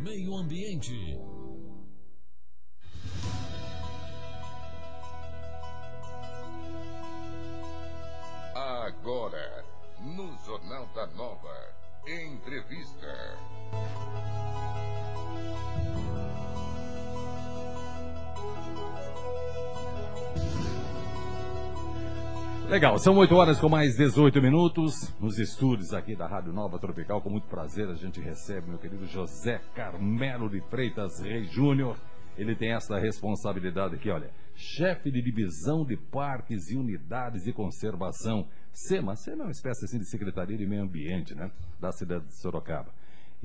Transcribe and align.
Meio 0.00 0.36
Ambiente. 0.36 0.92
Agora, 8.54 9.64
no 10.00 10.38
Jornal 10.44 10.86
da 10.94 11.06
Nova, 11.08 11.74
entrevista. 12.06 13.57
Legal, 22.68 22.98
são 22.98 23.16
8 23.16 23.34
horas 23.34 23.58
com 23.58 23.66
mais 23.66 23.96
18 23.96 24.42
minutos. 24.42 25.14
Nos 25.18 25.38
estúdios 25.38 25.94
aqui 25.94 26.14
da 26.14 26.26
Rádio 26.26 26.52
Nova 26.52 26.78
Tropical, 26.78 27.22
com 27.22 27.30
muito 27.30 27.46
prazer, 27.46 27.88
a 27.88 27.94
gente 27.94 28.20
recebe 28.20 28.68
meu 28.68 28.78
querido 28.78 29.06
José 29.06 29.58
Carmelo 29.74 30.50
de 30.50 30.60
Freitas 30.68 31.18
Reis 31.18 31.50
Júnior. 31.50 31.96
Ele 32.36 32.54
tem 32.54 32.74
essa 32.74 32.98
responsabilidade 32.98 33.94
aqui, 33.94 34.10
olha. 34.10 34.30
Chefe 34.54 35.10
de 35.10 35.22
divisão 35.22 35.82
de 35.82 35.96
parques 35.96 36.68
e 36.68 36.76
unidades 36.76 37.44
de 37.44 37.54
conservação. 37.54 38.46
SEMA, 38.70 39.16
SEMA 39.16 39.44
é 39.44 39.46
uma 39.46 39.50
espécie 39.50 39.86
assim 39.86 39.98
de 39.98 40.06
Secretaria 40.06 40.58
de 40.58 40.66
Meio 40.66 40.82
Ambiente, 40.82 41.34
né? 41.34 41.50
Da 41.80 41.90
cidade 41.90 42.26
de 42.26 42.34
Sorocaba. 42.34 42.92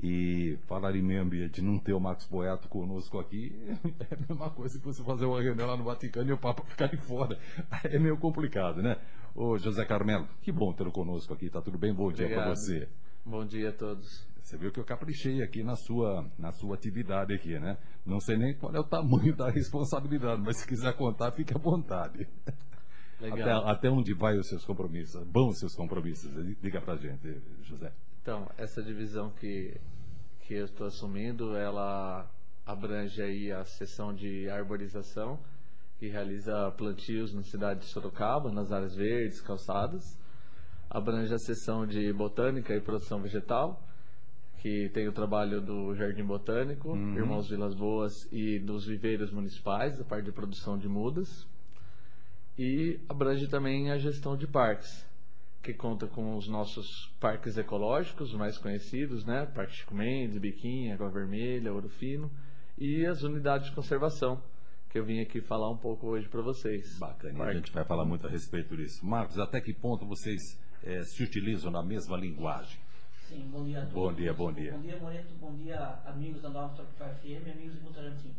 E 0.02 0.58
falar 0.66 0.94
em 0.96 1.02
meio 1.02 1.22
ambiente, 1.22 1.62
não 1.62 1.78
ter 1.78 1.92
o 1.92 2.00
Marcos 2.00 2.26
Boeto 2.26 2.68
conosco 2.68 3.18
aqui, 3.18 3.54
é 4.10 4.14
a 4.14 4.18
mesma 4.28 4.50
coisa 4.50 4.78
que 4.78 4.84
você 4.84 5.02
fazer 5.02 5.24
uma 5.24 5.40
reunião 5.40 5.66
lá 5.66 5.76
no 5.76 5.84
Vaticano 5.84 6.28
e 6.28 6.32
o 6.32 6.38
Papa 6.38 6.62
ficar 6.64 6.88
de 6.88 6.96
fora. 6.96 7.38
É 7.84 7.98
meio 7.98 8.16
complicado, 8.16 8.82
né? 8.82 8.96
Ô 9.34 9.56
José 9.58 9.84
Carmelo, 9.84 10.28
que 10.42 10.50
bom 10.50 10.72
tê-lo 10.72 10.90
conosco 10.90 11.32
aqui, 11.32 11.48
tá 11.48 11.60
tudo 11.60 11.78
bem? 11.78 11.92
Bom 11.94 12.10
dia 12.12 12.28
para 12.28 12.50
você. 12.50 12.88
Bom 13.24 13.44
dia 13.46 13.70
a 13.70 13.72
todos. 13.72 14.26
Você 14.42 14.58
viu 14.58 14.70
que 14.70 14.78
eu 14.78 14.84
caprichei 14.84 15.42
aqui 15.42 15.62
na 15.62 15.74
sua, 15.74 16.30
na 16.38 16.52
sua 16.52 16.74
atividade 16.74 17.32
aqui, 17.32 17.58
né? 17.58 17.78
Não 18.04 18.20
sei 18.20 18.36
nem 18.36 18.54
qual 18.54 18.74
é 18.74 18.78
o 18.78 18.84
tamanho 18.84 19.34
da 19.34 19.48
responsabilidade, 19.48 20.42
mas 20.44 20.58
se 20.58 20.66
quiser 20.66 20.92
contar, 20.94 21.32
fique 21.32 21.54
à 21.54 21.58
vontade. 21.58 22.28
Legal. 23.20 23.60
Até, 23.60 23.70
até 23.70 23.90
onde 23.90 24.12
vai 24.12 24.36
os 24.36 24.46
seus 24.48 24.64
compromissos? 24.64 25.24
Bom 25.26 25.48
os 25.48 25.58
seus 25.58 25.74
compromissos? 25.74 26.30
Diga 26.60 26.80
pra 26.80 26.96
gente, 26.96 27.40
José. 27.62 27.90
Então, 28.24 28.50
essa 28.56 28.82
divisão 28.82 29.28
que, 29.38 29.78
que 30.40 30.54
eu 30.54 30.64
estou 30.64 30.86
assumindo, 30.86 31.54
ela 31.54 32.26
abrange 32.64 33.20
aí 33.20 33.52
a 33.52 33.66
seção 33.66 34.14
de 34.14 34.48
arborização, 34.48 35.38
que 35.98 36.08
realiza 36.08 36.70
plantios 36.70 37.34
na 37.34 37.42
cidade 37.42 37.80
de 37.80 37.86
Sorocaba, 37.86 38.50
nas 38.50 38.72
áreas 38.72 38.94
verdes, 38.94 39.42
calçadas. 39.42 40.18
Abrange 40.88 41.34
a 41.34 41.38
seção 41.38 41.86
de 41.86 42.10
botânica 42.14 42.74
e 42.74 42.80
produção 42.80 43.20
vegetal, 43.20 43.86
que 44.60 44.88
tem 44.94 45.06
o 45.06 45.12
trabalho 45.12 45.60
do 45.60 45.94
Jardim 45.94 46.24
Botânico, 46.24 46.92
Uhum. 46.92 47.18
Irmãos 47.18 47.50
Vilas 47.50 47.74
Boas 47.74 48.26
e 48.32 48.58
dos 48.58 48.86
viveiros 48.86 49.30
municipais, 49.30 50.00
a 50.00 50.04
parte 50.04 50.24
de 50.24 50.32
produção 50.32 50.78
de 50.78 50.88
mudas. 50.88 51.46
E 52.58 52.98
abrange 53.06 53.48
também 53.48 53.90
a 53.90 53.98
gestão 53.98 54.34
de 54.34 54.46
parques, 54.46 55.04
que 55.64 55.72
conta 55.72 56.06
com 56.06 56.36
os 56.36 56.46
nossos 56.46 57.06
parques 57.18 57.56
ecológicos 57.56 58.34
mais 58.34 58.58
conhecidos, 58.58 59.24
né? 59.24 59.46
Parque 59.46 59.72
Chico 59.72 59.94
Mendes, 59.94 60.36
Biquinha, 60.36 60.92
Água 60.92 61.08
Vermelha, 61.08 61.72
Ouro 61.72 61.88
Fino, 61.88 62.30
e 62.76 63.06
as 63.06 63.22
unidades 63.22 63.70
de 63.70 63.74
conservação, 63.74 64.42
que 64.90 64.98
eu 64.98 65.04
vim 65.06 65.20
aqui 65.20 65.40
falar 65.40 65.70
um 65.70 65.76
pouco 65.76 66.06
hoje 66.08 66.28
para 66.28 66.42
vocês. 66.42 66.98
Bacana, 66.98 67.46
e 67.46 67.48
a 67.48 67.54
gente 67.54 67.72
vai 67.72 67.82
falar 67.82 68.04
muito 68.04 68.26
a 68.26 68.30
respeito 68.30 68.76
disso. 68.76 69.04
Marcos, 69.06 69.38
até 69.38 69.58
que 69.58 69.72
ponto 69.72 70.04
vocês 70.04 70.60
eh, 70.82 71.02
se 71.04 71.22
utilizam 71.22 71.72
da 71.72 71.82
mesma 71.82 72.18
linguagem? 72.18 72.78
Sim, 73.26 73.48
bom 73.50 73.64
dia 73.64 73.78
a 73.78 73.86
todos. 73.86 73.94
Bom 73.94 74.12
dia, 74.12 74.34
bom 74.34 74.52
dia. 74.52 74.72
Bom 74.72 74.82
dia, 74.82 74.98
Moreto. 74.98 75.34
Bom 75.40 75.54
dia, 75.54 75.98
amigos 76.04 76.42
da 76.42 76.50
Nova 76.50 76.74
Tropical 76.74 77.08
FM, 77.14 77.50
amigos 77.50 77.74
de 77.74 77.80
Votorantim. 77.80 78.34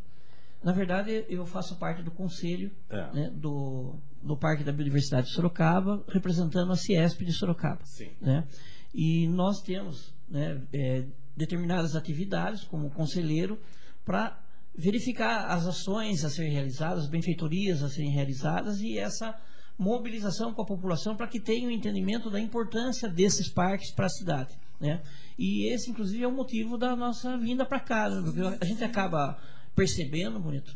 Na 0.66 0.72
verdade, 0.72 1.24
eu 1.30 1.46
faço 1.46 1.76
parte 1.78 2.02
do 2.02 2.10
conselho 2.10 2.72
É. 2.90 3.14
né, 3.14 3.30
do, 3.36 3.96
do 4.22 4.36
Parque 4.36 4.64
da 4.64 4.72
Biodiversidade 4.72 5.28
de 5.28 5.34
Sorocaba, 5.34 6.04
representando 6.10 6.72
a 6.72 6.76
Ciesp 6.76 7.24
de 7.24 7.32
Sorocaba. 7.32 7.82
Sim. 7.86 8.10
né? 8.20 8.48
E 8.94 9.28
nós 9.28 9.62
temos 9.62 10.12
né, 10.28 10.60
é, 10.74 11.06
determinadas 11.38 11.96
atividades 11.96 12.64
como 12.64 12.90
conselheiro 12.90 13.60
para 14.04 14.42
verificar 14.76 15.46
as 15.52 15.68
ações 15.68 16.26
a 16.26 16.30
serem 16.30 16.52
realizadas, 16.52 17.08
benfeitorias 17.08 17.84
a 17.84 17.90
serem 17.90 18.10
realizadas 18.12 18.82
e 18.82 18.98
essa 18.98 19.36
mobilização 19.78 20.54
com 20.54 20.62
a 20.62 20.66
população 20.66 21.16
para 21.16 21.28
que 21.28 21.40
tenha 21.40 21.68
um 21.68 21.72
entendimento 21.72 22.30
da 22.32 22.40
importância 22.40 23.08
desses 23.08 23.50
parques 23.54 23.92
para 23.94 24.06
a 24.08 24.10
cidade. 24.10 24.58
Né? 24.80 25.02
E 25.38 25.72
esse, 25.74 25.92
inclusive, 25.92 26.24
é 26.24 26.28
o 26.28 26.32
motivo 26.32 26.78
da 26.78 26.96
nossa 26.96 27.38
vinda 27.38 27.66
para 27.66 27.80
cá. 27.80 28.10
né? 28.10 28.22
Porque 28.24 28.42
A 28.42 28.66
gente 28.66 28.84
acaba 28.84 29.38
percebendo, 29.76 30.40
bonito, 30.40 30.76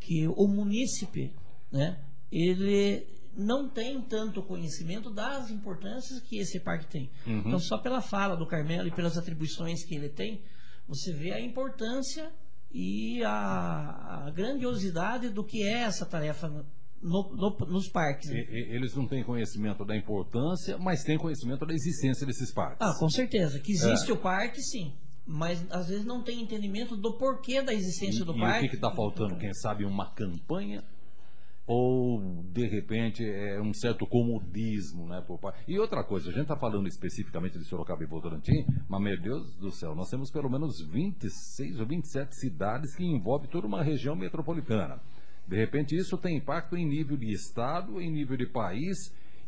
que 0.00 0.26
o 0.28 0.46
munícipe, 0.48 1.32
né, 1.70 1.98
ele 2.32 3.06
não 3.36 3.68
tem 3.68 4.00
tanto 4.02 4.42
conhecimento 4.42 5.10
das 5.10 5.50
importâncias 5.50 6.20
que 6.20 6.38
esse 6.38 6.58
parque 6.60 6.86
tem. 6.86 7.10
Então, 7.26 7.58
só 7.58 7.78
pela 7.78 8.00
fala 8.02 8.36
do 8.36 8.46
Carmelo 8.46 8.88
e 8.88 8.90
pelas 8.90 9.16
atribuições 9.16 9.84
que 9.84 9.94
ele 9.94 10.08
tem, 10.08 10.42
você 10.88 11.12
vê 11.12 11.32
a 11.32 11.40
importância 11.40 12.30
e 12.72 13.22
a, 13.24 14.24
a 14.26 14.30
grandiosidade 14.30 15.28
do 15.30 15.44
que 15.44 15.62
é 15.62 15.82
essa 15.82 16.04
tarefa 16.04 16.48
no- 16.48 16.66
no- 17.32 17.66
nos 17.66 17.88
parques. 17.88 18.28
Né? 18.30 18.40
e- 18.50 18.74
Eles 18.74 18.94
não 18.94 19.06
têm 19.06 19.22
conhecimento 19.24 19.84
da 19.84 19.96
importância, 19.96 20.76
mas 20.78 21.02
têm 21.04 21.16
conhecimento 21.16 21.64
da 21.64 21.72
existência 21.72 22.26
desses 22.26 22.52
parques. 22.52 22.78
Ah, 22.80 22.94
com 22.98 23.08
certeza. 23.08 23.58
Que 23.60 23.72
existe 23.72 24.10
É. 24.10 24.14
o 24.14 24.16
parque, 24.16 24.60
sim. 24.60 24.92
Mas 25.26 25.64
às 25.70 25.88
vezes 25.88 26.04
não 26.04 26.22
tem 26.22 26.40
entendimento 26.42 26.96
do 26.96 27.16
porquê 27.16 27.62
da 27.62 27.72
existência 27.72 28.22
E, 28.22 28.24
do 28.24 28.34
e 28.36 28.40
parque. 28.40 28.66
o 28.66 28.70
que 28.70 28.76
está 28.76 28.90
faltando? 28.90 29.36
Quem 29.36 29.52
sabe 29.54 29.84
uma 29.84 30.10
campanha 30.10 30.82
ou 31.66 32.42
de 32.52 32.66
repente 32.66 33.24
é 33.24 33.60
um 33.60 33.72
certo 33.72 34.04
comodismo, 34.04 35.06
né? 35.06 35.22
Por 35.24 35.38
parte. 35.38 35.62
E 35.68 35.78
outra 35.78 36.02
coisa, 36.02 36.28
a 36.28 36.32
gente 36.32 36.42
está 36.42 36.56
falando 36.56 36.88
especificamente 36.88 37.58
de 37.58 37.64
Sorocaba 37.64 38.02
e 38.02 38.06
Votorantim, 38.06 38.66
mas 38.88 39.00
meu 39.00 39.20
Deus 39.20 39.54
do 39.54 39.70
céu, 39.70 39.94
nós 39.94 40.10
temos 40.10 40.32
pelo 40.32 40.50
menos 40.50 40.80
26 40.90 41.78
ou 41.78 41.86
27 41.86 42.34
cidades 42.34 42.96
que 42.96 43.04
envolvem 43.04 43.48
toda 43.48 43.68
uma 43.68 43.84
região 43.84 44.16
metropolitana. 44.16 45.00
De 45.46 45.56
repente 45.56 45.94
isso 45.94 46.18
tem 46.18 46.38
impacto 46.38 46.76
em 46.76 46.84
nível 46.84 47.16
de 47.16 47.32
estado, 47.32 48.00
em 48.00 48.10
nível 48.10 48.36
de 48.36 48.46
país. 48.46 48.96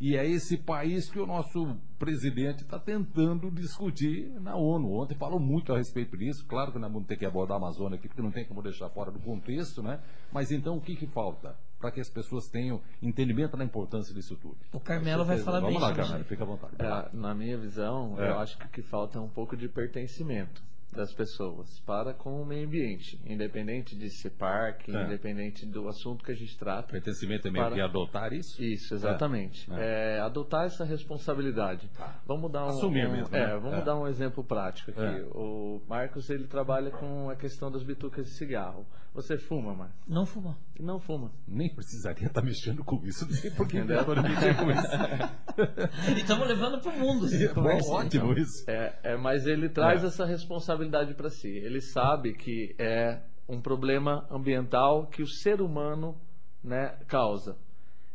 E 0.05 0.17
é 0.17 0.27
esse 0.27 0.57
país 0.57 1.09
que 1.09 1.21
o 1.21 1.25
nosso 1.25 1.77
presidente 1.97 2.65
está 2.65 2.77
tentando 2.77 3.49
discutir 3.53 4.33
na 4.41 4.57
ONU. 4.57 4.95
Ontem 4.95 5.15
falou 5.15 5.39
muito 5.39 5.73
a 5.73 5.79
respeito 5.79 6.17
disso. 6.17 6.45
Claro 6.45 6.73
que 6.73 6.79
nós 6.81 6.91
vamos 6.93 7.07
ter 7.07 7.17
que 7.17 7.25
abordar 7.25 7.55
a 7.55 7.59
Amazônia 7.59 7.97
aqui, 7.97 8.09
porque 8.09 8.21
não 8.21 8.33
tem 8.33 8.45
como 8.45 8.61
deixar 8.61 8.89
fora 8.91 9.12
do 9.12 9.21
contexto, 9.21 9.81
né? 9.81 10.01
Mas 10.33 10.51
então 10.51 10.77
o 10.77 10.81
que, 10.81 10.97
que 10.97 11.07
falta? 11.07 11.55
Para 11.79 11.93
que 11.93 12.01
as 12.01 12.09
pessoas 12.09 12.49
tenham 12.49 12.81
entendimento 13.01 13.57
da 13.57 13.65
importância 13.65 14.12
disso 14.12 14.35
tudo. 14.35 14.57
O 14.73 14.81
Carmelo 14.81 15.25
vai 15.25 15.39
falar 15.39 15.61
Vamos 15.61 15.75
bem 15.75 15.81
lá, 15.81 15.91
sobre 15.91 16.03
Carmelo, 16.03 16.25
fica 16.25 16.43
à 16.43 16.47
vontade. 16.49 16.75
É, 16.81 17.17
na 17.17 17.33
minha 17.33 17.57
visão, 17.57 18.21
É. 18.21 18.29
eu 18.31 18.41
acho 18.41 18.59
que 18.59 18.67
o 18.67 18.71
que 18.71 18.83
falta 18.83 19.19
é 19.19 19.21
um 19.21 19.29
pouco 19.29 19.57
de 19.57 19.69
pertencimento 19.69 20.61
das 20.95 21.13
pessoas 21.13 21.81
para 21.81 22.13
com 22.13 22.43
o 22.43 22.45
meio 22.47 22.67
ambiente, 22.67 23.19
independente 23.27 23.97
de 23.97 24.11
ser 24.11 24.31
parque, 24.31 24.95
É. 24.95 25.05
independente 25.05 25.65
do 25.65 25.89
assunto 25.89 26.23
que 26.25 26.33
a 26.33 26.35
gente 26.35 26.57
trata. 26.59 26.89
Pertencimento 26.93 27.49
é 27.49 27.51
meio 27.51 27.65
Para- 27.65 27.75
que 27.75 27.81
adotar 27.81 28.33
isso? 28.33 28.63
Isso, 28.63 28.95
exatamente. 28.95 29.73
É. 29.73 30.17
É, 30.17 30.21
adotar 30.21 30.67
essa 30.67 30.85
responsabilidade. 30.85 31.91
Vamos 32.27 32.51
dar 32.53 32.65
um, 32.67 32.69
Assumir 32.69 33.07
um- 33.09 33.13
mesmo, 33.13 33.35
é, 33.37 33.47
né? 33.47 33.57
vamos 33.59 33.79
É. 33.79 33.83
dar 33.83 33.97
um 33.97 34.07
exemplo 34.07 34.45
prático 34.45 34.91
aqui. 34.91 35.01
É. 35.01 35.23
O 35.35 35.81
Marcos 35.89 36.29
ele 36.31 36.47
trabalha 36.47 36.91
com 36.91 37.31
a 37.31 37.37
questão 37.37 37.71
das 37.71 37.83
bitucas 37.83 38.27
de 38.27 38.33
cigarro. 38.33 38.87
Você 39.15 39.37
fuma, 39.37 39.75
Marcos? 39.75 39.97
Não 40.09 40.25
fumar. 40.25 40.57
Não 40.81 40.99
fuma. 40.99 41.31
Nem 41.47 41.69
precisaria 41.69 42.27
estar 42.29 42.41
mexendo 42.43 42.83
com 42.83 42.97
isso. 43.05 43.27
Não 43.27 43.33
sei 43.35 43.51
por 43.51 43.69
que 43.69 43.77
Entendeu? 43.77 44.01
agora 44.01 44.23
mexer 44.23 44.57
com 44.57 44.71
isso. 44.71 44.89
E 46.17 46.21
estamos 46.21 46.49
levando 46.49 46.81
para 46.81 46.93
o 46.93 46.99
mundo. 46.99 47.27
essa 47.27 47.45
É 47.45 47.49
conversa, 47.49 47.91
ótimo 47.91 48.33
então. 48.33 48.43
isso. 48.43 48.65
É, 48.71 48.99
é, 49.03 49.17
mas 49.19 49.47
ele 49.47 49.69
traz 49.69 50.03
É. 50.03 50.07
essa 50.07 50.25
responsabilidade 50.25 50.81
para 51.16 51.31
si. 51.31 51.48
Ele 51.48 51.81
sabe 51.81 52.34
que 52.34 52.75
é 52.79 53.20
um 53.49 53.61
problema 53.61 54.26
ambiental 54.31 55.06
que 55.06 55.23
o 55.23 55.26
ser 55.26 55.61
humano 55.61 56.17
né, 56.62 56.99
causa. 57.08 57.56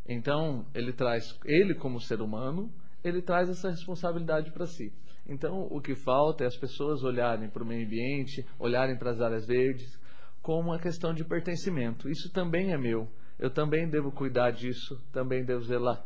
Então, 0.06 0.66
ele 0.74 0.92
traz, 0.92 1.38
ele 1.44 1.74
como 1.74 2.00
ser 2.00 2.20
humano, 2.20 2.72
ele 3.04 3.20
traz 3.20 3.48
essa 3.48 3.70
responsabilidade 3.70 4.50
para 4.50 4.66
si. 4.66 4.92
Então, 5.26 5.66
o 5.70 5.80
que 5.80 5.94
falta 5.94 6.44
é 6.44 6.46
as 6.46 6.56
pessoas 6.56 7.04
olharem 7.04 7.50
para 7.50 7.62
o 7.62 7.66
meio 7.66 7.86
ambiente, 7.86 8.46
olharem 8.58 8.96
para 8.96 9.10
as 9.10 9.20
áreas 9.20 9.46
verdes, 9.46 10.00
como 10.40 10.70
uma 10.70 10.78
questão 10.78 11.12
de 11.12 11.24
pertencimento. 11.24 12.08
Isso 12.08 12.32
também 12.32 12.72
é 12.72 12.78
meu. 12.78 13.06
Eu 13.38 13.50
também 13.50 13.88
devo 13.88 14.10
cuidar 14.10 14.50
disso, 14.50 14.98
também 15.12 15.44
devo 15.44 15.62
zelar, 15.62 16.02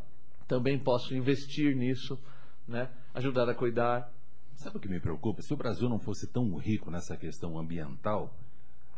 também 0.49 0.79
posso 0.79 1.15
investir 1.15 1.75
nisso, 1.77 2.19
né? 2.67 2.91
ajudar 3.15 3.49
a 3.49 3.55
cuidar. 3.55 4.13
Sabe 4.57 4.77
o 4.77 4.81
que 4.81 4.89
me 4.89 5.01
preocupa? 5.01 5.43
Se 5.43 5.53
o 5.53 5.57
Brasil 5.57 5.89
não 5.89 5.99
fosse 5.99 6.27
tão 6.27 6.55
rico 6.57 6.91
nessa 6.91 7.17
questão 7.17 7.59
ambiental, 7.59 8.33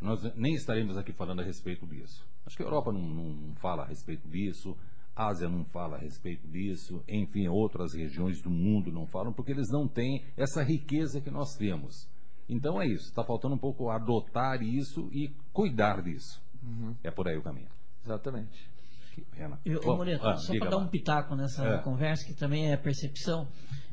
nós 0.01 0.23
nem 0.35 0.55
estaremos 0.55 0.97
aqui 0.97 1.12
falando 1.12 1.41
a 1.41 1.45
respeito 1.45 1.87
disso. 1.87 2.27
Acho 2.45 2.56
que 2.56 2.62
a 2.62 2.67
Europa 2.67 2.93
não, 2.93 3.01
não 3.01 3.55
fala 3.56 3.83
a 3.85 3.87
respeito 3.87 4.29
disso, 4.29 4.77
a 5.17 5.29
Ásia 5.29 5.49
não 5.49 5.65
fala 5.67 5.97
a 5.97 6.01
respeito 6.01 6.47
disso, 6.49 7.03
enfim, 7.09 7.49
outras 7.49 7.95
regiões 7.95 8.43
do 8.43 8.51
mundo 8.51 8.93
não 8.93 9.06
falam, 9.06 9.33
porque 9.33 9.53
eles 9.53 9.69
não 9.71 9.89
têm 9.89 10.23
essa 10.37 10.62
riqueza 10.62 11.21
que 11.21 11.31
nós 11.31 11.55
temos. 11.56 12.09
Então 12.49 12.81
é 12.83 12.87
isso, 12.87 13.05
está 13.05 13.25
faltando 13.25 13.55
um 13.55 13.59
pouco 13.59 13.89
adotar 13.89 14.62
isso 14.62 15.09
e 15.12 15.33
cuidar 15.53 16.03
disso. 16.03 16.43
É 17.03 17.11
por 17.11 17.29
aí 17.29 17.37
o 17.39 17.43
caminho. 17.43 17.69
Exatamente. 18.05 18.69
Renan. 19.33 19.59
Eu, 19.65 19.81
Bom, 19.81 19.97
Moreto, 19.99 20.27
ah, 20.27 20.37
só 20.37 20.53
para 20.59 20.71
dar 20.71 20.79
um 20.79 20.89
pitaco 20.89 21.37
nessa 21.37 21.65
É. 21.65 21.79
conversa, 21.83 22.27
que 22.27 22.35
também 22.35 22.73
é 22.73 22.77
percepção, 22.77 23.47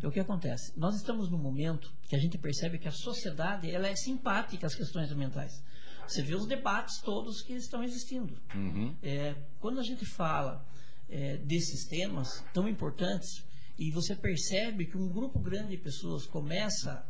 o 0.07 0.11
que 0.11 0.19
acontece. 0.19 0.73
Nós 0.77 0.95
estamos 0.95 1.29
num 1.29 1.37
momento 1.37 1.93
que 2.09 2.15
a 2.15 2.19
gente 2.19 2.37
percebe 2.37 2.79
que 2.79 2.87
a 2.87 2.91
sociedade 2.91 3.69
ela 3.69 3.87
é 3.87 3.95
simpática 3.95 4.65
às 4.65 4.75
questões 4.75 5.11
ambientais. 5.11 5.63
Você 6.07 6.23
vê 6.23 6.35
os 6.35 6.47
debates 6.47 6.99
todos 7.01 7.41
que 7.41 7.53
estão 7.53 7.83
existindo. 7.83 8.37
Uhum. 8.53 8.95
É, 9.01 9.35
quando 9.59 9.79
a 9.79 9.83
gente 9.83 10.05
fala 10.05 10.65
é, 11.07 11.37
desses 11.37 11.87
temas 11.87 12.43
tão 12.53 12.67
importantes 12.67 13.45
e 13.77 13.91
você 13.91 14.15
percebe 14.15 14.85
que 14.85 14.97
um 14.97 15.07
grupo 15.07 15.39
grande 15.39 15.69
de 15.69 15.77
pessoas 15.77 16.25
começa 16.25 17.05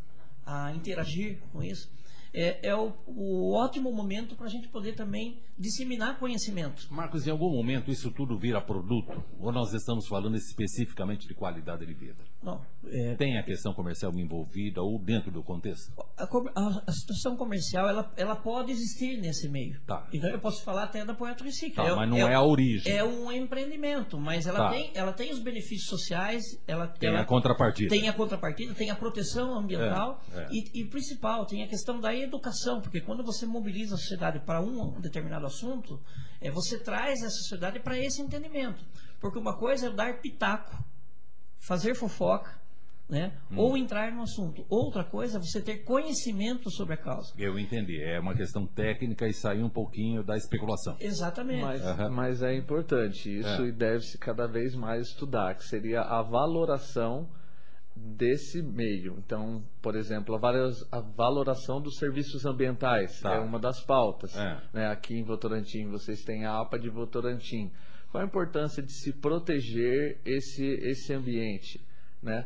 a 0.46 0.74
interagir 0.74 1.40
com 1.52 1.64
isso, 1.64 1.90
é, 2.34 2.70
é 2.70 2.76
o, 2.76 2.94
o 3.08 3.54
ótimo 3.54 3.92
momento 3.92 4.36
para 4.36 4.46
a 4.46 4.50
gente 4.50 4.70
poder 4.70 4.96
também 4.96 5.42
disseminar 5.58 6.18
conhecimento. 6.18 6.88
Marcos, 6.92 7.28
em 7.28 7.32
algum 7.32 7.50
momento 7.50 7.92
isso 7.92 8.12
tudo 8.12 8.38
vira 8.38 8.62
produto? 8.62 9.24
Ou 9.40 9.52
nós 9.52 9.74
estamos 9.74 10.08
falando 10.08 10.36
especificamente 10.36 11.28
de 11.28 11.34
qualidade 11.34 11.86
de 11.86 11.94
vida? 11.94 12.24
Não, 12.44 12.60
é, 12.88 13.14
Tem 13.16 13.38
a 13.38 13.44
questão 13.44 13.72
comercial 13.72 14.12
envolvida 14.16 14.82
ou 14.82 14.98
dentro 14.98 15.32
do 15.32 15.44
contexto? 15.44 15.94
a, 16.18 16.24
a- 16.24 16.84
a 16.88 16.92
situação 16.92 17.36
comercial 17.38 17.88
ela, 17.88 18.12
ela 18.18 18.36
pode 18.36 18.72
existir 18.72 19.18
nesse 19.22 19.48
meio. 19.48 19.80
Tá. 19.86 20.08
Então 20.12 20.28
eu 20.30 20.40
posso 20.40 20.64
falar 20.64 20.84
até 20.86 21.06
da 21.06 21.14
Poeta 21.14 21.44
Recife. 21.44 21.76
Tá, 21.76 21.96
mas 21.96 22.10
não 22.10 22.18
é 22.18 22.34
a 22.34 22.42
origem. 22.42 22.92
É 22.92 23.04
um 23.04 23.32
empreendimento, 23.32 24.20
mas 24.20 24.48
ela, 24.48 24.58
Tá. 24.58 24.70
tem, 24.72 24.92
ela 24.96 25.14
tem 25.14 25.32
os 25.32 25.38
benefícios 25.40 25.88
sociais, 25.88 26.44
ela 26.68 26.88
Tem 26.88 27.10
ela 27.10 27.22
a 27.22 27.26
contrapartida. 27.26 27.90
tem 27.90 28.10
a 28.10 28.14
contrapartida, 28.14 28.74
tem 28.74 28.90
a 28.90 28.96
proteção 28.96 29.54
ambiental 29.56 30.20
É, 30.34 30.40
é. 30.40 30.48
E, 30.52 30.82
e 30.82 30.86
principal, 30.86 31.46
tem 31.46 31.62
a 31.64 31.68
questão 31.68 32.00
da 32.00 32.16
educação, 32.16 32.82
porque 32.82 33.02
quando 33.02 33.24
você 33.24 33.46
mobiliza 33.46 33.94
a 33.94 33.98
sociedade 34.00 34.40
para 34.40 34.60
um 34.62 35.00
determinado 35.00 35.46
assunto, 35.46 36.02
é, 36.42 36.50
você 36.50 36.80
traz 36.80 37.22
a 37.24 37.30
sociedade 37.30 37.80
para 37.80 38.00
esse 38.00 38.20
entendimento. 38.20 38.84
Porque 39.20 39.38
uma 39.38 39.56
coisa 39.56 39.88
é 39.88 39.92
dar 39.92 40.20
pitaco, 40.20 40.84
fazer 41.62 41.96
fofoca, 41.96 42.60
né? 43.10 43.34
Hum. 43.52 43.58
ou 43.58 43.78
entrar 43.78 44.12
no 44.12 44.24
assunto. 44.24 44.66
Outra 44.70 45.04
coisa 45.04 45.38
é 45.38 45.42
você 45.42 45.62
ter 45.62 45.80
conhecimento 45.84 46.72
sobre 46.72 46.94
a 46.94 46.98
causa. 46.98 47.34
Eu 47.38 47.60
entendi. 47.60 48.02
É 48.02 48.20
uma 48.20 48.34
questão 48.34 48.66
técnica 48.66 49.28
e 49.28 49.34
sair 49.34 49.62
um 49.62 49.70
pouquinho 49.70 50.24
da 50.24 50.36
especulação. 50.38 50.96
Exatamente. 51.00 51.62
Mas, 51.62 51.82
Aham. 51.82 52.10
mas 52.10 52.42
é 52.42 52.56
importante 52.56 53.30
isso 53.40 53.64
É. 53.64 53.68
e 53.68 53.72
deve-se 53.72 54.18
cada 54.18 54.48
vez 54.48 54.74
mais 54.76 55.08
estudar, 55.10 55.56
que 55.56 55.64
seria 55.66 56.02
a 56.02 56.22
valoração 56.22 57.28
desse 57.94 58.62
meio. 58.62 59.18
Então, 59.20 59.62
por 59.82 59.96
exemplo, 59.96 60.40
a 60.92 61.00
valoração 61.02 61.82
dos 61.82 61.98
serviços 61.98 62.46
ambientais 62.46 63.20
Tá. 63.20 63.36
é 63.36 63.40
uma 63.40 63.60
das 63.60 63.84
pautas. 63.84 64.36
É. 64.38 64.58
né? 64.74 64.88
Aqui 64.88 65.16
em 65.20 65.24
Votorantim 65.24 65.88
vocês 65.90 66.24
têm 66.24 66.46
a 66.46 66.60
APA 66.62 66.80
de 66.80 66.90
Votorantim. 66.90 67.70
Qual 68.12 68.22
a 68.22 68.28
importância 68.28 68.84
de 68.84 68.92
se 68.92 69.14
proteger 69.14 70.20
esse, 70.26 70.66
esse 70.66 71.14
ambiente? 71.14 71.80
Né? 72.22 72.46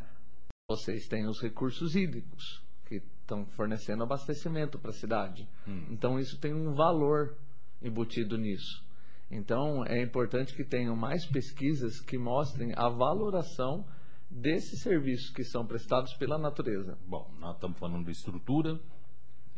Vocês 0.70 1.08
têm 1.08 1.26
os 1.26 1.40
recursos 1.42 1.96
hídricos 1.96 2.62
que 2.86 3.02
estão 3.20 3.44
fornecendo 3.46 4.04
abastecimento 4.04 4.78
para 4.78 4.90
a 4.90 4.94
cidade. 4.94 5.48
Então 5.90 6.20
isso 6.20 6.38
tem 6.38 6.54
um 6.54 6.72
valor 6.72 7.36
embutido 7.82 8.38
nisso. 8.38 8.84
Então 9.28 9.84
é 9.84 10.00
importante 10.00 10.54
que 10.54 10.62
tenham 10.62 10.94
mais 10.94 11.26
pesquisas 11.26 12.00
que 12.00 12.16
mostrem 12.16 12.72
a 12.76 12.88
valoração 12.88 13.84
desses 14.30 14.82
serviços 14.82 15.30
que 15.30 15.42
são 15.42 15.66
prestados 15.66 16.14
pela 16.14 16.38
natureza. 16.38 16.96
Bom, 17.08 17.28
nós 17.40 17.56
estamos 17.56 17.76
falando 17.76 18.04
de 18.04 18.12
estrutura, 18.12 18.78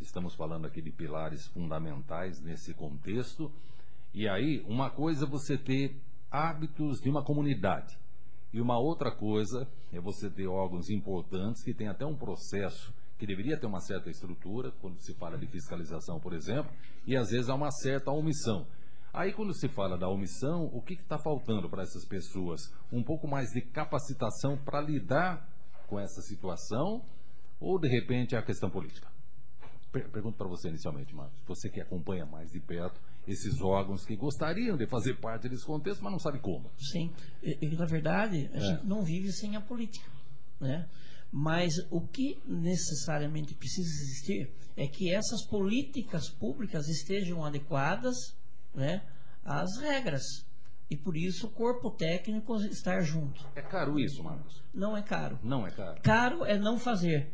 estamos 0.00 0.34
falando 0.34 0.66
aqui 0.66 0.81
de 0.81 0.90
pilares 0.90 1.46
fundamentais 1.49 2.40
nesse 2.40 2.72
contexto. 2.72 3.52
E 4.14 4.28
aí, 4.28 4.64
uma 4.66 4.90
coisa 4.90 5.25
é 5.25 5.28
você 5.28 5.56
ter 5.56 5.96
hábitos 6.31 7.00
de 7.00 7.08
uma 7.08 7.22
comunidade. 7.25 7.96
E 8.52 8.60
uma 8.60 8.78
outra 8.78 9.10
coisa 9.10 9.69
é 9.93 10.00
você 10.00 10.31
ter 10.31 10.46
órgãos 10.46 10.88
importantes 10.90 11.62
que 11.62 11.75
têm 11.75 11.88
até 11.88 12.05
um 12.06 12.16
processo 12.16 12.93
que 13.19 13.26
deveria 13.26 13.58
ter 13.58 13.66
uma 13.66 13.81
certa 13.81 14.08
estrutura, 14.10 14.70
quando 14.81 14.99
se 15.00 15.12
fala 15.14 15.37
de 15.37 15.46
fiscalização, 15.46 16.20
por 16.20 16.32
exemplo, 16.32 16.70
e 17.06 17.16
às 17.16 17.31
vezes 17.31 17.49
há 17.49 17.55
uma 17.55 17.70
certa 17.70 18.10
omissão. 18.12 18.66
Aí, 19.12 19.32
quando 19.32 19.52
se 19.52 19.69
fala 19.69 19.99
da 19.99 20.08
omissão, 20.08 20.66
o 20.72 20.81
que 20.81 20.94
está 20.94 21.19
faltando 21.19 21.69
para 21.69 21.82
essas 21.82 22.04
pessoas? 22.04 22.61
Um 22.93 23.02
pouco 23.02 23.26
mais 23.26 23.49
de 23.50 23.61
capacitação 23.61 24.56
para 24.56 24.81
lidar 24.81 25.49
com 25.88 25.99
essa 25.99 26.20
situação 26.22 27.02
ou, 27.58 27.78
de 27.78 27.88
repente, 27.88 28.37
é 28.37 28.38
a 28.38 28.43
questão 28.43 28.70
política? 28.70 29.08
Per- 29.90 30.08
Pergunto 30.11 30.37
para 30.38 30.46
você 30.46 30.69
inicialmente, 30.69 31.14
Marcos. 31.14 31.40
Você 31.46 31.69
que 31.69 31.81
acompanha 31.81 32.25
mais 32.25 32.50
de 32.52 32.61
perto 32.61 33.00
esses 33.28 33.60
órgãos 33.60 34.04
que 34.04 34.16
gostariam 34.16 34.76
de 34.76 34.86
fazer 34.86 35.14
parte 35.20 35.48
desse 35.48 35.64
contexto, 35.64 36.02
mas 36.02 36.12
não 36.12 36.19
sabe 36.19 36.40
como. 36.40 36.70
Sim, 36.78 37.12
e, 37.42 37.58
e, 37.60 37.76
na 37.76 37.84
verdade 37.84 38.50
a 38.52 38.56
É. 38.56 38.60
gente 38.60 38.86
não 38.86 39.02
vive 39.04 39.30
sem 39.32 39.54
a 39.54 39.60
política, 39.60 40.10
né? 40.58 40.88
Mas 41.30 41.75
o 41.90 42.00
que 42.00 42.38
necessariamente 42.46 43.54
precisa 43.54 43.88
existir 44.02 44.50
é 44.76 44.86
que 44.86 45.12
essas 45.12 45.44
políticas 45.46 46.30
públicas 46.30 46.88
estejam 46.88 47.44
adequadas, 47.44 48.16
né, 48.75 49.02
às 49.44 49.76
regras. 49.78 50.22
E 50.90 50.96
por 50.96 51.14
isso 51.19 51.48
o 51.48 51.50
corpo 51.50 51.90
técnico 51.90 52.56
estar 52.62 53.02
junto. 53.02 53.46
É 53.54 53.60
caro 53.60 54.00
isso, 54.00 54.22
Marcos? 54.25 54.62
Não 54.72 54.96
é 54.96 55.02
caro. 55.02 55.38
Não 55.42 55.66
é 55.66 55.70
caro. 55.70 56.00
Caro 56.00 56.44
é 56.46 56.58
não 56.58 56.78
fazer. 56.78 57.30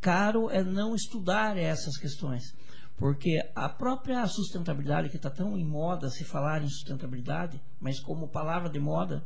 Caro 0.00 0.48
é 0.48 0.62
não 0.62 0.94
estudar 0.94 1.56
essas 1.58 1.96
questões. 1.96 2.54
Porque 2.96 3.40
a 3.54 3.68
própria 3.68 4.26
sustentabilidade, 4.28 5.08
que 5.08 5.16
está 5.16 5.28
tão 5.28 5.58
em 5.58 5.64
moda 5.64 6.08
se 6.10 6.24
falar 6.24 6.62
em 6.62 6.68
sustentabilidade, 6.68 7.60
mas 7.80 7.98
como 7.98 8.28
palavra 8.28 8.70
de 8.70 8.78
moda, 8.78 9.24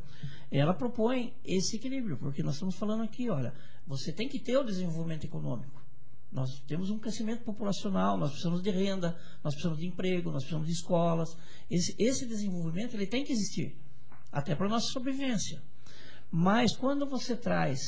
ela 0.51 0.73
propõe 0.73 1.33
esse 1.45 1.77
equilíbrio. 1.77 2.17
Porque 2.17 2.41
nós 2.41 2.55
estamos 2.55 2.75
falando 2.75 3.03
aqui, 3.03 3.29
olha, 3.29 3.53
você 3.85 4.11
tem 4.11 4.27
que 4.27 4.39
ter 4.39 4.57
o 4.57 4.63
desenvolvimento 4.63 5.25
econômico. 5.25 5.79
Nós 6.31 6.59
temos 6.67 6.89
um 6.89 6.99
crescimento 6.99 7.43
populacional, 7.43 8.17
nós 8.17 8.31
precisamos 8.31 8.61
de 8.61 8.69
renda, 8.69 9.17
nós 9.43 9.53
precisamos 9.53 9.79
de 9.79 9.87
emprego, 9.87 10.31
nós 10.31 10.43
precisamos 10.43 10.67
de 10.67 10.73
escolas. 10.73 11.35
Esse, 11.69 11.95
esse 11.97 12.27
desenvolvimento 12.27 12.95
ele 12.95 13.07
tem 13.07 13.23
que 13.23 13.33
existir, 13.33 13.75
até 14.31 14.55
para 14.55 14.67
a 14.67 14.69
nossa 14.69 14.87
sobrevivência. 14.87 15.61
Mas 16.31 16.75
quando 16.75 17.07
você 17.07 17.35
traz 17.35 17.79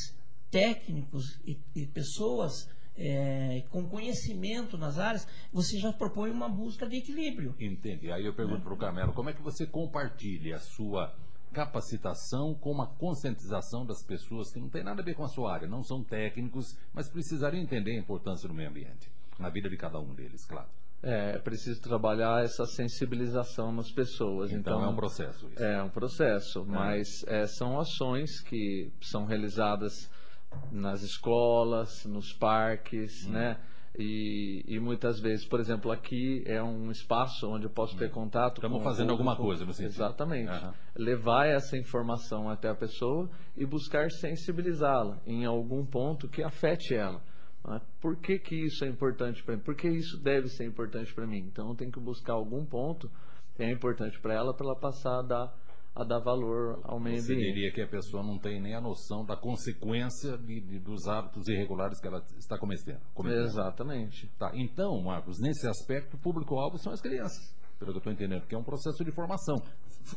técnicos 0.50 1.40
e, 1.46 1.56
e 1.74 1.86
pessoas 1.86 2.68
é, 2.96 3.64
com 3.70 3.88
conhecimento 3.88 4.76
nas 4.76 4.98
áreas, 4.98 5.26
você 5.52 5.78
já 5.78 5.92
propõe 5.92 6.30
uma 6.30 6.48
busca 6.48 6.86
de 6.86 6.96
equilíbrio. 6.96 7.54
Entendi. 7.58 8.10
Aí 8.10 8.24
eu 8.24 8.34
pergunto 8.34 8.62
para 8.62 8.74
o 8.74 8.76
Carmelo, 8.76 9.12
como 9.12 9.30
é 9.30 9.32
que 9.32 9.42
você 9.42 9.66
compartilha 9.66 10.56
a 10.56 10.60
sua 10.60 11.14
capacitação 11.52 12.54
com 12.54 12.70
uma 12.70 12.86
conscientização 12.86 13.84
das 13.84 14.02
pessoas 14.02 14.50
que 14.50 14.58
não 14.58 14.68
tem 14.68 14.82
nada 14.82 15.02
a 15.02 15.04
ver 15.04 15.14
com 15.14 15.24
a 15.24 15.28
sua 15.28 15.52
área, 15.52 15.68
não 15.68 15.82
são 15.82 16.02
técnicos, 16.02 16.76
mas 16.94 17.08
precisariam 17.08 17.62
entender 17.62 17.92
a 17.92 17.98
importância 17.98 18.48
do 18.48 18.54
meio 18.54 18.70
ambiente, 18.70 19.10
na 19.38 19.50
vida 19.50 19.68
de 19.68 19.76
cada 19.76 20.00
um 20.00 20.14
deles, 20.14 20.44
claro. 20.46 20.68
É, 21.02 21.32
é 21.34 21.38
preciso 21.38 21.82
trabalhar 21.82 22.44
essa 22.44 22.64
sensibilização 22.64 23.72
nas 23.72 23.90
pessoas. 23.90 24.52
Então, 24.52 24.78
Então, 24.78 24.84
é 24.84 24.88
um 24.88 24.96
processo 24.96 25.48
isso. 25.48 25.62
É 25.62 25.82
um 25.82 25.90
processo, 25.90 26.64
mas 26.64 27.24
é, 27.26 27.46
são 27.46 27.78
ações 27.78 28.40
que 28.40 28.90
são 29.00 29.24
realizadas 29.24 30.08
nas 30.70 31.02
escolas, 31.02 32.04
nos 32.06 32.32
parques, 32.32 33.26
Hum. 33.26 33.32
né? 33.32 33.58
E, 33.98 34.64
e 34.66 34.80
muitas 34.80 35.20
vezes, 35.20 35.44
por 35.46 35.60
exemplo, 35.60 35.90
aqui 35.92 36.42
é 36.46 36.62
um 36.62 36.90
espaço 36.90 37.46
onde 37.50 37.66
eu 37.66 37.70
posso 37.70 37.94
ter 37.98 38.10
contato 38.10 38.54
Estamos 38.56 38.78
com 38.78 38.84
fazendo 38.84 39.10
alguma 39.10 39.36
coisa 39.36 39.66
sentido. 39.66 39.90
Exatamente. 39.90 40.48
Aham. 40.48 40.72
Levar 40.96 41.46
essa 41.46 41.76
informação 41.76 42.48
até 42.48 42.70
a 42.70 42.74
pessoa 42.74 43.28
e 43.54 43.66
buscar 43.66 44.10
sensibilizá-la 44.10 45.18
em 45.26 45.44
algum 45.44 45.84
ponto 45.84 46.26
que 46.26 46.42
afete 46.42 46.94
ela. 46.94 47.20
né? 47.66 47.82
Por 48.00 48.16
que, 48.16 48.38
que 48.38 48.64
isso 48.64 48.82
é 48.82 48.88
importante 48.88 49.42
para 49.42 49.56
mim? 49.56 49.62
Por 49.62 49.74
que 49.74 49.88
isso 49.88 50.18
deve 50.22 50.48
ser 50.48 50.64
importante 50.64 51.12
para 51.12 51.26
mim? 51.26 51.40
Então 51.52 51.68
eu 51.68 51.74
tenho 51.74 51.92
que 51.92 52.00
buscar 52.00 52.32
algum 52.32 52.64
ponto 52.64 53.10
que 53.54 53.62
é 53.62 53.70
importante 53.70 54.18
para 54.20 54.32
ela 54.32 54.54
para 54.54 54.68
ela 54.68 54.76
passar 54.80 55.18
a 55.18 55.22
dar, 55.22 55.54
a 55.94 56.04
dar 56.04 56.20
valor 56.20 56.80
ao 56.84 56.98
meio 56.98 57.20
Você 57.20 57.32
ambiente. 57.34 57.52
diria 57.54 57.72
que 57.72 57.82
a 57.82 57.86
pessoa 57.86 58.22
não 58.22 58.38
tem 58.38 58.60
nem 58.60 58.74
a 58.74 58.80
noção 58.80 59.24
da 59.26 59.36
consequência 59.36 60.38
de- 60.38 60.60
de- 60.60 60.78
dos 60.78 61.06
hábitos 61.06 61.46
irregulares 61.48 62.00
que 62.00 62.06
ela 62.06 62.24
está 62.38 62.58
cometendo. 62.58 63.00
cometendo. 63.14 63.44
Exatamente. 63.44 64.26
Tá, 64.38 64.50
então, 64.54 65.00
Marcos, 65.02 65.38
nesse 65.38 65.68
aspecto, 65.68 66.16
o 66.16 66.20
público-alvo 66.20 66.78
são 66.78 66.92
as 66.92 67.00
crianças, 67.00 67.54
pelo 67.78 67.90
que 67.90 67.96
eu 67.96 67.98
estou 67.98 68.12
entendendo, 68.12 68.46
que 68.46 68.54
é 68.54 68.58
um 68.58 68.64
processo 68.64 69.04
de 69.04 69.12
formação. 69.12 69.56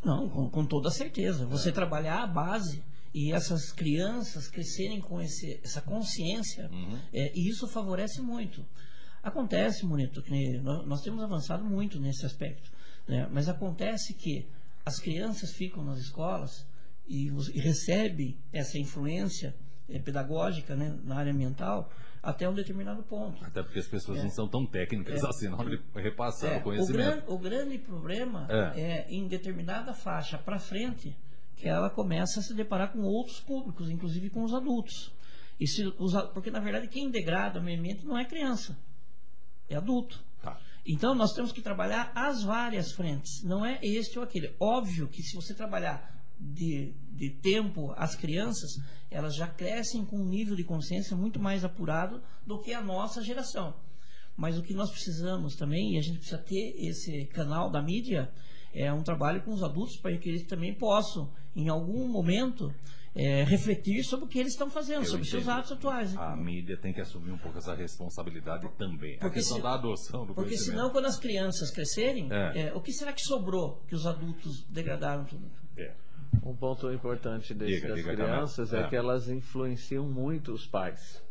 Não, 0.03 0.29
com, 0.29 0.49
com 0.49 0.65
toda 0.65 0.89
certeza. 0.89 1.45
Você 1.47 1.71
trabalhar 1.71 2.23
a 2.23 2.27
base 2.27 2.81
e 3.13 3.33
essas 3.33 3.71
crianças 3.73 4.47
crescerem 4.47 5.01
com 5.01 5.21
esse, 5.21 5.59
essa 5.63 5.81
consciência, 5.81 6.69
é, 7.13 7.31
e 7.37 7.49
isso 7.49 7.67
favorece 7.67 8.21
muito. 8.21 8.65
Acontece, 9.21 9.85
Monito, 9.85 10.21
que 10.21 10.59
nós, 10.59 10.85
nós 10.87 11.01
temos 11.01 11.23
avançado 11.23 11.63
muito 11.65 11.99
nesse 11.99 12.25
aspecto, 12.25 12.69
né? 13.07 13.27
mas 13.31 13.49
acontece 13.49 14.13
que 14.13 14.47
as 14.85 14.99
crianças 14.99 15.51
ficam 15.51 15.83
nas 15.83 15.97
escolas 15.99 16.65
e, 17.07 17.27
e 17.27 17.59
recebem 17.59 18.37
essa 18.53 18.77
influência 18.77 19.55
eh, 19.89 19.99
pedagógica 19.99 20.75
né, 20.75 20.97
na 21.03 21.15
área 21.17 21.31
ambiental 21.31 21.91
até 22.21 22.49
um 22.49 22.53
determinado 22.53 23.03
ponto. 23.03 23.43
Até 23.45 23.61
porque 23.61 23.79
as 23.79 23.87
pessoas 23.87 24.19
É. 24.19 24.23
não 24.23 24.31
são 24.31 24.47
tão 24.47 24.65
técnicas 24.65 25.23
É. 25.23 25.27
assim 25.27 25.47
na 25.47 25.57
hora 25.57 25.69
de 25.77 25.83
repassar 25.95 26.53
É, 26.53 26.55
o 26.55 26.59
o, 26.59 26.63
conhecimento. 26.63 27.03
gran- 27.03 27.23
o 27.27 27.37
grande 27.37 27.77
problema 27.77 28.47
É. 28.49 28.81
é. 28.81 29.07
em 29.09 29.27
determinada 29.27 29.93
faixa 29.93 30.37
para 30.37 30.57
frente 30.59 31.15
que 31.55 31.67
ela 31.67 31.89
começa 31.89 32.39
a 32.39 32.43
se 32.43 32.53
deparar 32.53 32.91
com 32.91 32.99
outros 33.03 33.39
públicos, 33.39 33.89
inclusive 33.89 34.29
com 34.29 34.43
os 34.43 34.53
adultos. 34.53 35.11
E 35.59 35.67
se 35.67 35.85
os 35.99 36.13
porque 36.33 36.51
na 36.51 36.59
verdade 36.59 36.87
quem 36.87 37.09
degrada 37.09 37.59
o 37.59 37.63
meio 37.63 37.79
ambiente 37.79 38.05
não 38.05 38.17
é 38.17 38.25
criança, 38.25 38.75
é 39.69 39.75
adulto. 39.75 40.19
Então 40.85 41.15
nós 41.15 41.33
temos 41.33 41.51
que 41.51 41.61
trabalhar 41.61 42.11
as 42.13 42.43
várias 42.43 42.91
frentes, 42.91 43.43
não 43.43 43.65
é 43.65 43.79
este 43.81 44.19
ou 44.19 44.23
aquele. 44.23 44.55
Óbvio 44.59 45.07
que 45.07 45.23
se 45.23 45.35
você 45.35 45.53
trabalhar 45.53 46.15
de, 46.39 46.93
de 47.11 47.29
tempo 47.41 47.91
as 47.97 48.15
crianças, 48.15 48.71
elas 49.09 49.35
já 49.35 49.47
crescem 49.47 50.05
com 50.05 50.17
um 50.17 50.29
nível 50.29 50.55
de 50.55 50.63
consciência 50.63 51.15
muito 51.15 51.39
mais 51.39 51.63
apurado 51.63 52.21
do 52.45 52.61
que 52.61 52.73
a 52.73 52.83
nossa 52.83 53.23
geração. 53.23 53.73
Mas 54.37 54.57
o 54.57 54.61
que 54.61 54.73
nós 54.73 54.91
precisamos 54.91 55.55
também, 55.55 55.93
e 55.93 55.97
a 55.97 56.01
gente 56.01 56.17
precisa 56.17 56.37
ter 56.37 56.75
esse 56.77 57.25
canal 57.27 57.71
da 57.71 57.81
mídia, 57.81 58.31
é 58.73 58.91
um 58.91 59.01
trabalho 59.01 59.41
com 59.43 59.53
os 59.53 59.63
adultos 59.63 59.97
para 59.97 60.15
que 60.17 60.29
eles 60.29 60.45
também 60.45 60.75
possam, 60.75 61.31
em 61.55 61.69
algum 61.69 62.07
momento, 62.07 62.69
é, 63.15 63.43
refletir 63.43 64.03
sobre 64.03 64.25
o 64.25 64.27
que 64.27 64.37
eles 64.39 64.51
estão 64.51 64.69
fazendo, 64.69 65.01
Eu 65.03 65.05
sobre 65.05 65.21
os 65.23 65.29
seus 65.29 65.47
atos 65.47 65.71
atuais. 65.71 66.13
né? 66.13 66.21
A 66.21 66.35
mídia 66.35 66.75
tem 66.77 66.91
que 66.93 66.99
assumir 66.99 67.31
um 67.31 67.37
pouco 67.37 67.57
essa 67.57 67.73
responsabilidade 67.73 68.67
também. 68.77 69.15
a 69.15 69.19
Porque 69.19 69.35
questão 69.39 69.57
se- 69.57 69.63
da 69.63 69.73
adoção 69.73 70.25
do 70.25 70.33
Porque 70.33 70.57
senão, 70.57 70.89
quando 70.89 71.05
as 71.05 71.17
crianças 71.17 71.71
crescerem, 71.71 72.27
É. 72.31 72.67
é, 72.67 72.73
o 72.73 72.81
que 72.81 72.91
será 72.91 73.13
que 73.13 73.21
sobrou 73.21 73.81
que 73.87 73.95
os 73.95 74.05
adultos 74.05 74.65
degradaram 74.69 75.23
tudo? 75.23 75.49
É. 75.77 75.93
Um 76.43 76.53
ponto 76.55 76.91
importante 76.91 77.53
desse 77.53 77.75
Diga, 77.75 77.87
das 77.87 77.97
diga, 77.97 78.13
crianças 78.15 78.73
é 78.73 78.81
É. 78.81 78.87
que 78.89 78.95
elas 78.95 79.29
influenciam 79.29 80.05
muito 80.07 80.51
os 80.51 80.67
pais. 80.67 81.23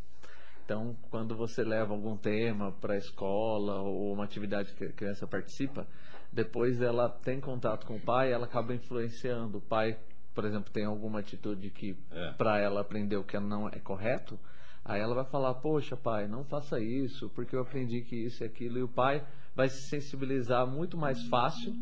Então, 0.65 0.97
quando 1.11 1.37
você 1.37 1.63
leva 1.63 1.93
algum 1.93 2.17
tema 2.17 2.73
para 2.73 2.95
a 2.95 2.97
escola 2.97 3.83
ou 3.83 4.11
uma 4.15 4.25
atividade 4.25 4.73
que 4.73 4.85
a 4.85 4.93
criança 4.93 5.27
participa, 5.27 5.87
depois 6.33 6.81
ela 6.81 7.11
tem 7.11 7.39
contato 7.39 7.85
com 7.87 7.97
o 7.97 8.01
pai, 8.01 8.33
ela 8.33 8.47
acaba 8.47 8.75
influenciando. 8.75 9.59
O 9.59 9.61
pai, 9.61 9.99
por 10.35 10.45
exemplo, 10.45 10.73
tem 10.73 10.85
alguma 10.85 11.21
atitude 11.21 11.71
que 11.71 11.97
É. 12.11 12.33
para 12.33 12.59
ela 12.59 12.81
aprendeu 12.81 13.23
que 13.23 13.39
não 13.39 13.69
é 13.69 13.79
correto, 13.79 14.39
aí 14.85 15.01
ela 15.01 15.15
vai 15.15 15.25
falar: 15.25 15.55
Poxa, 15.55 15.97
pai, 15.97 16.27
não 16.27 16.45
faça 16.45 16.81
isso, 16.81 17.31
porque 17.31 17.55
eu 17.55 17.61
aprendi 17.61 18.03
que 18.03 18.17
isso 18.17 18.43
e 18.43 18.47
aquilo. 18.47 18.79
E 18.79 18.83
o 18.83 18.89
pai 18.89 19.25
vai 19.55 19.69
se 19.69 19.83
sensibilizar 19.89 20.67
muito 20.67 20.97
mais 20.97 21.25
fácil 21.29 21.73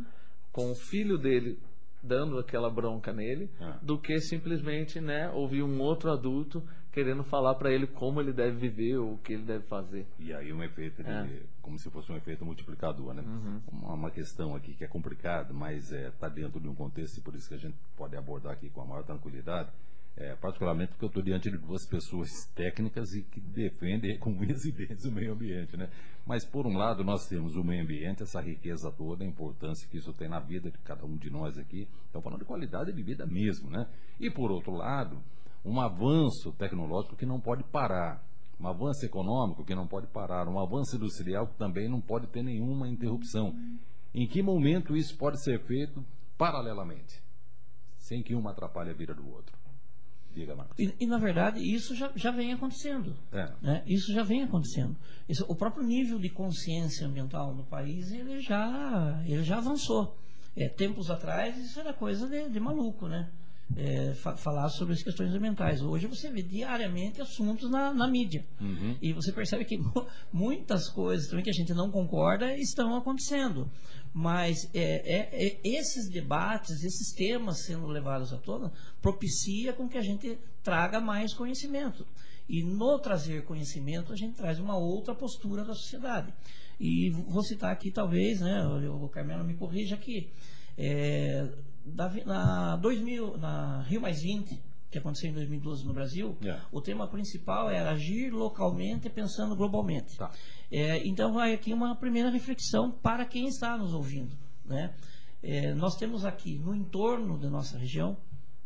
com 0.53 0.71
o 0.71 0.75
filho 0.75 1.17
dele 1.17 1.59
dando 2.03 2.39
aquela 2.39 2.69
bronca 2.69 3.13
nele 3.13 3.49
É. 3.61 3.75
do 3.83 3.99
que 3.99 4.19
simplesmente 4.21 5.01
né 5.01 5.31
ouvir 5.31 5.63
um 5.63 5.81
outro 5.81 6.11
adulto 6.11 6.63
querendo 6.91 7.23
falar 7.25 7.55
para 7.55 7.71
ele 7.73 7.87
como 7.87 8.21
ele 8.21 8.33
deve 8.33 8.57
viver 8.59 8.97
ou 8.99 9.15
o 9.15 9.19
que 9.19 9.33
ele 9.33 9.45
deve 9.45 9.65
fazer 9.65 10.05
E 10.19 10.33
aí 10.35 10.53
um 10.53 10.63
efeito 10.63 11.03
de, 11.03 11.09
É. 11.11 11.43
como 11.63 11.79
se 11.79 11.89
fosse 11.91 12.13
um 12.13 12.17
efeito 12.17 12.45
multiplicador, 12.45 13.15
né? 13.15 13.23
Uma, 13.71 13.95
uma 13.95 14.11
questão 14.11 14.55
aqui 14.55 14.75
que 14.75 14.85
é 14.85 14.89
complicada, 14.89 15.55
mas 15.55 15.91
está 15.93 16.29
dentro 16.29 16.61
de 16.61 16.69
um 16.69 16.75
contexto 16.75 17.17
e 17.19 17.21
por 17.23 17.35
isso 17.35 17.49
que 17.49 17.55
a 17.55 17.59
gente 17.59 17.77
pode 17.97 18.15
abordar 18.17 18.53
aqui 18.53 18.69
com 18.69 18.83
a 18.83 18.85
maior 18.85 19.05
tranquilidade. 19.05 19.71
É, 20.15 20.35
particularmente 20.37 20.91
porque 20.91 21.05
eu 21.05 21.09
estou 21.09 21.23
diante 21.23 21.51
de 21.51 21.57
duas 21.57 21.87
pessoas 21.87 22.29
técnicas 22.55 23.15
e 23.15 23.23
que 23.23 23.41
defendem 23.41 24.19
com 24.19 24.31
e 24.45 24.73
dentes 24.73 25.07
o 25.07 25.11
meio 25.11 25.33
ambiente, 25.33 25.77
né? 25.77 25.89
Mas 26.27 26.45
por 26.45 26.67
um 26.67 26.77
lado 26.77 27.03
nós 27.03 27.27
temos 27.27 27.57
o 27.57 27.65
meio 27.65 27.83
ambiente, 27.83 28.23
essa 28.23 28.41
riqueza 28.41 28.93
toda, 28.93 29.25
a 29.25 29.27
importância 29.27 29.89
que 29.89 29.97
isso 29.97 30.13
tem 30.13 30.29
na 30.29 30.39
vida 30.39 30.71
de 30.71 30.79
cada 30.79 31.07
um 31.07 31.17
de 31.17 31.31
nós 31.31 31.57
aqui. 31.57 31.89
Estamos 32.05 32.25
falando 32.25 32.41
de 32.41 32.45
qualidade 32.45 32.93
de 32.93 33.03
vida 33.03 33.27
mesmo, 33.27 33.71
né? 33.71 33.89
E 34.21 34.31
por 34.31 34.51
outro 34.51 34.73
lado, 34.73 35.19
um 35.65 35.81
avanço 35.81 36.53
tecnológico 36.53 37.17
que 37.17 37.25
não 37.25 37.41
pode 37.41 37.65
parar 37.65 38.23
um 38.63 38.69
avanço 38.69 39.05
econômico 39.05 39.65
que 39.65 39.75
não 39.75 39.89
pode 39.89 40.07
parar, 40.07 40.47
um 40.47 40.61
avanço 40.61 40.95
industrial 40.95 41.49
que 41.49 41.57
também 41.57 41.89
não 41.89 42.01
pode 42.01 42.29
ter 42.29 42.45
nenhuma 42.45 42.89
interrupção. 42.89 43.53
Em 44.15 44.27
que 44.27 44.41
momento 44.41 44.97
isso 44.97 45.19
pode 45.19 45.43
ser 45.43 45.61
feito 45.67 46.05
paralelamente, 46.39 47.21
sem 47.99 48.23
que 48.23 48.37
um 48.37 48.49
atrapalhe 48.49 48.91
a 48.91 48.95
vida 48.95 49.15
do 49.15 49.29
outro? 49.29 49.62
Diga, 50.35 50.55
Marcos. 50.57 50.79
E, 50.79 50.95
e, 51.01 51.07
na 51.07 51.19
verdade, 51.19 51.61
isso 51.61 51.95
já, 51.95 52.11
já 52.17 52.31
vem 52.31 52.53
acontecendo. 52.53 53.15
É. 53.33 53.53
né? 53.61 53.83
Isso 53.87 54.13
já 54.13 54.23
vem 54.23 54.43
acontecendo. 54.43 54.97
Isso- 55.29 55.45
o 55.49 55.55
próprio 55.55 55.85
nível 55.85 56.19
de 56.19 56.31
consciência 56.31 57.07
ambiental 57.07 57.55
no 57.55 57.65
país, 57.65 58.11
ele 58.13 58.41
já, 58.41 59.23
ele 59.27 59.43
já 59.45 59.59
avançou. 59.59 60.17
É, 60.57 60.69
tempos 60.69 61.11
atrás, 61.11 61.57
isso 61.59 61.79
era 61.81 61.93
coisa 61.93 62.27
de, 62.27 62.49
de 62.49 62.61
maluco, 62.61 63.09
né? 63.09 63.31
É, 63.75 64.13
fa- 64.15 64.37
falar 64.37 64.69
sobre 64.69 64.93
as 64.93 65.03
questões 65.03 65.33
ambientais. 65.35 65.81
Hoje 65.81 66.07
você 66.07 66.31
vê 66.31 66.43
diariamente 66.43 67.23
assuntos 67.23 67.71
na, 67.71 67.93
na 67.95 68.07
mídia. 68.07 68.45
Uhum. 68.61 68.97
E 69.01 69.15
você 69.15 69.33
percebe 69.33 69.65
que 69.65 69.79
mu- 69.79 70.07
muitas 70.33 70.91
coisas 70.91 71.29
também 71.29 71.43
que 71.43 71.49
a 71.51 71.55
gente 71.55 71.73
não 71.73 71.91
concorda 71.91 72.55
estão 72.57 72.95
acontecendo. 72.97 73.71
Mas 74.15 74.69
é, 74.75 74.81
é- 74.81 75.47
é- 75.47 75.61
esses 75.65 76.11
debates, 76.11 76.85
esses 76.85 77.13
temas 77.13 77.65
sendo 77.65 77.87
levados 77.87 78.33
à 78.33 78.37
tona, 78.37 78.73
propicia 79.01 79.73
com 79.73 79.89
que 79.89 79.97
a 79.97 80.03
gente 80.03 80.39
traga 80.63 81.01
mais 81.01 81.33
conhecimento. 81.33 82.07
E 82.49 82.63
no 82.63 82.99
trazer 82.99 83.45
conhecimento, 83.45 84.13
a 84.13 84.17
gente 84.17 84.37
traz 84.37 84.59
uma 84.59 84.77
outra 84.77 85.15
postura 85.15 85.65
da 85.65 85.75
sociedade. 85.75 86.33
E 86.79 87.11
vou 87.11 87.43
citar 87.43 87.73
aqui, 87.73 87.91
talvez, 87.91 88.41
né, 88.41 88.67
o 88.67 89.09
Carmelo 89.09 89.45
me 89.45 89.55
corrija 89.55 89.95
aqui, 89.95 90.31
é, 90.77 91.49
da 91.85 92.11
na, 92.27 92.77
2000, 92.77 93.39
na 93.39 93.83
Rio 93.83 94.01
Mais 94.01 94.21
20, 94.21 94.61
que 94.93 94.99
aconteceu 94.99 95.31
em 95.31 95.33
2012 95.33 95.87
no 95.87 95.95
Brasil, 95.95 96.37
É. 96.45 96.61
o 96.71 96.81
tema 96.81 97.09
principal 97.09 97.71
era 97.71 97.93
agir 97.93 98.31
localmente 98.31 99.09
pensando 99.09 99.57
globalmente. 99.57 100.19
Tá. 100.19 100.31
É, 100.71 101.05
então 101.07 101.33
vai 101.33 101.55
aqui 101.55 101.73
uma 101.73 101.97
primeira 101.97 102.29
reflexão 102.29 102.93
para 102.93 103.25
quem 103.25 103.47
está 103.47 103.77
nos 103.79 103.95
ouvindo. 103.95 104.37
Né? 104.67 104.95
É, 105.43 105.75
nós 105.75 105.97
temos 105.97 106.27
aqui 106.27 106.59
no 106.59 106.75
entorno 106.75 107.39
da 107.39 107.49
nossa 107.49 107.79
região 107.79 108.19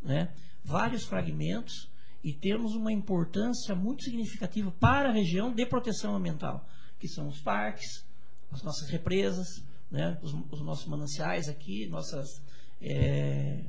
né, 0.02 0.34
vários 0.64 1.04
fragmentos 1.04 1.88
e 2.24 2.32
temos 2.32 2.74
uma 2.74 2.92
importância 2.92 3.74
muito 3.76 4.02
significativa 4.02 4.72
para 4.72 5.10
a 5.10 5.12
região 5.12 5.54
de 5.54 5.64
proteção 5.64 6.16
ambiental, 6.16 6.66
que 6.98 7.06
são 7.06 7.28
os 7.28 7.40
parques, 7.40 8.04
as 8.50 8.64
nossas 8.64 8.90
represas, 8.90 9.46
né, 9.88 10.18
os, 10.20 10.34
os 10.50 10.60
nossos 10.60 10.86
mananciais 10.86 11.48
aqui, 11.48 11.86
nossas 11.86 12.42
é, 12.82 13.64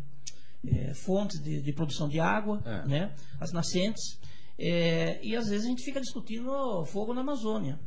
é, 0.65 0.93
fontes 0.93 1.41
de, 1.41 1.61
de 1.61 1.73
produção 1.73 2.07
de 2.07 2.19
água, 2.19 2.61
É. 2.65 2.87
né, 2.87 3.15
as 3.39 3.51
nascentes. 3.51 4.19
É, 4.59 5.19
e 5.23 5.35
às 5.35 5.47
vezes 5.49 5.65
a 5.65 5.69
gente 5.69 5.83
fica 5.83 5.99
discutindo 6.01 6.49
fogo 6.85 7.13
na 7.13 7.21
Amazônia. 7.21 7.79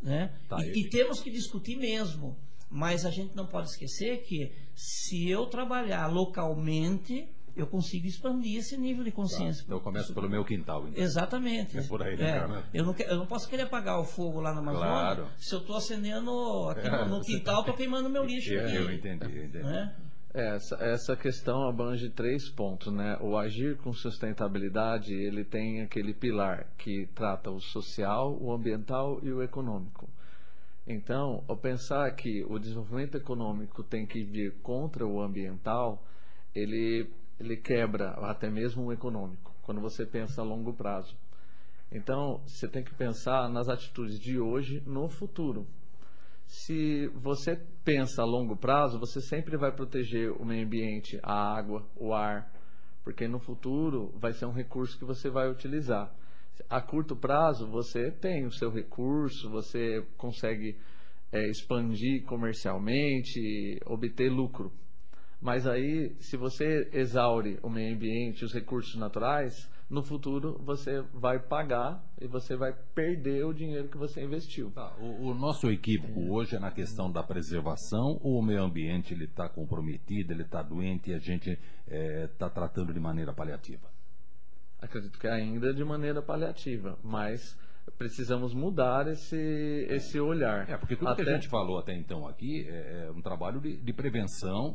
Né? 0.00 0.32
Tá, 0.48 0.56
e, 0.60 0.68
eu- 0.68 0.74
e 0.76 0.88
temos 0.88 1.20
que 1.20 1.30
discutir 1.30 1.76
mesmo. 1.76 2.36
Mas 2.74 3.04
a 3.04 3.10
gente 3.10 3.36
não 3.36 3.46
pode 3.46 3.68
esquecer 3.68 4.22
que 4.22 4.50
se 4.74 5.28
eu 5.28 5.44
trabalhar 5.46 6.06
localmente, 6.06 7.28
eu 7.54 7.66
consigo 7.66 8.06
expandir 8.06 8.58
esse 8.60 8.78
nível 8.78 9.04
de 9.04 9.12
consciência. 9.12 9.62
Então 9.62 9.76
eu 9.76 9.82
começo 9.82 10.14
pelo 10.14 10.28
meu 10.30 10.42
quintal. 10.42 10.88
Então. 10.88 11.02
Exatamente. 11.04 11.76
É 11.78 11.82
por 11.82 12.02
aí, 12.02 12.16
né, 12.16 12.38
Carmen? 12.40 12.62
eu, 12.72 12.84
não, 12.84 12.94
eu 12.96 13.16
não 13.18 13.26
posso 13.26 13.46
querer 13.48 13.64
apagar 13.64 14.00
o 14.00 14.04
fogo 14.04 14.40
lá 14.40 14.54
na 14.54 14.60
Amazônia 14.60 14.88
Claro. 14.88 15.28
se 15.38 15.54
eu 15.54 15.58
estou 15.60 15.76
acendendo 15.76 16.30
aqui 16.70 16.86
É, 16.86 16.90
no, 17.04 17.18
no 17.18 17.20
quintal, 17.22 17.60
estou 17.60 17.74
queimando 17.74 18.08
meu 18.08 18.24
lixo. 18.24 18.52
É, 18.54 18.64
aqui, 18.66 18.76
eu 18.76 18.90
entendi, 18.90 19.36
eu 19.36 19.44
entendi. 19.44 19.64
né? 19.64 19.94
Essa, 20.34 20.76
essa 20.76 21.14
questão 21.14 21.68
abrange 21.68 22.08
três 22.08 22.48
pontos, 22.48 22.90
né? 22.90 23.18
O 23.20 23.36
agir 23.36 23.76
com 23.76 23.92
sustentabilidade, 23.92 25.12
ele 25.12 25.44
tem 25.44 25.82
aquele 25.82 26.14
pilar 26.14 26.66
que 26.78 27.06
trata 27.14 27.50
o 27.50 27.60
social, 27.60 28.38
o 28.40 28.50
ambiental 28.50 29.20
e 29.22 29.30
o 29.30 29.42
econômico. 29.42 30.08
Então, 30.86 31.44
ao 31.46 31.54
pensar 31.54 32.10
que 32.16 32.42
o 32.48 32.58
desenvolvimento 32.58 33.18
econômico 33.18 33.82
tem 33.82 34.06
que 34.06 34.24
vir 34.24 34.54
contra 34.62 35.06
o 35.06 35.20
ambiental, 35.20 36.02
ele, 36.54 37.10
ele 37.38 37.58
quebra 37.58 38.12
até 38.12 38.48
mesmo 38.48 38.84
o 38.84 38.92
econômico, 38.92 39.54
quando 39.62 39.82
você 39.82 40.06
pensa 40.06 40.40
a 40.40 40.44
longo 40.44 40.72
prazo. 40.72 41.14
Então, 41.90 42.40
você 42.46 42.66
tem 42.66 42.82
que 42.82 42.94
pensar 42.94 43.50
nas 43.50 43.68
atitudes 43.68 44.18
de 44.18 44.40
hoje 44.40 44.82
no 44.86 45.10
futuro 45.10 45.66
se 46.52 47.08
você 47.14 47.56
pensa 47.82 48.20
a 48.20 48.26
longo 48.26 48.54
prazo, 48.54 48.98
você 48.98 49.22
sempre 49.22 49.56
vai 49.56 49.72
proteger 49.72 50.30
o 50.32 50.44
meio 50.44 50.66
ambiente, 50.66 51.18
a 51.22 51.56
água, 51.56 51.88
o 51.96 52.12
ar, 52.12 52.52
porque 53.02 53.26
no 53.26 53.38
futuro 53.38 54.12
vai 54.18 54.34
ser 54.34 54.44
um 54.44 54.52
recurso 54.52 54.98
que 54.98 55.04
você 55.04 55.30
vai 55.30 55.50
utilizar. 55.50 56.14
A 56.68 56.78
curto 56.78 57.16
prazo, 57.16 57.66
você 57.66 58.10
tem 58.10 58.44
o 58.44 58.52
seu 58.52 58.70
recurso, 58.70 59.48
você 59.48 60.06
consegue 60.18 60.76
é, 61.32 61.48
expandir 61.48 62.22
comercialmente, 62.26 63.80
obter 63.86 64.30
lucro. 64.30 64.70
Mas 65.40 65.66
aí, 65.66 66.14
se 66.20 66.36
você 66.36 66.90
exaure 66.92 67.58
o 67.62 67.70
meio 67.70 67.94
ambiente, 67.94 68.44
os 68.44 68.52
recursos 68.52 68.94
naturais, 68.96 69.70
no 69.92 70.02
futuro 70.02 70.58
você 70.64 71.02
vai 71.12 71.38
pagar 71.38 72.02
e 72.18 72.26
você 72.26 72.56
vai 72.56 72.72
perder 72.94 73.44
o 73.44 73.52
dinheiro 73.52 73.88
que 73.88 73.98
você 73.98 74.24
investiu. 74.24 74.70
Tá, 74.70 74.90
o, 74.98 75.28
o 75.28 75.34
nosso 75.34 75.70
equívoco 75.70 76.32
hoje 76.32 76.56
é 76.56 76.58
na 76.58 76.70
questão 76.70 77.12
da 77.12 77.22
preservação 77.22 78.18
ou 78.22 78.38
o 78.38 78.42
meio 78.42 78.62
ambiente 78.62 79.12
ele 79.12 79.24
está 79.24 79.50
comprometido, 79.50 80.32
ele 80.32 80.44
está 80.44 80.62
doente 80.62 81.10
e 81.10 81.14
a 81.14 81.18
gente 81.18 81.58
está 81.86 82.48
tratando 82.48 82.94
de 82.94 82.98
maneira 82.98 83.34
paliativa? 83.34 83.86
Acredito 84.80 85.18
que 85.18 85.28
ainda 85.28 85.74
de 85.74 85.84
maneira 85.84 86.22
paliativa, 86.22 86.98
mas 87.04 87.56
precisamos 87.98 88.54
mudar 88.54 89.06
esse, 89.08 89.86
esse 89.90 90.18
olhar. 90.18 90.68
É, 90.70 90.76
porque 90.78 90.96
tudo 90.96 91.14
que 91.14 91.20
Até- 91.20 91.30
a 91.32 91.34
gente 91.34 91.48
falou 91.48 91.78
até 91.78 91.94
então 91.94 92.26
aqui 92.26 92.66
é, 92.66 93.08
é 93.08 93.10
um 93.10 93.20
trabalho 93.20 93.60
de, 93.60 93.76
de 93.76 93.92
prevenção, 93.92 94.74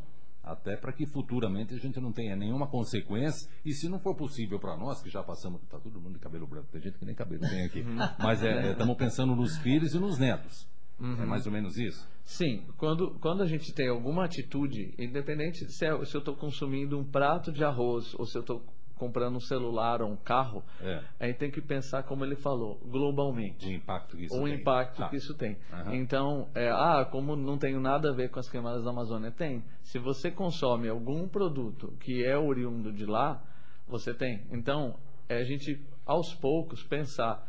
até 0.51 0.75
para 0.75 0.91
que 0.93 1.05
futuramente 1.05 1.73
a 1.73 1.77
gente 1.77 1.99
não 1.99 2.11
tenha 2.11 2.35
nenhuma 2.35 2.67
consequência. 2.67 3.49
E 3.65 3.73
se 3.73 3.87
não 3.89 3.99
for 3.99 4.15
possível 4.15 4.59
para 4.59 4.75
nós, 4.77 5.01
que 5.01 5.09
já 5.09 5.21
passamos, 5.23 5.61
tá 5.69 5.77
todo 5.79 5.99
mundo 5.99 6.13
de 6.13 6.19
cabelo 6.19 6.47
branco, 6.47 6.67
tem 6.71 6.81
gente 6.81 6.97
que 6.97 7.05
nem 7.05 7.13
cabelo 7.15 7.41
tem 7.47 7.65
aqui, 7.65 7.81
Uhum. 7.81 7.95
mas 8.19 8.41
estamos 8.43 8.97
pensando 8.97 9.35
nos 9.35 9.57
filhos 9.57 9.93
e 9.93 9.99
nos 9.99 10.17
netos. 10.17 10.67
É 10.99 11.25
mais 11.25 11.45
ou 11.45 11.51
menos 11.51 11.77
isso? 11.77 12.07
Sim, 12.25 12.63
quando, 12.75 13.11
quando 13.19 13.43
a 13.43 13.45
gente 13.45 13.71
tem 13.71 13.87
alguma 13.87 14.25
atitude, 14.25 14.95
independente 14.97 15.71
se, 15.71 15.85
é- 15.85 16.05
se 16.05 16.15
eu 16.15 16.19
estou 16.19 16.35
consumindo 16.35 16.97
um 16.97 17.03
prato 17.03 17.51
de 17.51 17.63
arroz 17.63 18.15
ou 18.15 18.25
se 18.25 18.35
eu 18.35 18.41
estou 18.41 18.63
comprando 18.97 19.35
um 19.35 19.39
celular 19.39 20.01
ou 20.01 20.09
um 20.11 20.15
carro, 20.15 20.63
É. 20.81 21.01
a 21.19 21.27
gente 21.27 21.37
tem 21.37 21.51
que 21.51 21.61
pensar, 21.61 22.03
como 22.03 22.25
ele 22.25 22.35
falou, 22.35 22.79
globalmente. 22.85 23.59
De 23.67 23.73
impacto 23.75 24.17
que 24.17 24.25
isso 24.25 24.39
o 24.39 24.43
tem. 24.45 24.53
impacto 24.55 24.97
Tá. 24.97 25.09
que 25.09 25.15
isso 25.15 25.33
tem. 25.35 25.57
Aham. 25.71 25.95
Então, 25.95 26.47
é, 26.55 26.69
ah, 26.69 27.07
como 27.09 27.35
não 27.35 27.57
tem 27.57 27.79
nada 27.79 28.09
a 28.09 28.13
ver 28.13 28.29
com 28.29 28.39
as 28.39 28.49
queimadas 28.49 28.83
da 28.83 28.89
Amazônia? 28.89 29.31
Tem. 29.31 29.63
Se 29.83 29.97
você 29.99 30.29
consome 30.31 30.89
algum 30.89 31.27
produto 31.27 31.93
que 31.99 32.23
é 32.25 32.37
oriundo 32.37 32.91
de 32.91 33.05
lá, 33.05 33.41
você 33.87 34.13
tem. 34.13 34.41
Então, 34.51 34.95
é 35.29 35.37
a 35.37 35.43
gente, 35.43 35.79
aos 36.05 36.33
poucos, 36.33 36.83
pensar 36.83 37.45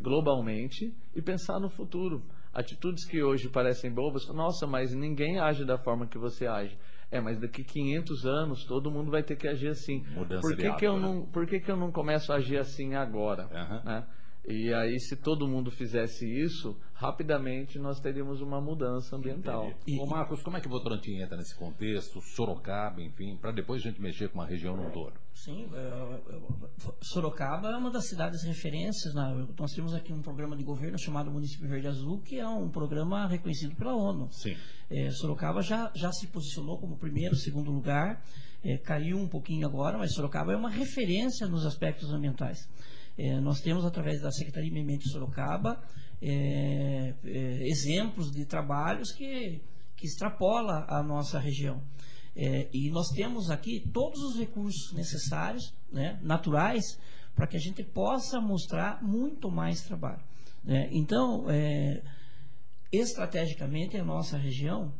globalmente 0.00 0.92
e 1.14 1.22
pensar 1.22 1.58
no 1.60 1.68
futuro. 1.68 2.22
Atitudes 2.52 3.04
que 3.04 3.22
hoje 3.22 3.48
parecem 3.48 3.90
bobas, 3.92 4.26
nossa, 4.28 4.66
mas 4.66 4.94
ninguém 4.94 5.38
age 5.40 5.64
da 5.64 5.76
forma 5.76 6.06
que 6.06 6.18
você 6.18 6.46
age. 6.46 6.76
É, 7.10 7.20
mas 7.20 7.38
daqui 7.38 7.62
500 7.62 8.26
anos 8.26 8.64
todo 8.64 8.90
mundo 8.90 9.10
vai 9.10 9.22
ter 9.22 9.36
que 9.36 9.46
agir 9.46 9.68
assim. 9.68 10.04
Mudança 10.14 10.40
por 10.40 10.56
de 10.56 10.62
que, 10.62 10.72
que 10.74 10.86
eu 10.86 10.92
hábito, 10.92 11.08
né? 11.08 11.14
não, 11.14 11.26
por 11.26 11.46
que, 11.46 11.60
que 11.60 11.70
eu 11.70 11.76
não 11.76 11.92
começo 11.92 12.32
a 12.32 12.36
agir 12.36 12.58
assim 12.58 12.94
agora? 12.94 13.48
Aham. 13.52 13.82
né? 13.84 14.04
E 14.46 14.74
aí, 14.74 15.00
se 15.00 15.16
todo 15.16 15.48
mundo 15.48 15.70
fizesse 15.70 16.26
isso, 16.26 16.76
rapidamente 16.92 17.78
nós 17.78 17.98
teríamos 17.98 18.42
uma 18.42 18.60
mudança 18.60 19.16
ambiental. 19.16 19.70
Entendi. 19.86 19.98
Ô 19.98 20.06
Marcos, 20.06 20.42
como 20.42 20.56
é 20.56 20.60
que 20.60 20.66
o 20.66 20.70
Votorantim 20.70 21.12
entra 21.16 21.36
nesse 21.36 21.56
contexto? 21.56 22.20
Sorocaba, 22.20 23.00
enfim, 23.00 23.36
para 23.40 23.52
depois 23.52 23.80
a 23.80 23.88
gente 23.88 24.02
mexer 24.02 24.28
com 24.28 24.38
uma 24.38 24.46
região 24.46 24.76
no 24.76 24.90
todo. 24.90 25.14
Sim, 25.32 25.66
é, 25.72 25.78
é, 25.78 26.92
Sorocaba 27.02 27.68
é 27.70 27.76
uma 27.76 27.90
das 27.90 28.06
cidades 28.06 28.42
referências. 28.42 29.14
na- 29.14 29.34
nós 29.58 29.72
temos 29.72 29.94
aqui 29.94 30.12
um 30.12 30.20
programa 30.20 30.54
de 30.56 30.62
governo 30.62 30.98
chamado 30.98 31.30
Município 31.30 31.66
Verde 31.68 31.86
Azul, 31.86 32.20
que 32.20 32.38
é 32.38 32.46
um 32.46 32.68
programa 32.68 33.26
reconhecido 33.26 33.74
pela 33.76 33.94
ONU. 33.94 34.28
Sim. 34.30 34.54
É, 34.90 35.10
Sorocaba 35.10 35.62
já, 35.62 35.90
já 35.94 36.12
se 36.12 36.26
posicionou 36.26 36.78
como 36.78 36.98
primeiro, 36.98 37.34
segundo 37.34 37.70
lugar, 37.70 38.22
é, 38.62 38.76
caiu 38.76 39.16
um 39.16 39.26
pouquinho 39.28 39.66
agora, 39.66 39.96
mas 39.96 40.12
Sorocaba 40.14 40.52
é 40.52 40.56
uma 40.56 40.70
referência 40.70 41.46
nos 41.46 41.64
aspectos 41.64 42.12
ambientais. 42.12 42.58
É, 43.16 43.40
nós 43.40 43.60
temos, 43.60 43.84
através 43.84 44.20
da 44.20 44.30
Secretaria 44.30 44.68
de 44.68 44.74
Meio 44.74 44.84
Ambiente 44.84 45.04
de 45.04 45.12
Sorocaba, 45.12 45.80
é, 46.20 47.14
é, 47.24 47.68
exemplos 47.68 48.30
de 48.30 48.44
trabalhos 48.44 49.12
que, 49.12 49.60
que 49.96 50.06
extrapola 50.06 50.84
a 50.88 51.02
nossa 51.02 51.38
região. 51.38 51.82
É, 52.36 52.68
e 52.72 52.90
nós 52.90 53.08
temos 53.10 53.50
aqui 53.50 53.88
todos 53.92 54.20
os 54.20 54.38
recursos 54.38 54.92
necessários, 54.92 55.72
né, 55.92 56.18
naturais, 56.22 56.98
para 57.34 57.46
que 57.46 57.56
a 57.56 57.60
gente 57.60 57.84
possa 57.84 58.40
mostrar 58.40 59.02
muito 59.02 59.50
mais 59.50 59.82
trabalho. 59.82 60.22
né. 60.64 60.88
Então, 60.90 61.48
é, 61.48 62.02
estrategicamente 62.90 63.96
a 63.96 64.04
nossa 64.04 64.36
região 64.36 64.92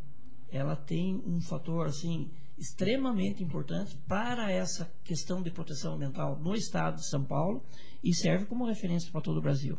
ela 0.55 0.77
tem 0.77 1.21
um 1.27 1.41
fator 1.41 1.87
assim 1.87 2.31
extremamente 2.57 3.43
importante 3.43 3.99
para 4.07 4.53
essa 4.53 4.89
questão 5.03 5.43
de 5.43 5.51
proteção 5.51 5.95
ambiental 5.95 6.39
no 6.39 6.55
estado 6.55 6.97
de 6.97 7.09
São 7.09 7.25
Paulo 7.25 7.61
e 8.03 8.15
serve 8.15 8.47
como 8.47 8.65
referência 8.65 9.11
para 9.11 9.21
todo 9.21 9.39
o 9.39 9.43
Brasil. 9.43 9.77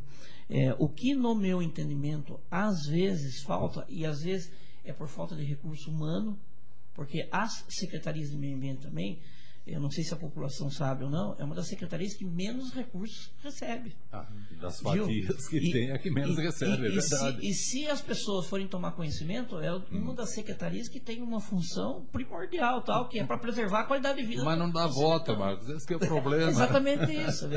É, 0.49 0.75
o 0.77 0.89
que 0.89 1.15
no 1.15 1.33
meu 1.33 1.61
entendimento 1.61 2.37
às 2.51 2.85
vezes 2.87 3.41
falta 3.43 3.85
e 3.87 4.05
às 4.05 4.21
vezes 4.21 4.51
é 4.83 4.91
por 4.91 5.07
falta 5.07 5.35
de 5.35 5.43
recurso 5.43 5.89
humano, 5.89 6.37
porque 6.93 7.27
as 7.31 7.65
secretarias 7.69 8.29
de 8.29 8.37
meio 8.37 8.57
ambiente 8.57 8.81
também, 8.81 9.19
eu 9.67 9.79
não 9.79 9.89
sei 9.89 10.03
se 10.03 10.13
a 10.13 10.17
população 10.17 10.69
sabe 10.69 11.03
ou 11.03 11.09
não, 11.09 11.35
é 11.39 11.43
uma 11.43 11.55
das 11.55 11.67
secretarias 11.67 12.13
que 12.13 12.23
menos 12.23 12.71
recursos 12.73 13.31
recebe. 13.41 13.95
Ah, 14.11 14.27
das 14.61 14.79
Viu? 14.79 15.03
fatias 15.05 15.47
que 15.47 15.57
E- 15.57 15.71
tem 15.71 15.89
é 15.91 15.97
que 15.97 16.11
menos 16.11 16.37
e- 16.37 16.41
recebe, 16.41 16.83
e- 16.83 16.85
é 16.85 16.89
e 16.97 17.01
se- 17.01 17.09
verdade. 17.09 17.37
Hum. 17.37 17.49
E 17.49 17.53
se, 17.53 17.87
as 17.87 18.01
pessoas 18.01 18.45
forem 18.47 18.67
tomar 18.67 18.91
conhecimento, 18.91 19.57
é 19.59 19.73
uma 19.91 20.13
das 20.13 20.33
secretarias 20.33 20.87
que 20.87 20.99
tem 20.99 21.21
uma 21.21 21.39
função 21.41 22.05
primordial, 22.11 22.81
tal, 22.83 23.09
que 23.09 23.19
é 23.19 23.25
para 23.25 23.37
preservar 23.39 23.81
a 23.81 23.83
qualidade 23.85 24.21
de 24.21 24.27
vida. 24.27 24.43
Mas 24.43 24.57
não 24.59 24.69
dá 24.71 24.87
cidadão. 24.89 25.37
Marcos. 25.39 25.67
Esse 25.69 25.93
é 25.93 25.95
o 25.97 25.99
problema. 25.99 26.49
Exatamente 26.51 27.11
isso. 27.11 27.49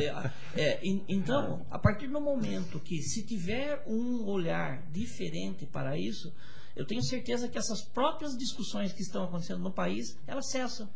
É, 0.54 0.80
en- 0.86 1.04
então, 1.08 1.66
a 1.70 1.78
partir 1.78 2.08
do 2.08 2.20
momento 2.20 2.80
que 2.80 3.02
se 3.02 3.24
tiver 3.26 3.82
um 3.86 4.24
olhar 4.24 4.82
diferente 4.90 5.66
para 5.66 5.98
isso, 5.98 6.32
eu 6.74 6.86
tenho 6.86 7.02
certeza 7.02 7.48
que 7.48 7.58
essas 7.58 7.82
próprias 7.82 8.36
discussões 8.36 8.92
que 8.92 9.02
estão 9.02 9.24
acontecendo 9.24 9.60
no 9.60 9.72
país, 9.72 10.16
elas 10.26 10.48
cessam. 10.50 10.88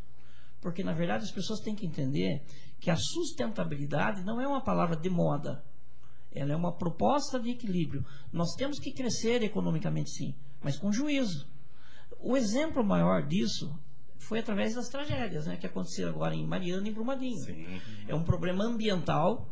Porque, 0.62 0.84
na 0.84 0.94
verdade, 0.94 1.24
as 1.24 1.32
pessoas 1.32 1.60
têm 1.60 1.74
que 1.74 1.84
entender 1.84 2.42
que 2.80 2.88
a 2.88 2.96
sustentabilidade 2.96 4.24
não 4.24 4.40
é 4.40 4.46
uma 4.46 4.62
palavra 4.62 4.96
de 4.96 5.10
moda. 5.10 5.62
Ela 6.30 6.52
é 6.52 6.56
uma 6.56 6.72
proposta 6.72 7.38
de 7.38 7.50
equilíbrio. 7.50 8.06
Nós 8.32 8.54
temos 8.54 8.78
que 8.78 8.92
crescer 8.92 9.42
economicamente, 9.42 10.10
sim, 10.10 10.34
mas 10.62 10.78
com 10.78 10.92
juízo. 10.92 11.46
O 12.20 12.36
exemplo 12.36 12.82
maior 12.84 13.26
disso 13.26 13.76
foi 14.16 14.38
através 14.38 14.74
das 14.74 14.88
tragédias 14.88 15.46
né, 15.46 15.56
que 15.56 15.66
aconteceram 15.66 16.10
agora 16.10 16.34
em 16.34 16.46
Mariana 16.46 16.88
e 16.88 16.92
Brumadinho. 16.92 17.44
Sim. 17.44 17.80
É 18.06 18.14
um 18.14 18.22
problema 18.22 18.64
ambiental 18.64 19.50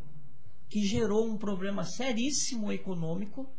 que 0.68 0.81
gerou 0.87 1.27
um 1.27 1.37
problema 1.37 1.83
seríssimo 1.83 2.70
econômico, 2.70 3.53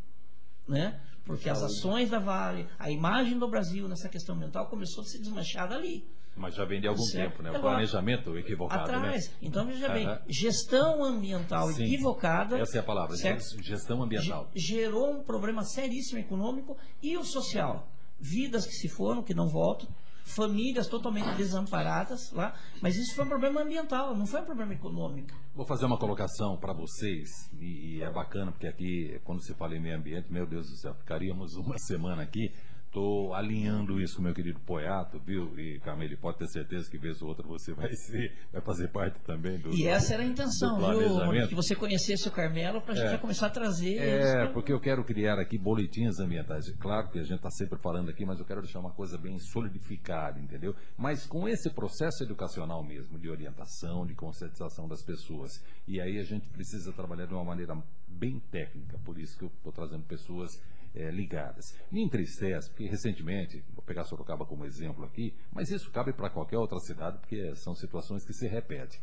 né? 0.65 1.01
Porque 1.25 1.49
as 1.49 1.61
ações 1.61 2.09
da 2.09 2.19
Vale, 2.19 2.67
a 2.79 2.89
imagem 2.89 3.37
do 3.37 3.47
Brasil 3.47 3.87
nessa 3.87 4.07
questão 4.07 4.35
ambiental 4.35 4.67
começou 4.69 5.03
a 5.03 5.05
se 5.05 5.19
desmanchar 5.19 5.67
dali. 5.67 6.07
Mas 6.35 6.55
já 6.55 6.63
vem 6.65 6.79
de 6.79 6.87
algum 6.87 7.03
Certo. 7.03 7.31
tempo, 7.31 7.43
né? 7.43 7.51
O 7.51 7.55
Agora, 7.57 7.73
planejamento 7.75 8.37
equivocado, 8.37 8.83
Atrás. 8.83 9.27
né? 9.29 9.33
Então, 9.41 9.65
veja 9.67 9.89
bem, 9.89 10.07
Aham. 10.07 10.21
gestão 10.27 11.03
ambiental 11.03 11.67
Sim. 11.73 11.83
equivocada 11.83 12.57
Essa 12.57 12.77
é 12.77 12.79
a 12.79 12.83
palavra, 12.83 13.15
certo? 13.17 13.43
gestão 13.61 14.01
ambiental. 14.01 14.49
ge- 14.55 14.75
gerou 14.81 15.11
um 15.11 15.23
problema 15.23 15.63
seríssimo 15.63 16.19
econômico 16.19 16.77
e 17.03 17.17
o 17.17 17.23
social. 17.23 17.87
Vidas 18.19 18.65
que 18.65 18.73
se 18.73 18.87
foram, 18.87 19.21
que 19.23 19.33
não 19.33 19.47
voltam, 19.49 19.89
famílias 20.23 20.87
totalmente 20.87 21.35
desamparadas 21.35 22.31
lá, 22.31 22.53
mas 22.81 22.95
isso 22.95 23.15
foi 23.15 23.25
um 23.25 23.27
problema 23.27 23.61
ambiental, 23.61 24.15
não 24.15 24.25
foi 24.25 24.41
um 24.41 24.45
problema 24.45 24.73
econômico. 24.73 25.35
Vou 25.53 25.65
fazer 25.65 25.85
uma 25.85 25.97
colocação 25.97 26.55
para 26.57 26.71
vocês, 26.71 27.29
e, 27.59 27.97
e 27.97 28.01
é 28.03 28.09
bacana, 28.11 28.51
porque 28.51 28.67
aqui, 28.67 29.19
quando 29.25 29.41
se 29.43 29.53
fala 29.55 29.75
em 29.75 29.81
meio 29.81 29.97
ambiente, 29.97 30.31
meu 30.31 30.45
Deus 30.47 30.69
do 30.69 30.77
céu, 30.77 30.93
ficaríamos 30.95 31.55
uma 31.55 31.77
semana 31.79 32.21
aqui. 32.21 32.53
Estou 32.95 33.33
alinhando 33.33 34.01
isso 34.01 34.17
com 34.17 34.21
meu 34.21 34.33
querido 34.33 34.59
Poiato, 34.65 35.17
viu? 35.17 35.57
E, 35.57 35.79
Camille, 35.79 36.17
pode 36.17 36.39
ter 36.39 36.47
certeza 36.49 36.91
que 36.91 36.97
vez 36.97 37.21
ou 37.21 37.29
outra 37.29 37.47
você 37.47 37.73
vai 37.73 37.89
ser, 37.93 38.35
vai 38.51 38.61
fazer 38.61 38.89
parte 38.89 39.17
também 39.21 39.57
do. 39.59 39.73
E 39.73 39.87
essa 39.87 40.13
era 40.13 40.23
a 40.23 40.25
intenção, 40.25 40.77
viu? 40.77 41.47
Que 41.47 41.55
você 41.55 41.73
conhecesse 41.73 42.27
o 42.27 42.31
Carmelo 42.31 42.81
para 42.81 42.91
a 42.91 42.95
gente 42.97 43.07
É. 43.07 43.11
já 43.11 43.17
começar 43.17 43.47
a 43.47 43.49
trazer. 43.49 43.95
É, 43.97 44.43
pra- 44.43 44.47
porque 44.51 44.73
eu 44.73 44.79
quero 44.81 45.05
criar 45.05 45.39
aqui 45.39 45.57
boletins 45.57 46.19
ambientais. 46.19 46.69
Claro 46.81 47.09
que 47.09 47.19
a 47.19 47.23
gente 47.23 47.37
está 47.37 47.49
sempre 47.49 47.79
falando 47.79 48.09
aqui, 48.09 48.25
mas 48.25 48.39
eu 48.39 48.45
quero 48.45 48.61
deixar 48.61 48.79
uma 48.81 48.91
coisa 48.91 49.17
bem 49.17 49.39
solidificada, 49.39 50.37
entendeu? 50.41 50.75
Mas 50.97 51.25
com 51.25 51.47
esse 51.47 51.69
processo 51.69 52.25
educacional 52.25 52.83
mesmo, 52.83 53.17
de 53.17 53.29
orientação, 53.29 54.05
de 54.05 54.13
conscientização 54.15 54.85
das 54.89 55.01
pessoas. 55.01 55.63
E 55.87 56.01
aí 56.01 56.19
a 56.19 56.23
gente 56.23 56.49
precisa 56.49 56.91
trabalhar 56.91 57.25
de 57.25 57.33
uma 57.33 57.45
maneira 57.45 57.73
bem 58.05 58.37
técnica, 58.51 58.99
por 59.05 59.17
isso 59.17 59.37
que 59.37 59.45
eu 59.45 59.47
estou 59.47 59.71
trazendo 59.71 60.03
pessoas 60.03 60.51
eh, 60.93 61.11
ligadas. 61.11 61.77
Me 61.91 62.03
entristece, 62.03 62.69
porque 62.69 62.85
recentemente, 62.85 63.63
vou 63.73 63.83
pegar 63.83 64.03
Sorocaba 64.03 64.45
como 64.45 64.65
exemplo 64.65 65.05
aqui, 65.05 65.33
mas 65.51 65.69
isso 65.69 65.91
cabe 65.91 66.13
para 66.13 66.29
qualquer 66.29 66.57
outra 66.57 66.79
cidade, 66.79 67.17
porque 67.19 67.55
são 67.55 67.73
situações 67.75 68.25
que 68.25 68.33
se 68.33 68.47
repetem. 68.47 68.99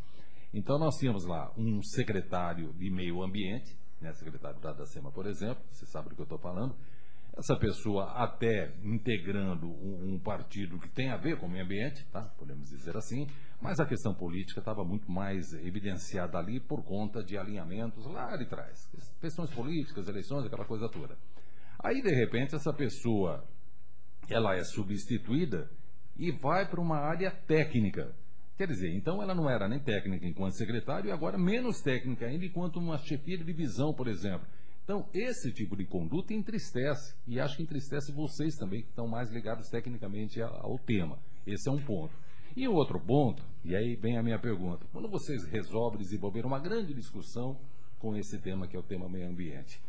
Então 0.53 0.79
nós 0.79 0.97
tínhamos 0.97 1.25
lá 1.27 1.53
um 1.57 1.83
secretário 1.83 2.73
de 2.75 2.91
meio 2.91 3.23
ambiente, 3.23 3.77
né, 4.01 4.13
secretário 4.13 4.61
da 4.61 4.73
Dacema, 4.73 5.11
por 5.11 5.27
exemplo, 5.27 5.63
você 5.71 5.87
sabe 5.87 6.09
do 6.09 6.15
que 6.15 6.23
eu 6.23 6.25
estou 6.25 6.39
falando. 6.39 6.75
Essa 7.37 7.57
pessoa 7.57 8.13
até 8.15 8.75
integrando 8.83 9.69
um, 9.69 10.15
um 10.15 10.19
partido 10.19 10.79
que 10.79 10.89
tem 10.89 11.11
a 11.11 11.17
ver 11.17 11.39
com 11.39 11.47
o 11.47 11.49
meio 11.49 11.65
ambiente, 11.65 12.05
tá? 12.11 12.23
podemos 12.37 12.69
dizer 12.69 12.97
assim, 12.97 13.29
mas 13.61 13.79
a 13.79 13.87
questão 13.87 14.13
política 14.13 14.59
estava 14.59 14.85
muito 14.85 15.09
mais 15.09 15.53
evidenciada 15.53 16.37
ali 16.37 16.59
por 16.59 16.83
conta 16.83 17.23
de 17.23 17.39
alinhamentos 17.39 18.05
lá 18.07 18.37
de 18.37 18.47
trás. 18.47 18.91
Questões 19.21 19.51
políticas, 19.51 20.09
eleições, 20.09 20.47
aquela 20.47 20.65
coisa 20.65 20.89
toda. 20.89 21.17
Aí, 21.79 22.03
de 22.03 22.11
repente, 22.11 22.55
essa 22.55 22.73
pessoa 22.73 23.45
ela 24.29 24.55
é 24.55 24.65
substituída 24.65 25.71
e 26.17 26.31
vai 26.33 26.69
para 26.69 26.81
uma 26.81 26.99
área 26.99 27.31
técnica. 27.31 28.15
Quer 28.57 28.67
dizer, 28.67 28.93
então 28.93 29.23
ela 29.23 29.35
não 29.35 29.49
era 29.49 29.69
nem 29.69 29.79
técnica 29.79 30.27
enquanto 30.27 30.57
secretário 30.57 31.09
e 31.09 31.13
agora 31.13 31.39
menos 31.39 31.81
técnica 31.81 32.27
ainda 32.27 32.45
enquanto 32.45 32.77
uma 32.79 32.99
chefia 32.99 33.39
de 33.39 33.45
divisão, 33.45 33.95
por 33.95 34.09
exemplo. 34.09 34.47
Então, 34.83 35.07
esse 35.15 35.53
tipo 35.53 35.77
de 35.77 35.85
conduta 35.85 36.35
entristece 36.35 37.15
e 37.27 37.39
acho 37.39 37.57
que 37.57 37.63
entristece 37.63 38.11
vocês 38.11 38.57
também 38.57 38.83
que 38.83 38.89
estão 38.89 39.07
mais 39.07 39.31
ligados 39.31 39.69
tecnicamente 39.69 40.41
ao 40.43 40.79
tema. 40.79 41.19
Esse 41.47 41.69
é 41.69 41.73
um 41.73 41.81
ponto. 41.81 42.13
E 42.57 42.67
o 42.67 42.75
outro 42.75 42.99
ponto, 42.99 43.43
e 43.65 43.77
aí 43.77 43.95
vem 43.95 44.19
a 44.19 44.23
minha 44.23 44.39
pergunta, 44.39 44.87
quando 44.91 45.09
vocês 45.09 45.45
resolvem 45.45 46.01
desenvolver 46.01 46.45
uma 46.45 46.59
grande 46.59 46.93
discussão 46.93 47.57
com 47.99 48.17
esse 48.17 48.39
tema 48.39 48.67
que 48.67 48.77
é 48.77 48.79
o 48.81 48.83
tema 48.83 49.09
meio 49.09 49.29
ambiente, 49.29 49.81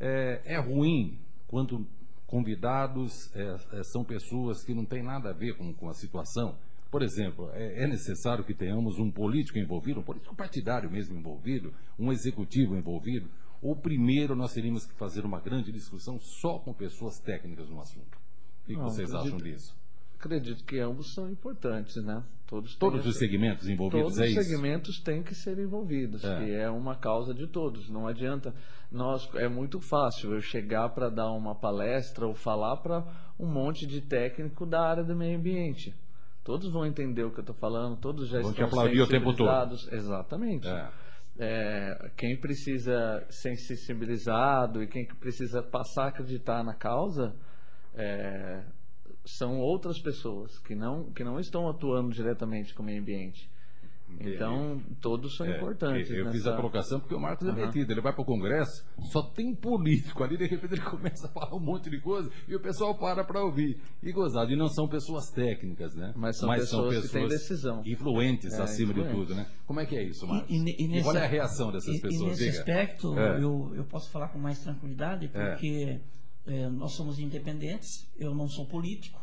é, 0.00 0.40
é 0.44 0.58
ruim 0.58 1.18
quando 1.46 1.86
convidados 2.26 3.30
é, 3.34 3.56
é, 3.78 3.82
são 3.84 4.04
pessoas 4.04 4.64
que 4.64 4.72
não 4.74 4.84
têm 4.84 5.02
nada 5.02 5.30
a 5.30 5.32
ver 5.32 5.56
com, 5.56 5.72
com 5.74 5.88
a 5.88 5.94
situação? 5.94 6.56
Por 6.90 7.02
exemplo, 7.02 7.50
é, 7.52 7.84
é 7.84 7.86
necessário 7.86 8.44
que 8.44 8.54
tenhamos 8.54 8.98
um 8.98 9.10
político 9.10 9.58
envolvido, 9.58 10.00
um 10.00 10.02
político 10.04 10.34
partidário 10.34 10.90
mesmo 10.90 11.16
envolvido, 11.18 11.72
um 11.98 12.10
executivo 12.10 12.76
envolvido, 12.76 13.28
ou 13.62 13.76
primeiro 13.76 14.34
nós 14.34 14.52
teríamos 14.52 14.86
que 14.86 14.94
fazer 14.94 15.24
uma 15.24 15.38
grande 15.40 15.70
discussão 15.70 16.18
só 16.18 16.58
com 16.58 16.72
pessoas 16.72 17.18
técnicas 17.18 17.68
no 17.68 17.80
assunto? 17.80 18.16
O 18.16 18.66
que, 18.66 18.72
que 18.74 18.78
Não, 18.78 18.88
vocês 18.88 19.12
acredito- 19.12 19.34
acham 19.36 19.50
disso? 19.52 19.79
Acredito 20.20 20.62
que 20.64 20.78
ambos 20.78 21.14
são 21.14 21.30
importantes, 21.30 21.96
né? 22.04 22.22
Todos, 22.46 22.76
Todos 22.76 23.06
os 23.06 23.16
segmentos 23.16 23.66
envolvidos, 23.66 24.02
Todos 24.02 24.18
é 24.20 24.24
os 24.24 24.30
isso? 24.32 24.42
segmentos 24.42 25.00
têm 25.00 25.22
que 25.22 25.34
ser 25.34 25.58
envolvidos, 25.58 26.22
É. 26.22 26.36
que 26.38 26.52
é 26.52 26.68
uma 26.68 26.94
causa 26.94 27.32
de 27.32 27.46
todos. 27.46 27.88
Não 27.88 28.06
adianta 28.06 28.54
nós 28.92 29.26
é 29.36 29.48
muito 29.48 29.80
fácil 29.80 30.34
eu 30.34 30.40
chegar 30.42 30.90
para 30.90 31.08
dar 31.08 31.30
uma 31.32 31.54
palestra 31.54 32.26
ou 32.26 32.34
falar 32.34 32.76
para 32.78 33.02
um 33.38 33.46
monte 33.46 33.86
de 33.86 34.02
técnico 34.02 34.66
da 34.66 34.82
área 34.82 35.02
do 35.02 35.16
meio 35.16 35.38
ambiente. 35.38 35.94
Todos 36.44 36.70
vão 36.70 36.84
entender 36.84 37.22
o 37.24 37.30
que 37.30 37.38
eu 37.38 37.42
estou 37.42 37.56
falando, 37.56 37.96
todos 37.96 38.28
já 38.28 38.40
Vão 38.40 38.52
te 38.52 38.60
estão 38.60 38.66
aplaudir 38.66 39.00
o 39.00 39.06
tempo 39.06 39.32
todo. 39.32 39.74
Exatamente. 39.90 40.68
É. 40.68 40.88
É, 41.38 42.10
quem 42.14 42.38
precisa 42.38 43.24
ser 43.30 43.56
sensibilizado 43.56 44.82
e 44.82 44.86
quem 44.86 45.06
precisa 45.06 45.62
passar 45.62 46.04
a 46.04 46.08
acreditar 46.08 46.62
na 46.62 46.74
causa 46.74 47.34
é, 47.94 48.62
são 49.36 49.58
outras 49.58 49.98
pessoas 49.98 50.58
que 50.58 50.74
não, 50.74 51.10
que 51.12 51.24
não 51.24 51.38
estão 51.40 51.68
atuando 51.68 52.10
diretamente 52.12 52.74
com 52.74 52.82
o 52.82 52.86
meio 52.86 53.00
ambiente. 53.00 53.48
Então, 54.18 54.82
todos 55.00 55.36
são 55.36 55.46
É, 55.46 55.56
importantes. 55.56 56.10
Eu 56.10 56.24
fiz 56.32 56.34
nessa- 56.42 56.52
a 56.52 56.56
colocação 56.56 56.98
porque 56.98 57.14
o 57.14 57.20
Marcos 57.20 57.46
é 57.46 57.52
metido. 57.52 57.92
Ele 57.92 58.00
vai 58.00 58.12
para 58.12 58.22
o 58.22 58.24
Congresso, 58.24 58.84
só 59.12 59.22
tem 59.22 59.54
político 59.54 60.24
ali, 60.24 60.36
de 60.36 60.46
repente 60.46 60.72
ele 60.74 60.80
começa 61.14 61.28
a 61.28 61.30
falar 61.30 61.54
um 61.54 61.60
monte 61.60 61.88
de 61.88 62.00
coisa 62.00 62.28
e 62.48 62.56
o 62.56 62.60
pessoal 62.60 62.92
para 62.96 63.22
para 63.22 63.40
ouvir. 63.44 63.80
E 64.02 64.10
gozado. 64.10 64.50
E 64.52 64.56
não 64.56 64.66
são 64.66 64.88
pessoas 64.88 65.30
técnicas, 65.30 65.94
né? 65.94 66.12
Mas 66.16 66.36
são 66.38 66.50
pessoas 66.52 67.06
que 67.06 67.12
têm 67.12 67.28
decisão. 67.28 67.82
Influentes 67.86 68.52
É, 68.54 68.62
acima 68.62 68.92
de 68.92 69.04
tudo, 69.04 69.32
né? 69.32 69.46
Como 69.64 69.78
é 69.78 69.86
que 69.86 69.94
é 69.96 70.02
isso, 70.02 70.26
Marcos? 70.26 70.50
E, 70.50 70.56
e, 70.56 70.98
e 70.98 71.02
qual 71.04 71.16
é 71.16 71.24
a 71.24 71.28
reação 71.28 71.70
dessas 71.70 71.94
e- 71.94 72.00
pessoas? 72.00 72.20
E 72.20 72.24
nesse 72.30 72.44
Diga. 72.46 72.58
aspecto, 72.58 73.16
É. 73.16 73.36
eu, 73.40 73.72
eu 73.76 73.84
posso 73.84 74.10
falar 74.10 74.26
com 74.30 74.40
mais 74.40 74.58
tranquilidade, 74.58 75.28
porque 75.28 76.00
eh, 76.46 76.68
nós 76.68 76.94
somos 76.94 77.18
independentes, 77.18 78.06
eu 78.16 78.34
não 78.34 78.48
sou 78.48 78.66
político, 78.66 79.20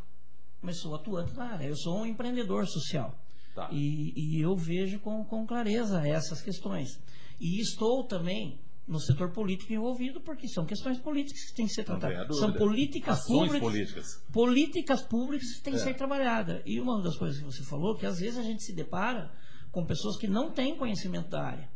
mas 0.61 0.79
sou 0.79 0.95
atuante 0.95 1.33
na 1.35 1.53
área. 1.53 1.65
Eu 1.65 1.75
sou 1.75 1.99
um 1.99 2.05
empreendedor 2.05 2.67
social. 2.67 3.17
Tá. 3.55 3.69
E, 3.71 4.13
e 4.15 4.41
eu 4.41 4.55
vejo 4.55 4.99
com, 4.99 5.23
com 5.25 5.45
clareza 5.45 6.07
essas 6.07 6.41
questões. 6.41 6.99
E 7.39 7.59
estou 7.59 8.03
também 8.03 8.59
no 8.87 8.99
setor 8.99 9.31
político 9.33 9.73
envolvido, 9.73 10.21
porque 10.21 10.47
são 10.47 10.65
questões 10.65 10.97
políticas 10.99 11.43
que 11.49 11.55
têm 11.55 11.65
que 11.65 11.73
ser 11.73 11.83
tratadas. 11.83 12.37
São 12.39 12.53
políticas 12.53 13.19
Ações 13.19 13.59
públicas 13.59 13.61
políticas. 13.61 14.23
políticas 14.31 15.01
públicas 15.01 15.53
que 15.55 15.61
têm 15.63 15.73
que 15.73 15.79
É. 15.79 15.83
ser 15.83 15.93
trabalhadas. 15.95 16.61
E 16.65 16.79
uma 16.79 17.01
das 17.01 17.17
coisas 17.17 17.37
que 17.37 17.43
você 17.45 17.63
falou, 17.63 17.97
que 17.97 18.05
às 18.05 18.19
vezes 18.19 18.37
a 18.37 18.43
gente 18.43 18.63
se 18.63 18.73
depara 18.73 19.29
com 19.71 19.85
pessoas 19.85 20.17
que 20.17 20.27
não 20.27 20.51
têm 20.51 20.77
conhecimento 20.77 21.29
da 21.29 21.43
área. 21.43 21.69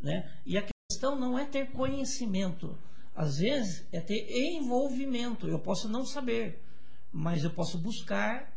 Né? 0.00 0.30
E 0.46 0.56
a 0.56 0.64
questão 0.90 1.18
não 1.18 1.38
é 1.38 1.44
ter 1.44 1.72
conhecimento. 1.72 2.78
Às 3.14 3.36
vezes 3.36 3.86
é 3.92 4.00
ter 4.00 4.26
envolvimento. 4.56 5.46
Eu 5.46 5.58
posso 5.58 5.88
não 5.88 6.04
saber, 6.04 6.60
mas 7.12 7.44
eu 7.44 7.50
posso 7.50 7.78
buscar 7.78 8.52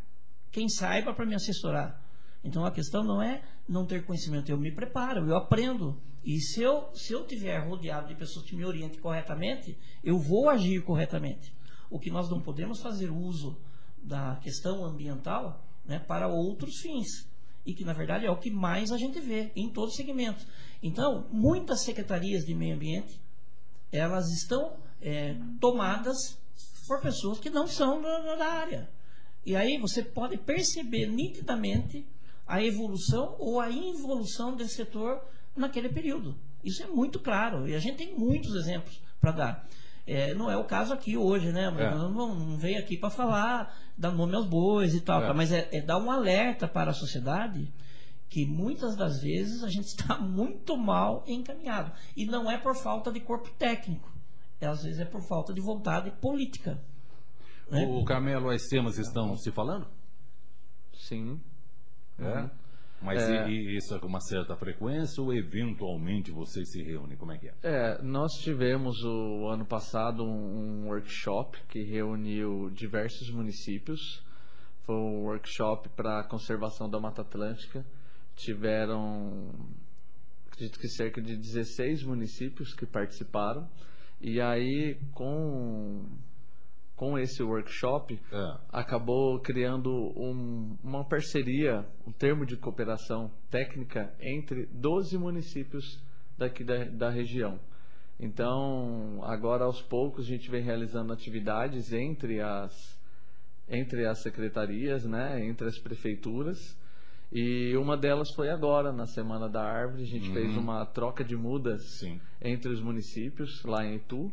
quem 0.52 0.68
saiba 0.68 1.14
para 1.14 1.26
me 1.26 1.36
assessorar. 1.36 2.02
Então 2.44 2.66
a 2.66 2.72
questão 2.72 3.04
não 3.04 3.22
é 3.22 3.44
não 3.68 3.86
ter 3.86 4.06
conhecimento, 4.06 4.50
eu 4.50 4.58
me 4.58 4.72
preparo, 4.72 5.28
eu 5.28 5.36
aprendo. 5.36 6.02
E 6.24 6.40
se 6.40 6.62
eu, 6.62 6.90
se 6.94 7.14
eu 7.14 7.26
tiver 7.26 7.58
rodeado 7.60 8.08
de 8.08 8.16
pessoas 8.16 8.46
que 8.46 8.56
me 8.56 8.66
orientem 8.66 9.00
corretamente, 9.00 9.78
eu 10.04 10.18
vou 10.18 10.50
agir 10.50 10.84
corretamente. 10.84 11.54
O 11.90 12.00
que 12.00 12.10
nós 12.10 12.30
não 12.30 12.42
podemos 12.42 12.82
fazer 12.82 13.10
uso 13.10 13.58
da 14.04 14.36
questão 14.38 14.84
ambiental 14.86 15.66
né, 15.86 16.00
para 16.00 16.28
outros 16.28 16.80
fins. 16.82 17.30
E 17.66 17.74
que, 17.74 17.84
na 17.84 17.94
verdade, 17.94 18.26
é 18.26 18.32
o 18.32 18.38
que 18.38 18.50
mais 18.50 18.92
a 18.92 18.98
gente 18.98 19.20
vê 19.20 19.52
em 19.56 19.70
todos 19.70 19.92
os 19.92 19.98
segmentos. 19.98 20.46
Então, 20.82 21.28
muitas 21.32 21.84
secretarias 21.84 22.46
de 22.46 22.54
meio 22.54 22.76
ambiente, 22.76 23.20
elas 23.92 24.30
estão 24.32 24.78
é, 25.02 25.36
tomadas 25.60 26.38
por 26.88 27.02
pessoas 27.02 27.40
que 27.40 27.50
não 27.50 27.68
são 27.68 28.02
da, 28.02 28.36
da 28.36 28.46
área. 28.46 28.90
E 29.46 29.56
aí 29.56 29.78
você 29.78 30.04
pode 30.04 30.38
perceber 30.38 31.08
nitidamente 31.08 32.06
a 32.46 32.64
evolução 32.64 33.36
ou 33.40 33.60
a 33.60 33.70
involução 33.70 34.56
desse 34.56 34.76
setor 34.76 35.22
naquele 35.56 35.90
período. 35.90 36.36
Isso 36.64 36.84
é 36.84 36.88
muito 36.88 37.20
claro. 37.20 37.68
E 37.68 37.76
a 37.76 37.80
gente 37.80 37.98
tem 37.98 38.18
muitos 38.18 38.54
exemplos 38.56 39.02
para 39.20 39.32
dar. 39.32 39.68
É, 40.06 40.34
não 40.34 40.50
é 40.50 40.56
o 40.56 40.64
caso 40.64 40.94
aqui 40.94 41.18
hoje, 41.18 41.52
né? 41.52 41.66
É. 41.66 41.96
Não, 41.96 42.10
não 42.10 42.58
veio 42.58 42.80
aqui 42.80 42.98
para 42.98 43.10
falar, 43.10 43.78
dar 43.98 44.12
nome 44.12 44.36
aos 44.36 44.46
bois 44.46 44.94
e 44.94 45.02
tal, 45.02 45.22
É. 45.22 45.28
tá? 45.28 45.34
mas 45.34 45.52
é, 45.52 45.68
é 45.72 45.82
dar 45.82 45.98
um 45.98 46.10
alerta 46.10 46.68
para 46.68 46.92
a 46.92 46.94
sociedade 46.94 47.72
que 48.30 48.46
muitas 48.46 48.96
das 48.96 49.22
vezes 49.22 49.64
a 49.64 49.70
gente 49.70 49.86
está 49.98 50.18
muito 50.20 50.76
mal 50.78 51.24
encaminhado. 51.28 51.92
E 52.16 52.26
não 52.26 52.50
é 52.52 52.58
por 52.58 52.76
falta 52.76 53.12
de 53.12 53.20
corpo 53.20 53.50
técnico. 53.58 54.12
É, 54.60 54.66
às 54.68 54.84
vezes 54.84 55.00
é 55.00 55.06
por 55.06 55.22
falta 55.22 55.54
de 55.54 55.62
vontade 55.62 56.10
política. 56.20 56.80
né? 57.70 57.86
O 57.86 58.04
Carmelo, 58.06 58.50
as 58.50 58.64
temas 58.64 58.98
estão 58.98 59.36
se 59.38 59.52
falando? 59.52 59.88
Sim. 60.94 61.40
É? 62.20 62.50
Mas 63.00 63.22
É. 63.22 63.48
e- 63.48 63.52
e 63.52 63.78
isso 63.78 63.94
é 63.94 64.00
com 64.00 64.08
uma 64.08 64.20
certa 64.22 64.56
frequência 64.56 65.22
ou 65.22 65.32
eventualmente 65.32 66.32
vocês 66.32 66.72
se 66.72 66.82
reúnem? 66.82 67.16
Como 67.16 67.32
é 67.32 67.38
que 67.38 67.48
é? 67.50 67.54
É, 67.62 68.02
nós 68.02 68.32
tivemos 68.42 68.96
o 69.04 69.48
ano 69.50 69.64
passado 69.66 70.24
um, 70.24 70.84
um 70.86 70.88
workshop 70.88 71.60
que 71.70 71.84
reuniu 71.84 72.72
diversos 72.72 73.30
municípios. 73.30 74.00
Foi 74.84 74.96
um 74.96 75.24
workshop 75.26 75.90
para 75.90 76.22
a 76.22 76.24
conservação 76.24 76.90
da 76.90 77.00
Mata 77.00 77.22
Atlântica. 77.22 77.86
Tiveram, 78.38 79.52
acredito 80.48 80.80
que 80.80 80.88
cerca 80.88 81.22
de 81.22 81.36
16 81.36 82.04
municípios 82.04 82.74
que 82.74 82.86
participaram. 82.86 83.68
E 84.22 84.40
aí, 84.40 84.98
com, 85.14 86.06
com 86.96 87.18
esse 87.20 87.44
workshop, 87.44 88.20
É. 88.32 88.58
acabou 88.70 89.40
criando 89.42 89.92
um- 90.16 90.78
uma 90.84 91.04
parceria, 91.04 91.86
um 92.06 92.12
termo 92.12 92.46
de 92.46 92.56
cooperação 92.58 93.32
técnica 93.50 94.14
entre 94.22 94.66
12 94.68 95.18
municípios 95.18 95.84
daqui 96.38 96.64
da, 96.64 96.86
da 96.86 97.10
região. 97.10 97.60
Então, 98.20 99.20
agora 99.24 99.66
aos 99.66 99.82
poucos 99.82 100.26
a 100.26 100.28
gente 100.30 100.50
vem 100.50 100.64
realizando 100.64 101.12
atividades 101.14 101.92
entre 101.94 102.40
as 102.42 102.98
entre 103.70 104.06
as 104.06 104.22
secretarias, 104.22 105.04
né, 105.04 105.46
entre 105.46 105.68
as 105.68 105.78
prefeituras. 105.78 106.58
E 107.32 107.76
uma 107.76 107.98
delas 107.98 108.32
foi 108.32 108.50
agora, 108.50 108.92
na 108.94 109.06
Semana 109.06 109.50
da 109.50 109.62
Árvore, 109.62 110.04
a 110.04 110.06
gente 110.06 110.32
fez 110.32 110.56
uma 110.56 110.86
troca 110.86 111.24
de 111.24 111.36
mudas 111.36 111.84
Sim. 111.84 112.20
entre 112.42 112.72
os 112.72 112.82
municípios, 112.82 113.64
lá 113.66 113.86
em 113.86 113.96
Itu, 113.96 114.32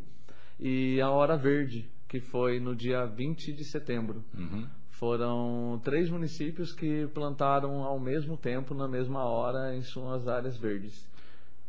e 0.59 1.01
a 1.01 1.09
Hora 1.09 1.35
Verde, 1.35 1.89
que 2.07 2.21
foi 2.21 2.59
no 2.59 2.73
dia 2.75 3.05
20 3.05 3.51
de 3.53 3.65
setembro. 3.65 4.23
Uhum. 4.33 4.65
Foram 4.91 5.81
três 5.83 6.09
municípios 6.09 6.71
que 6.71 7.05
plantaram 7.07 7.83
ao 7.83 7.99
mesmo 7.99 8.37
tempo, 8.37 8.73
na 8.73 8.87
mesma 8.87 9.25
hora, 9.25 9.75
em 9.75 9.81
suas 9.81 10.25
áreas 10.25 10.57
verdes. 10.57 11.05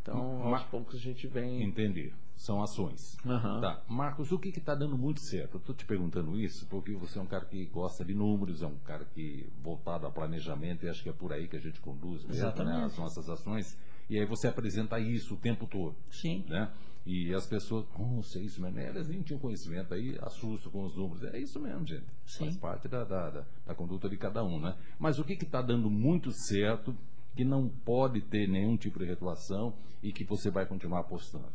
Então, 0.01 0.39
Ma- 0.45 0.59
aos 0.59 0.63
poucos 0.65 0.95
a 0.95 0.99
gente 0.99 1.27
vem. 1.27 1.61
Entendi. 1.65 2.13
São 2.37 2.63
ações. 2.63 3.17
Aham. 3.25 3.61
Tá. 3.61 3.83
Marcos, 3.89 4.31
o 4.31 4.39
que 4.39 4.51
está 4.51 4.75
dando 4.75 4.97
muito 4.97 5.21
certo? 5.21 5.55
Eu 5.55 5.59
estou 5.59 5.75
te 5.75 5.85
perguntando 5.87 6.39
isso 6.39 6.67
porque 6.67 6.93
você 6.93 7.19
é 7.19 7.23
um 7.23 7.27
cara 7.27 7.45
que 7.47 7.65
gosta 7.67 8.05
de 8.05 8.15
números, 8.15 8.63
é 8.63 8.67
um 8.67 8.77
cara 8.85 9.05
que 9.15 9.49
voltado 9.63 10.07
a 10.07 10.11
planejamento, 10.11 10.85
e 10.85 10.89
acho 10.89 11.03
que 11.03 11.09
é 11.09 11.13
por 11.13 11.33
aí 11.33 11.49
que 11.49 11.57
a 11.57 11.61
gente 11.61 11.81
conduz 11.81 12.23
mesmo, 12.25 12.43
né, 12.65 12.85
as 12.85 12.97
nossas 12.99 13.29
ações. 13.29 13.77
E 14.09 14.19
aí 14.19 14.25
você 14.27 14.47
apresenta 14.47 15.01
isso 15.01 15.35
o 15.35 15.37
tempo 15.39 15.67
todo. 15.67 15.97
Sim. 16.11 16.45
Né? 16.49 16.71
E 17.07 17.33
as 17.35 17.47
pessoas, 17.47 17.87
nossa, 17.99 18.39
é 18.39 18.43
isso 18.43 18.61
mesmo. 18.61 18.79
Elas 18.81 19.09
nem 19.09 19.23
tinham 19.23 19.39
conhecimento 19.41 19.95
aí, 19.95 20.17
assustam 20.23 20.71
com 20.71 20.85
os 20.85 20.95
números. 20.95 21.23
É 21.25 21.39
isso 21.39 21.59
mesmo, 21.59 21.87
gente. 21.87 22.05
Sim. 22.27 22.45
Faz 22.45 22.57
parte 22.59 22.89
da, 22.89 23.03
da, 23.05 23.31
da- 23.31 23.45
da 23.67 23.75
conduta 23.75 24.09
de 24.09 24.17
cada 24.17 24.45
um, 24.45 24.61
né? 24.61 24.77
Mas 24.99 25.19
o 25.19 25.25
que 25.25 25.33
está 25.33 25.63
dando 25.63 25.89
muito 25.91 26.31
certo, 26.33 26.95
que 27.35 27.45
não 27.45 27.69
pode 27.69 28.21
ter 28.21 28.49
nenhum 28.49 28.77
tipo 28.77 28.99
de 28.99 29.05
retroação 29.07 29.73
e 30.03 30.13
que 30.13 30.23
você 30.25 30.51
vai 30.51 30.67
continuar 30.67 31.01
apostando? 31.01 31.47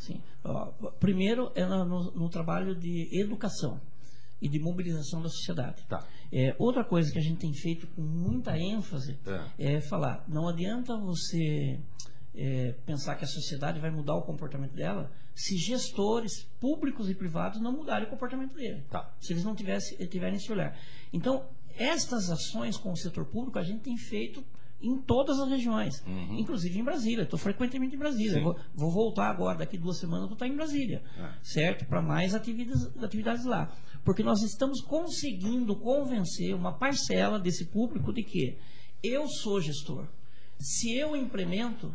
Sim. 0.00 0.20
Primeiro 0.98 1.52
é 1.54 1.64
no, 1.64 2.10
no- 2.12 2.28
trabalho 2.28 2.74
de 2.74 3.08
educação 3.12 3.80
e 4.40 4.48
de 4.48 4.58
mobilização 4.58 5.20
da 5.22 5.28
sociedade. 5.28 5.84
Tá. 5.86 6.02
É, 6.32 6.56
outra 6.58 6.82
coisa 6.82 7.12
que 7.12 7.18
a 7.18 7.22
gente 7.22 7.38
tem 7.38 7.52
feito 7.52 7.86
com 7.88 8.00
muita 8.00 8.58
ênfase 8.58 9.18
é, 9.58 9.80
falar, 9.82 10.24
não 10.26 10.48
adianta 10.48 10.96
você 10.96 11.78
é, 12.34 12.72
pensar 12.86 13.16
que 13.16 13.24
a 13.24 13.28
sociedade 13.28 13.78
vai 13.78 13.90
mudar 13.90 14.14
o 14.14 14.22
comportamento 14.22 14.72
dela 14.74 15.10
se 15.34 15.56
gestores 15.56 16.44
públicos 16.58 17.08
e 17.10 17.14
privados 17.14 17.60
não 17.60 17.72
mudarem 17.72 18.06
o 18.06 18.10
comportamento 18.10 18.54
dele. 18.54 18.82
Tá. 18.90 19.14
Se 19.20 19.32
eles 19.32 19.44
não 19.44 19.54
tivessem, 19.54 19.98
tiverem 20.06 20.36
esse 20.36 20.50
olhar. 20.50 20.76
Então, 21.12 21.46
estas 21.76 22.30
ações 22.30 22.76
com 22.76 22.92
o 22.92 22.96
setor 22.96 23.26
público 23.26 23.58
a 23.58 23.62
gente 23.62 23.80
tem 23.80 23.96
feito 23.96 24.42
em 24.82 24.96
todas 25.02 25.38
as 25.38 25.48
regiões, 25.48 26.02
Uhum. 26.06 26.38
inclusive 26.38 26.78
em 26.78 26.82
Brasília. 26.84 27.22
Estou 27.24 27.38
frequentemente 27.38 27.94
em 27.94 27.98
Brasília. 27.98 28.42
Vou, 28.42 28.56
vou 28.74 28.90
voltar 28.90 29.28
agora, 29.30 29.58
daqui 29.58 29.76
duas 29.76 29.98
semanas, 29.98 30.24
vou 30.26 30.34
estar 30.34 30.46
em 30.48 30.54
Brasília, 30.56 31.02
É. 31.18 31.30
certo? 31.42 31.86
Para 31.86 32.00
mais 32.00 32.34
atividades, 32.34 32.86
atividades 33.02 33.44
lá. 33.44 33.70
Porque 34.04 34.22
nós 34.22 34.40
estamos 34.42 34.80
conseguindo 34.80 35.76
convencer 35.76 36.54
uma 36.54 36.72
parcela 36.72 37.38
desse 37.38 37.66
público 37.66 38.12
de 38.12 38.22
que 38.22 38.56
eu 39.02 39.26
sou 39.28 39.60
gestor. 39.60 40.08
Se 40.58 40.94
eu 40.96 41.14
implemento, 41.16 41.94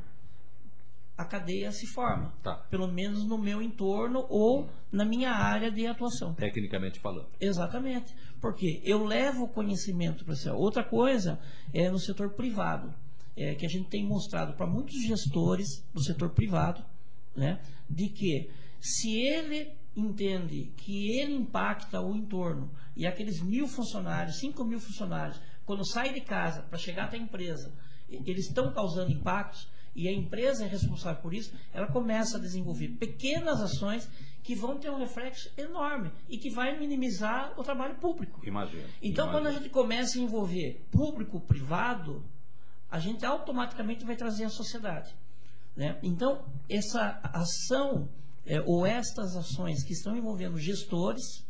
a 1.18 1.24
cadeia 1.24 1.72
se 1.72 1.88
forma. 1.88 2.34
Tá. 2.44 2.56
Pelo 2.70 2.88
menos 2.88 3.26
no 3.26 3.38
meu 3.38 3.62
entorno 3.62 4.26
ou 4.30 4.70
na 4.92 5.06
minha 5.06 5.32
área 5.32 5.72
de 5.72 5.88
atuação. 5.88 6.34
Tecnicamente 6.34 7.00
falando. 7.00 7.30
Exatamente. 7.40 8.14
Porque 8.42 8.82
eu 8.84 9.04
levo 9.04 9.46
o 9.46 9.50
conhecimento 9.50 10.26
para 10.26 10.36
você. 10.36 10.50
Outra 10.50 10.84
coisa 10.84 11.40
é 11.74 11.90
no 11.90 12.00
setor 12.00 12.32
privado, 12.34 12.94
é, 13.36 13.56
que 13.56 13.66
a 13.66 13.70
gente 13.70 13.90
tem 13.90 14.06
mostrado 14.06 14.56
para 14.56 14.68
muitos 14.68 14.96
gestores 15.08 15.86
do 15.94 16.04
setor 16.04 16.32
privado, 16.32 16.84
né, 17.36 17.62
de 17.90 18.10
que 18.10 18.50
se 18.80 19.12
ele 19.18 19.74
entende 19.96 20.74
que 20.78 21.18
ele 21.20 21.34
impacta 21.34 22.02
o 22.02 22.16
entorno 22.16 22.70
e 22.96 23.08
aqueles 23.08 23.42
mil 23.42 23.68
funcionários, 23.68 24.40
cinco 24.40 24.66
mil 24.66 24.80
funcionários, 24.80 25.40
quando 25.66 25.86
sai 25.86 26.14
de 26.14 26.22
casa 26.22 26.64
para 26.64 26.78
chegar 26.78 27.06
até 27.06 27.18
a 27.18 27.22
empresa, 27.22 27.74
eles 28.10 28.48
estão 28.48 28.72
causando 28.74 29.12
impactos 29.12 29.68
e 29.96 30.10
a 30.10 30.12
empresa 30.12 30.66
é 30.66 30.68
responsável 30.68 31.22
por 31.22 31.34
isso, 31.34 31.54
ela 31.74 31.88
começa 31.88 32.38
a 32.38 32.40
desenvolver 32.40 32.90
pequenas 32.90 33.62
ações 33.62 34.10
que 34.44 34.54
vão 34.54 34.78
ter 34.78 34.92
um 34.92 34.98
reflexo 34.98 35.50
enorme 35.58 36.12
e 36.30 36.38
que 36.38 36.50
vai 36.50 36.78
minimizar 36.78 37.60
o 37.60 37.64
trabalho 37.64 37.96
público. 37.96 38.42
Imagina. 38.46 38.84
Então, 39.02 39.32
quando 39.32 39.48
a 39.48 39.52
gente 39.52 39.70
começa 39.70 40.20
a 40.20 40.22
envolver 40.22 40.86
público-privado, 40.92 42.24
a 42.92 43.00
gente 43.00 43.26
automaticamente 43.26 44.06
vai 44.06 44.16
trazer 44.16 44.44
a 44.44 44.50
sociedade. 44.50 45.16
né? 45.76 45.98
Então, 46.04 46.46
essa 46.70 47.20
ação, 47.34 48.08
é, 48.46 48.62
ou 48.62 48.86
estas 48.86 49.36
ações 49.36 49.84
que 49.84 49.94
estão 49.94 50.16
envolvendo 50.16 50.60
gestores 50.60 51.44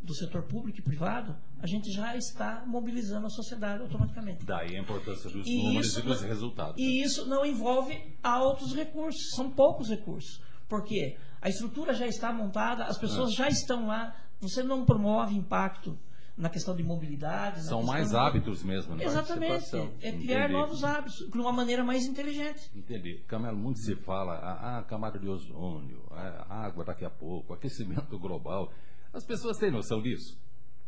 do 0.00 0.14
setor 0.14 0.44
público 0.44 0.78
e 0.78 0.82
privado, 0.82 1.36
a 1.60 1.66
gente 1.66 1.90
já 1.90 2.16
está 2.16 2.64
mobilizando 2.66 3.26
a 3.26 3.30
sociedade 3.30 3.82
automaticamente. 3.82 4.44
Daí 4.44 4.76
a 4.76 4.80
importância 4.80 5.30
dos 5.30 5.46
E 5.46 5.56
números 5.64 5.86
isso 5.86 6.00
e 6.00 6.02
dos 6.02 6.20
resultados. 6.22 6.74
E 6.78 7.02
isso 7.02 7.26
não 7.26 7.44
envolve 7.46 7.98
altos 8.22 8.74
recursos, 8.74 9.30
são 9.34 9.50
poucos 9.50 9.88
recursos. 9.88 10.40
Porque 10.68 11.16
a 11.40 11.48
estrutura 11.48 11.94
já 11.94 12.06
está 12.06 12.32
montada, 12.32 12.84
as 12.84 12.98
pessoas 12.98 13.32
É. 13.32 13.36
já 13.36 13.48
estão 13.48 13.86
lá, 13.86 14.14
você 14.40 14.62
não 14.62 14.84
promove 14.84 15.34
impacto 15.34 15.98
na 16.36 16.50
questão 16.50 16.76
de 16.76 16.82
mobilidade. 16.82 17.62
São 17.64 17.82
mais 17.82 18.10
de- 18.10 18.16
hábitos 18.16 18.62
mesmo, 18.62 18.94
né? 18.94 19.04
Exatamente. 19.04 19.74
É 20.02 20.12
criar 20.12 20.40
Entendi. 20.40 20.52
novos 20.52 20.84
hábitos, 20.84 21.16
de 21.30 21.38
uma 21.38 21.52
maneira 21.52 21.82
mais 21.82 22.04
inteligente. 22.04 22.70
Entendi. 22.74 23.24
Camelo, 23.26 23.56
muito 23.56 23.78
se 23.78 23.96
fala, 23.96 24.34
ah, 24.34 24.78
ah, 24.78 24.82
camada 24.82 25.18
de 25.18 25.26
ozônio, 25.26 26.04
ah, 26.10 26.66
água 26.66 26.84
daqui 26.84 27.04
a 27.06 27.10
pouco, 27.10 27.54
aquecimento 27.54 28.18
global. 28.18 28.70
As 29.14 29.24
pessoas 29.24 29.56
têm 29.56 29.70
noção 29.70 30.02
disso? 30.02 30.36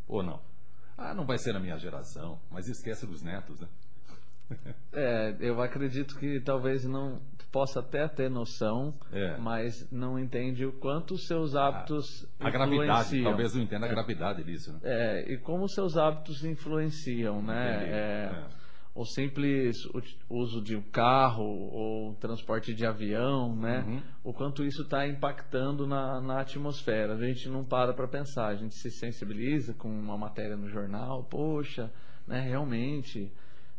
Ou 0.07 0.21
não? 0.21 0.39
Ah, 1.01 1.13
não 1.13 1.25
vai 1.25 1.37
ser 1.37 1.53
na 1.53 1.59
minha 1.59 1.77
geração, 1.77 2.39
mas 2.51 2.67
esquece 2.67 3.05
dos 3.07 3.21
netos, 3.23 3.59
né? 3.59 3.67
É, 4.91 5.35
eu 5.39 5.61
acredito 5.61 6.17
que 6.17 6.39
talvez 6.41 6.83
não 6.83 7.21
possa 7.51 7.79
até 7.79 8.07
ter 8.07 8.29
noção, 8.29 8.93
É. 9.11 9.37
mas 9.37 9.87
não 9.91 10.17
entende 10.19 10.65
o 10.65 10.71
quanto 10.73 11.13
os 11.13 11.25
seus 11.27 11.55
hábitos 11.55 12.27
A 12.39 12.49
gravidade, 12.49 12.89
influenciam. 12.89 13.23
talvez 13.23 13.53
não 13.55 13.61
entenda 13.61 13.85
a 13.85 13.89
gravidade 13.89 14.43
disso, 14.43 14.73
né? 14.73 14.79
É, 14.83 15.31
e 15.33 15.37
como 15.37 15.65
os 15.65 15.73
seus 15.73 15.97
hábitos 15.97 16.43
influenciam, 16.43 17.41
né? 17.41 17.85
É, 17.85 17.95
É. 18.55 18.58
O 18.99 19.05
simples 19.05 19.87
uso 20.29 20.61
de 20.61 20.75
um 20.75 20.81
carro 20.81 21.45
ou 21.45 22.15
transporte 22.15 22.73
de 22.73 22.85
avião, 22.85 23.55
né? 23.55 23.85
Uhum. 23.87 24.01
O 24.25 24.33
quanto 24.33 24.61
isso 24.61 24.81
está 24.81 25.07
impactando 25.07 25.87
na, 25.87 26.19
na 26.19 26.41
atmosfera. 26.41 27.13
A 27.13 27.17
gente 27.17 27.47
não 27.47 27.63
para 27.63 27.93
para 27.93 28.09
pensar, 28.09 28.47
a 28.47 28.55
gente 28.55 28.75
se 28.75 28.91
sensibiliza 28.91 29.73
com 29.73 29.87
uma 29.87 30.17
matéria 30.17 30.57
no 30.57 30.67
jornal, 30.67 31.23
poxa, 31.23 31.89
né? 32.27 32.41
Realmente, 32.41 33.31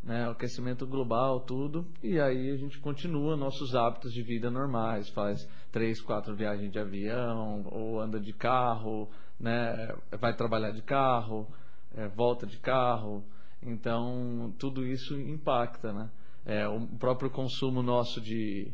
né? 0.02 0.26
O 0.26 0.30
aquecimento 0.30 0.87
global, 0.87 1.40
tudo. 1.40 1.87
E 2.02 2.18
aí 2.18 2.50
a 2.50 2.56
gente 2.56 2.78
continua 2.78 3.37
nossos 3.37 3.74
hábitos 3.74 4.14
de 4.14 4.22
vida 4.22 4.50
normais, 4.50 5.11
faz 5.11 5.46
três, 5.70 6.00
quatro 6.00 6.35
viagens 6.35 6.72
de 6.72 6.78
avião 6.78 7.62
ou 7.70 8.00
anda 8.00 8.18
de 8.18 8.33
carro, 8.33 9.06
né? 9.38 9.94
Vai 10.18 10.35
trabalhar 10.35 10.70
de 10.70 10.80
carro, 10.80 11.46
é, 11.94 12.09
volta 12.09 12.46
de 12.46 12.56
carro. 12.56 13.22
Então, 13.62 14.55
tudo 14.59 14.87
isso 14.87 15.18
impacta, 15.18 15.92
né? 15.92 16.11
É, 16.46 16.66
o 16.66 16.87
próprio 16.99 17.31
consumo 17.31 17.83
nosso 17.83 18.20
de, 18.20 18.73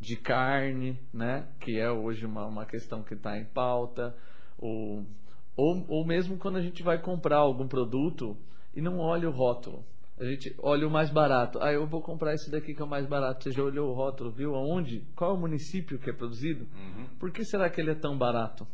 de 0.00 0.16
carne, 0.16 0.98
né? 1.12 1.46
Que 1.60 1.78
é 1.78 1.90
hoje 1.90 2.24
uma, 2.24 2.46
uma 2.46 2.64
questão 2.64 3.02
que 3.02 3.14
está 3.14 3.36
em 3.36 3.44
pauta. 3.44 4.14
Ou, 4.58 5.04
ou, 5.56 5.84
ou 5.88 6.06
mesmo 6.06 6.36
quando 6.36 6.56
a 6.56 6.62
gente 6.62 6.82
vai 6.82 7.00
comprar 7.00 7.38
algum 7.38 7.66
produto 7.66 8.36
e 8.74 8.80
não 8.80 8.98
olha 8.98 9.28
o 9.28 9.32
rótulo. 9.32 9.84
A 10.20 10.24
gente 10.24 10.54
olha 10.58 10.86
o 10.86 10.90
mais 10.90 11.10
barato. 11.10 11.60
Ah, 11.60 11.72
eu 11.72 11.86
vou 11.86 12.00
comprar 12.02 12.34
esse 12.34 12.50
daqui 12.50 12.74
que 12.74 12.82
é 12.82 12.84
o 12.84 12.88
mais 12.88 13.06
barato. 13.06 13.44
Você 13.44 13.52
já 13.52 13.62
olhou 13.62 13.90
o 13.90 13.94
rótulo, 13.94 14.30
viu 14.30 14.54
aonde? 14.54 15.04
Qual 15.14 15.30
é 15.30 15.34
o 15.34 15.40
município 15.40 15.98
que 15.98 16.10
é 16.10 16.12
produzido? 16.12 16.66
Por 17.18 17.30
que 17.30 17.44
será 17.44 17.70
que 17.70 17.80
ele 17.80 17.92
é 17.92 17.94
tão 17.94 18.16
barato? 18.18 18.66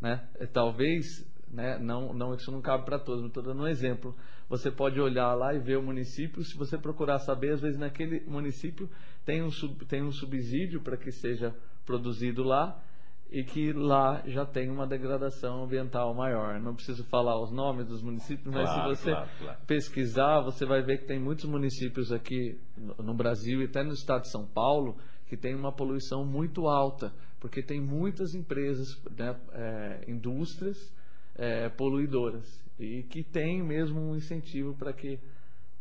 né? 0.00 0.26
É, 0.38 0.46
Talvez, 0.46 1.26
né? 1.54 1.78
Não, 1.78 2.12
não 2.12 2.34
isso 2.34 2.50
não 2.50 2.60
cabe 2.60 2.84
para 2.84 2.98
todos. 2.98 3.24
Estou 3.24 3.42
dando 3.42 3.62
um 3.62 3.66
exemplo. 3.68 4.14
Você 4.48 4.70
pode 4.70 5.00
olhar 5.00 5.32
lá 5.34 5.54
e 5.54 5.58
ver 5.58 5.78
o 5.78 5.82
município. 5.82 6.42
Se 6.42 6.56
você 6.56 6.76
procurar 6.76 7.18
saber, 7.20 7.52
às 7.52 7.60
vezes 7.60 7.78
naquele 7.78 8.20
município 8.26 8.88
tem 9.24 9.42
um 9.42 9.50
sub, 9.50 9.84
tem 9.86 10.02
um 10.02 10.12
subsídio 10.12 10.80
para 10.80 10.96
que 10.96 11.10
seja 11.10 11.54
produzido 11.86 12.42
lá 12.42 12.78
e 13.30 13.42
que 13.42 13.72
lá 13.72 14.22
já 14.26 14.44
tem 14.44 14.70
uma 14.70 14.86
degradação 14.86 15.64
ambiental 15.64 16.14
maior. 16.14 16.60
Não 16.60 16.74
preciso 16.74 17.04
falar 17.04 17.40
os 17.40 17.50
nomes 17.50 17.86
dos 17.86 18.02
municípios, 18.02 18.52
mas 18.54 18.68
Claro, 18.68 18.94
se 18.96 19.02
você 19.02 19.10
claro, 19.10 19.28
claro. 19.38 19.58
pesquisar, 19.66 20.40
você 20.40 20.66
vai 20.66 20.82
ver 20.82 20.98
que 20.98 21.06
tem 21.06 21.18
muitos 21.18 21.44
municípios 21.46 22.12
aqui 22.12 22.58
no- 22.76 22.94
no 23.02 23.14
Brasil 23.14 23.62
e 23.62 23.64
até 23.64 23.82
no 23.82 23.92
estado 23.92 24.22
de 24.22 24.30
São 24.30 24.44
Paulo 24.46 24.96
que 25.26 25.36
tem 25.36 25.54
uma 25.54 25.72
poluição 25.72 26.24
muito 26.24 26.68
alta, 26.68 27.12
porque 27.40 27.62
tem 27.62 27.80
muitas 27.80 28.34
empresas, 28.34 28.88
né, 29.18 29.34
é, 29.52 30.04
indústrias 30.06 30.92
é, 31.36 31.68
poluidoras 31.68 32.62
e 32.78 33.02
que 33.04 33.22
tem 33.22 33.62
mesmo 33.62 34.00
um 34.00 34.16
incentivo 34.16 34.74
para 34.74 34.92
que 34.92 35.18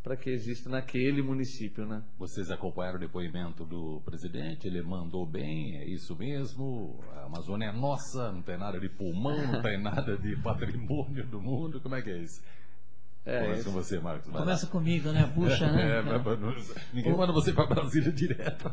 para 0.03 0.17
que 0.17 0.29
exista 0.29 0.69
naquele 0.69 1.21
município, 1.21 1.85
né? 1.85 2.03
Vocês 2.19 2.51
acompanharam 2.51 2.97
o 2.97 2.99
depoimento 2.99 3.63
do 3.63 4.01
presidente, 4.03 4.67
ele 4.67 4.81
mandou 4.81 5.25
bem, 5.25 5.77
é 5.77 5.85
isso 5.87 6.13
mesmo, 6.17 6.99
a 7.13 7.23
Amazônia 7.23 7.67
é 7.67 7.71
nossa, 7.71 8.29
não 8.29 8.41
tem 8.41 8.57
nada 8.57 8.77
de 8.81 8.89
pulmão, 8.89 9.47
não 9.47 9.61
tem 9.61 9.79
nada 9.81 10.17
de 10.17 10.35
patrimônio 10.41 11.25
do 11.27 11.41
mundo, 11.41 11.79
como 11.79 11.95
é 11.95 12.01
que 12.01 12.09
é 12.09 12.17
isso? 12.17 12.41
É, 13.25 13.43
Começa 13.45 13.63
com 13.63 13.71
você, 13.71 13.99
Marcos. 14.01 14.25
vai 14.25 14.33
lá. 14.35 14.41
Começa 14.41 14.67
comigo, 14.67 15.09
né? 15.13 15.31
Puxa, 15.33 15.65
né? 15.71 15.99
É, 15.99 16.01
mas- 16.01 16.75
ninguém 16.93 17.15
manda 17.15 17.31
você 17.31 17.53
para 17.53 17.65
Brasília 17.65 18.11
direto. 18.11 18.69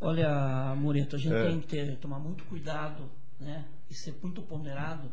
Olha, 0.00 0.76
Moreto, 0.76 1.16
a 1.16 1.18
gente 1.18 1.34
É. 1.34 1.48
tem 1.48 1.60
que 1.60 1.66
ter- 1.66 1.96
tomar 1.96 2.20
muito 2.20 2.44
cuidado, 2.44 3.10
né? 3.40 3.64
E 3.90 3.94
ser 3.94 4.14
muito 4.22 4.40
ponderado, 4.42 5.10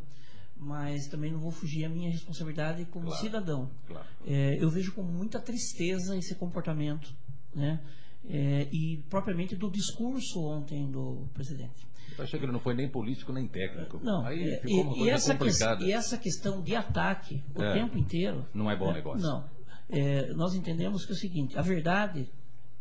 mas 0.58 1.08
também 1.08 1.32
não 1.32 1.40
vou 1.40 1.52
fugir 1.52 1.86
à 1.86 1.90
minha 1.90 2.10
responsabilidade 2.10 2.86
como 2.86 3.06
Claro. 3.08 3.22
cidadão. 3.22 3.70
Claro. 3.88 4.06
É, 4.26 4.58
eu 4.64 4.70
vejo 4.70 4.94
com 4.94 5.04
muita 5.04 5.40
tristeza 5.40 6.16
esse 6.18 6.36
comportamento, 6.36 7.14
né? 7.54 7.80
É, 8.28 8.68
e 8.72 9.04
propriamente 9.10 9.56
do 9.56 9.70
discurso 9.70 10.42
ontem 10.44 10.90
do 10.90 11.28
presidente. 11.34 11.86
Eu 12.18 12.24
achei 12.24 12.40
que 12.40 12.46
ele 12.46 12.52
não 12.52 12.60
foi 12.60 12.74
nem 12.74 12.90
político 12.90 13.32
nem 13.34 13.48
técnico. 13.48 14.00
Não, 14.04 14.26
Aí 14.26 14.42
é, 14.50 14.62
ficou 14.62 14.82
uma 14.82 14.92
e, 14.92 14.96
e 14.96 14.98
coisa 15.00 15.12
essa 15.14 15.34
que- 15.34 15.40
complicada. 15.40 15.84
e 15.84 15.92
essa 15.92 16.18
questão 16.18 16.62
de 16.62 16.76
ataque 16.76 17.44
o 17.54 17.62
É. 17.62 17.74
tempo 17.74 17.98
inteiro. 17.98 18.46
Não 18.54 18.72
é 18.72 18.76
bom 18.76 18.88
né? 18.88 18.94
negócio. 18.94 19.22
Não. 19.22 19.44
É, 19.90 20.34
nós 20.34 20.56
entendemos 20.56 21.06
que 21.06 21.12
é 21.12 21.16
o 21.16 21.18
seguinte: 21.18 21.58
a 21.58 21.62
verdade 21.62 22.28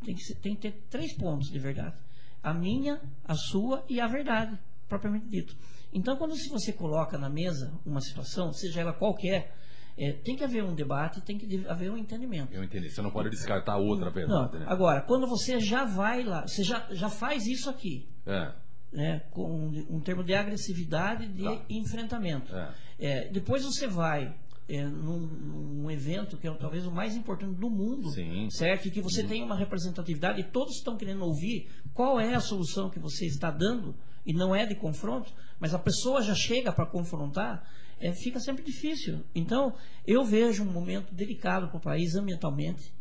tem 0.03 0.15
que, 0.15 0.35
tem 0.37 0.55
que 0.55 0.63
ter 0.63 0.81
três 0.89 1.15
pontos 1.15 1.51
de 1.51 1.59
verdade: 1.59 1.95
a 2.43 2.55
minha, 2.55 2.99
a 3.25 3.35
sua 3.35 3.85
e 3.89 4.01
a 4.01 4.07
verdade, 4.07 4.59
propriamente 4.89 5.27
dito. 5.29 5.55
Então, 5.95 6.17
quando 6.17 6.35
se 6.37 6.49
você 6.51 6.73
coloca 6.73 7.17
na 7.17 7.31
mesa 7.31 7.73
uma 7.87 8.01
situação, 8.01 8.53
seja 8.53 8.81
ela 8.81 8.93
qualquer, 8.93 9.55
é, 9.97 10.13
tem 10.13 10.35
que 10.37 10.43
haver 10.43 10.65
um 10.65 10.75
debate, 10.75 11.21
tem 11.21 11.39
que 11.39 11.65
haver 11.69 11.91
um 11.91 11.97
entendimento. 11.97 12.53
Eu 12.53 12.65
entendi. 12.65 12.91
Você 12.91 13.01
não 13.01 13.13
pode 13.13 13.31
descartar 13.31 13.77
outra 13.77 14.07
Não, 14.07 14.13
verdade, 14.13 14.59
né? 14.59 14.67
agora, 14.69 15.01
quando 15.03 15.27
você 15.29 15.61
já 15.61 15.85
vai 15.85 16.25
lá, 16.25 16.43
você 16.47 16.65
já, 16.65 16.87
já 16.91 17.09
faz 17.09 17.47
isso 17.47 17.71
aqui, 17.71 18.09
É, 18.27 18.53
né, 18.93 19.21
com 19.31 19.43
um, 19.69 19.97
um 19.97 20.01
termo 20.01 20.25
de 20.25 20.35
agressividade 20.35 21.29
de 21.29 21.45
Tá. 21.45 21.65
enfrentamento. 21.71 22.55
é. 22.55 22.69
É, 22.97 23.29
depois 23.29 23.65
você 23.65 23.89
vai 23.89 24.33
é, 24.69 24.83
num, 24.85 25.19
num 25.19 25.91
evento 25.91 26.37
que 26.37 26.49
é 26.49 26.55
talvez 26.55 26.87
o 26.87 26.91
mais 26.91 27.15
importante 27.15 27.59
do 27.59 27.69
mundo, 27.69 28.11
Sim. 28.11 28.49
certo? 28.51 28.89
E 28.89 28.91
que 28.91 29.01
você 29.01 29.23
tem 29.23 29.43
uma 29.43 29.57
representatividade 29.57 30.41
e 30.41 30.45
todos 30.45 30.77
estão 30.77 30.97
querendo 30.97 31.25
ouvir 31.25 31.69
qual 31.93 32.19
é 32.19 32.35
a 32.35 32.41
solução 32.41 32.89
que 32.89 32.99
você 32.99 33.27
está 33.27 33.51
dando 33.51 33.95
e 34.25 34.33
não 34.33 34.55
é 34.55 34.65
de 34.65 34.75
confronto, 34.75 35.33
mas 35.61 35.75
a 35.75 35.79
pessoa 35.79 36.23
já 36.23 36.35
chega 36.35 36.73
para 36.73 36.87
confrontar, 36.87 37.69
é, 38.01 38.13
fica 38.13 38.41
sempre 38.41 38.65
difícil. 38.65 39.21
Então, 39.35 39.75
eu 40.07 40.25
vejo 40.25 40.63
um 40.63 40.73
momento 40.73 41.15
delicado 41.15 41.69
para 41.69 41.77
o 41.77 41.81
país 41.81 42.15
ambientalmente. 42.15 42.93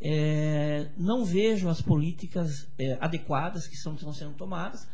É, 0.00 0.90
não 0.96 1.24
vejo 1.24 1.68
as 1.68 1.80
políticas 1.80 2.68
é, 2.76 2.98
adequadas 3.00 3.68
que 3.68 3.74
estão, 3.74 3.94
estão 3.94 4.12
sendo 4.12 4.34
tomadas, 4.34 4.88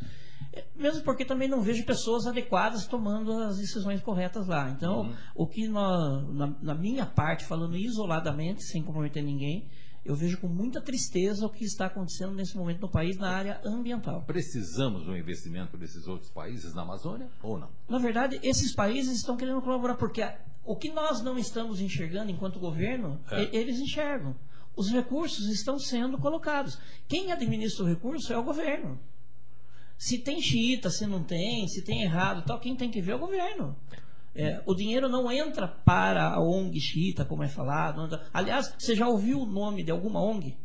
mesmo 0.75 1.03
porque 1.03 1.25
também 1.25 1.49
não 1.49 1.61
vejo 1.61 1.85
pessoas 1.85 2.27
adequadas 2.27 2.87
tomando 2.87 3.33
as 3.33 3.59
decisões 3.59 4.01
corretas 4.01 4.47
lá. 4.47 4.71
Então, 4.71 5.15
o 5.35 5.47
que 5.47 5.69
nós, 5.69 6.27
na, 6.35 6.47
na 6.63 6.75
minha 6.75 7.05
parte, 7.07 7.45
falando 7.45 7.77
isoladamente, 7.77 8.63
sem 8.63 8.83
comprometer 8.83 9.23
ninguém, 9.23 9.69
eu 10.05 10.17
vejo 10.17 10.39
com 10.39 10.49
muita 10.49 10.81
tristeza 10.81 11.45
o 11.45 11.51
que 11.51 11.65
está 11.65 11.87
acontecendo 11.87 12.33
nesse 12.33 12.57
momento 12.57 12.81
no 12.81 12.91
país 12.91 13.19
na 13.19 13.29
área 13.31 13.61
ambiental. 13.65 14.23
Precisamos 14.23 15.05
do 15.05 15.15
investimento 15.17 15.77
desses 15.77 16.07
outros 16.07 16.31
países 16.31 16.73
na 16.75 16.83
Amazônia 16.83 17.29
ou 17.43 17.59
não? 17.59 17.69
Na 17.89 17.99
verdade, 17.99 18.41
esses 18.43 18.75
países 18.75 19.19
estão 19.19 19.37
querendo 19.37 19.61
colaborar 19.61 19.97
porque 19.97 20.23
a- 20.23 20.39
o 20.65 20.77
que 20.77 20.91
nós 20.91 21.23
não 21.23 21.39
estamos 21.39 21.81
enxergando 21.81 22.31
enquanto 22.31 22.59
governo, 22.59 23.21
É. 23.31 23.43
e- 23.45 23.57
eles 23.57 23.79
enxergam. 23.81 24.35
Os 24.75 24.91
recursos 24.91 25.47
estão 25.49 25.79
sendo 25.79 26.17
colocados. 26.19 26.79
Quem 27.07 27.33
administra 27.33 27.85
o 27.85 27.89
recurso 27.89 28.33
é 28.33 28.39
o 28.39 28.45
governo. 28.45 28.99
Se 29.99 30.19
tem 30.19 30.41
xiita, 30.41 30.89
se 30.91 31.07
não 31.07 31.23
tem, 31.25 31.67
se 31.69 31.83
tem 31.83 32.03
errado, 32.03 32.45
tal, 32.47 32.59
quem 32.61 32.77
tem 32.77 32.89
que 32.91 33.03
ver 33.03 33.13
é 33.13 33.15
o 33.17 33.19
governo. 33.19 33.77
É, 34.35 34.63
o 34.65 34.73
dinheiro 34.75 35.09
não 35.09 35.31
entra 35.31 35.67
para 35.67 36.29
a 36.29 36.41
ONG 36.41 36.79
xiita, 36.81 37.25
como 37.25 37.43
é 37.43 37.49
falado. 37.49 38.09
Aliás, 38.33 38.73
você 38.79 38.95
já 38.95 39.09
ouviu 39.09 39.41
o 39.41 39.47
nome 39.47 39.83
de 39.83 39.91
alguma 39.91 40.23
ONG? 40.23 40.57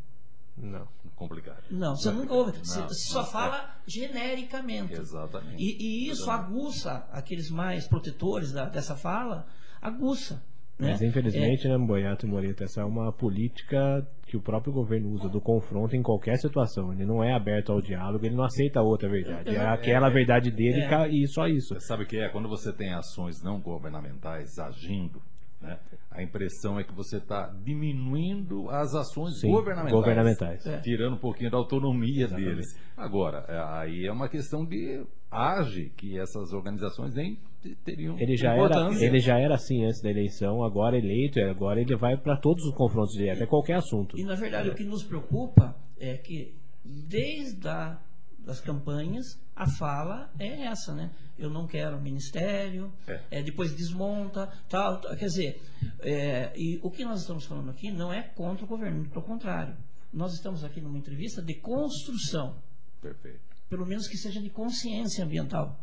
Não. 0.55 0.87
Complicado. 1.15 1.63
Não, 1.71 1.95
você 1.95 2.11
nunca 2.11 2.33
ouve. 2.33 2.51
Não, 2.57 2.63
Você 2.65 2.79
não. 2.81 2.89
só 2.89 3.25
fala 3.25 3.75
genericamente. 3.87 4.93
Exatamente. 4.93 5.55
E, 5.57 5.77
e 5.81 6.09
isso 6.09 6.23
Exatamente. 6.23 6.51
aguça 6.51 7.07
aqueles 7.11 7.49
mais 7.49 7.87
protetores 7.87 8.51
da- 8.51 8.65
dessa 8.65 8.95
fala, 8.95 9.47
aguça. 9.81 10.43
Né? 10.77 10.91
Mas 10.91 11.01
infelizmente, 11.01 11.67
né, 11.67 11.77
Boiato 11.77 12.25
e 12.25 12.29
Moreto, 12.29 12.63
essa 12.63 12.81
é 12.81 12.83
uma 12.83 13.11
política 13.11 14.05
que 14.33 14.37
o 14.37 14.41
próprio 14.41 14.73
governo 14.73 15.11
usa 15.11 15.29
do 15.29 15.39
confronto 15.39 15.95
em 15.95 16.01
qualquer 16.01 16.37
situação. 16.37 16.91
Ele 16.91 17.05
não 17.05 17.23
é 17.23 17.35
aberto 17.35 17.71
ao 17.71 17.79
diálogo, 17.79 18.25
ele 18.25 18.33
não 18.35 18.43
aceita 18.43 18.81
outra 18.81 19.07
verdade. 19.07 19.55
É 19.55 19.59
aquela 19.67 20.09
verdade 20.09 20.49
dele 20.49 20.81
É. 20.81 21.07
e 21.09 21.27
só 21.27 21.47
isso. 21.47 21.75
Você 21.75 21.81
sabe 21.85 22.03
o 22.03 22.07
que 22.07 22.17
é? 22.17 22.29
Quando 22.29 22.49
você 22.49 22.73
tem 22.73 22.91
ações 22.95 23.43
não 23.43 23.61
governamentais 23.61 24.57
agindo, 24.57 25.21
né, 25.63 25.79
a 26.11 26.21
impressão 26.21 26.79
é 26.79 26.83
que 26.83 26.93
você 26.93 27.17
está 27.17 27.47
diminuindo 27.63 28.69
as 28.69 28.93
ações 28.93 29.39
Sim, 29.39 29.49
governamentais. 29.49 29.93
governamentais. 29.93 30.65
É. 30.65 30.79
Tirando 30.81 31.13
um 31.15 31.19
pouquinho 31.19 31.49
da 31.49 31.57
autonomia 31.57 32.25
Exatamente. 32.25 32.49
deles. 32.49 32.79
Agora, 32.95 33.45
é, 33.47 33.57
aí 33.79 34.05
é 34.05 34.11
uma 34.11 34.29
questão 34.29 34.65
de 34.65 35.03
age 35.31 35.91
que 35.97 36.19
essas 36.19 36.53
organizações 36.53 37.15
nem 37.15 37.39
teriam 37.83 38.19
Ele 38.19 38.35
já, 38.35 38.53
era, 38.53 38.65
importância. 38.65 39.05
ele 39.05 39.19
já 39.19 39.39
era 39.39 39.55
assim 39.55 39.85
antes 39.85 40.01
da 40.01 40.09
eleição, 40.11 40.63
agora 40.63 40.97
eleito, 40.97 41.39
e 41.39 41.43
agora 41.43 41.79
ele 41.81 41.95
vai 41.95 42.17
para 42.17 42.35
todos 42.37 42.65
os 42.65 42.75
confrontos 42.75 43.13
diretos, 43.13 43.41
é 43.41 43.45
qualquer 43.45 43.75
assunto. 43.75 44.19
E 44.19 44.23
na 44.23 44.35
verdade 44.35 44.69
o 44.69 44.75
que 44.75 44.83
nos 44.83 45.03
preocupa 45.03 45.75
é 45.97 46.17
que 46.17 46.53
desde 46.83 47.65
a, 47.67 47.97
das 48.45 48.59
campanhas 48.59 49.39
a 49.55 49.67
fala 49.67 50.31
é 50.39 50.63
essa, 50.65 50.93
né? 50.93 51.11
Eu 51.37 51.49
não 51.49 51.65
quero 51.67 51.99
ministério, 52.01 52.91
É. 53.07 53.21
é, 53.31 53.43
depois 53.43 53.73
desmonta, 53.73 54.47
tal, 54.69 54.99
tal. 54.99 55.15
Quer 55.15 55.25
dizer, 55.27 55.61
é, 55.99 56.51
e 56.55 56.79
o 56.83 56.89
que 56.91 57.03
nós 57.05 57.21
estamos 57.21 57.45
falando 57.45 57.69
aqui 57.71 57.91
não 57.91 58.11
é 58.11 58.21
contra 58.21 58.65
o 58.65 58.67
governo, 58.67 59.07
pelo 59.09 59.21
contrário. 59.23 59.75
Nós 60.11 60.33
estamos 60.33 60.63
aqui 60.63 60.81
numa 60.81 60.97
entrevista 60.97 61.41
de 61.41 61.55
construção. 61.55 62.61
Perfeito. 63.01 63.41
pelo 63.69 63.85
menos 63.87 64.07
que 64.07 64.15
seja 64.17 64.39
de 64.39 64.49
consciência 64.51 65.25
ambiental. 65.25 65.79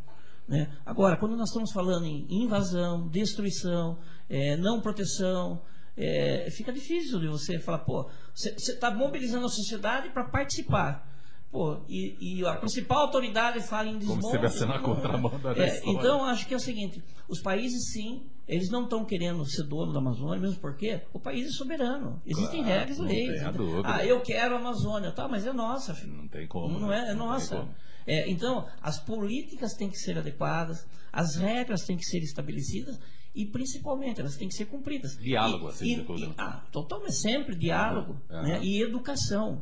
Né? 0.47 0.71
Agora, 0.85 1.17
quando 1.17 1.35
nós 1.35 1.49
estamos 1.49 1.71
falando 1.71 2.05
em 2.05 2.25
invasão, 2.29 3.07
destruição, 3.09 3.99
eh, 4.29 4.55
não 4.57 4.81
proteção, 4.81 5.61
eh, 5.97 6.47
fica 6.51 6.71
difícil 6.71 7.19
de 7.19 7.27
você 7.27 7.59
falar, 7.59 7.79
pô, 7.79 8.09
você 8.33 8.49
está 8.51 8.89
mobilizando 8.89 9.45
a 9.45 9.49
sociedade 9.49 10.09
para 10.09 10.23
participar. 10.23 11.10
Pô, 11.51 11.81
e, 11.89 12.15
e 12.39 12.45
a 12.45 12.55
principal 12.55 12.99
autoridade 12.99 13.59
fala 13.61 13.89
em 13.89 13.97
desmonte. 13.97 14.21
Como 14.21 14.31
se 14.31 14.37
estivesse 14.37 14.65
na 14.65 14.77
não, 14.77 14.83
contramão 14.83 15.37
da 15.39 15.49
é, 15.49 15.67
história. 15.67 15.97
Então, 15.99 16.23
acho 16.23 16.47
que 16.47 16.53
é 16.53 16.57
o 16.57 16.59
seguinte, 16.61 17.03
os 17.27 17.41
países, 17.41 17.91
sim, 17.91 18.23
eles 18.47 18.69
não 18.69 18.85
estão 18.85 19.03
querendo 19.03 19.45
ser 19.45 19.63
dono 19.67 19.91
da 19.91 19.99
Amazônia, 19.99 20.39
mesmo 20.39 20.59
porque 20.61 21.01
o 21.13 21.19
país 21.19 21.47
é 21.47 21.51
soberano. 21.51 22.21
Existem 22.25 22.63
Claro, 22.63 22.79
regras 22.79 22.97
e 22.97 23.01
leis. 23.01 23.41
Ah, 23.83 24.05
eu 24.05 24.21
quero 24.21 24.55
a 24.55 24.59
Amazônia, 24.59 25.11
tá, 25.11 25.27
mas 25.27 25.45
é 25.45 25.51
nossa, 25.51 25.93
filho. 25.93 26.13
Não 26.13 26.27
tem 26.29 26.47
como. 26.47 26.79
Não 26.79 26.87
né? 26.87 27.07
é, 27.07 27.11
é 27.11 27.13
Não 27.13 27.25
tem 27.25 27.27
nossa. 27.27 27.55
como. 27.57 27.75
É, 28.07 28.29
então, 28.29 28.65
as 28.81 28.99
políticas 29.03 29.73
têm 29.73 29.89
que 29.89 29.97
ser 29.97 30.17
adequadas, 30.17 30.87
as 31.11 31.35
regras 31.35 31.81
têm 31.81 31.97
que 31.97 32.05
ser 32.05 32.19
estabelecidas 32.19 32.97
e, 33.35 33.45
principalmente, 33.45 34.21
elas 34.21 34.37
têm 34.37 34.47
que 34.47 34.55
ser 34.55 34.65
cumpridas. 34.65 35.17
Diálogo, 35.17 35.67
E- 35.67 35.69
assim, 35.69 35.85
e- 35.85 36.23
e- 36.23 36.33
ah, 36.37 36.63
totalmente, 36.71 37.13
sempre 37.13 37.55
diálogo 37.55 38.17
né, 38.29 38.59
e 38.63 38.81
educação. 38.81 39.61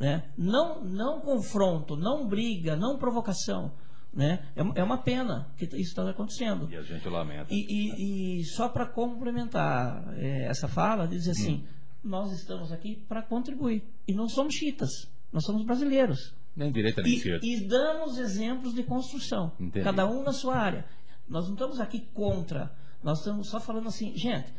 Né? 0.00 0.24
Não, 0.36 0.82
não 0.82 1.20
confronto, 1.20 1.94
não 1.94 2.26
briga, 2.26 2.74
não 2.74 2.96
provocação. 2.98 3.70
Né? 4.12 4.44
É, 4.56 4.62
uma- 4.62 4.74
é 4.74 4.82
uma 4.82 4.98
pena 4.98 5.52
que 5.58 5.66
isso 5.66 5.76
está 5.90 6.08
acontecendo. 6.10 6.68
E 6.70 6.74
a 6.76 6.82
gente 6.82 7.06
lamenta. 7.08 7.46
E, 7.50 7.66
e- 7.68 8.40
e 8.40 8.44
só 8.46 8.68
para 8.68 8.86
complementar 8.86 10.02
eh, 10.16 10.46
essa 10.48 10.66
fala, 10.66 11.06
diz 11.06 11.28
assim: 11.28 11.56
Hum. 11.56 11.64
nós 12.02 12.32
estamos 12.32 12.72
aqui 12.72 12.96
para 13.08 13.22
contribuir. 13.22 13.84
E 14.08 14.14
não 14.14 14.28
somos 14.28 14.54
chiitas, 14.54 14.90
nós 15.32 15.44
somos 15.44 15.64
brasileiros. 15.64 16.34
Nem 16.56 16.72
direita 16.72 17.02
nem 17.02 17.14
esquerda. 17.14 17.46
e 17.46 17.68
damos 17.68 18.18
exemplos 18.18 18.74
de 18.74 18.82
construção, 18.82 19.52
Entendi. 19.60 19.84
cada 19.84 20.04
um 20.10 20.22
na 20.24 20.32
sua 20.32 20.56
área. 20.56 20.84
Nós 21.28 21.44
não 21.46 21.52
estamos 21.54 21.78
aqui 21.78 22.00
contra, 22.12 22.72
nós 23.04 23.18
estamos 23.18 23.48
só 23.48 23.60
falando 23.60 23.86
assim, 23.86 24.12
gente, 24.16 24.52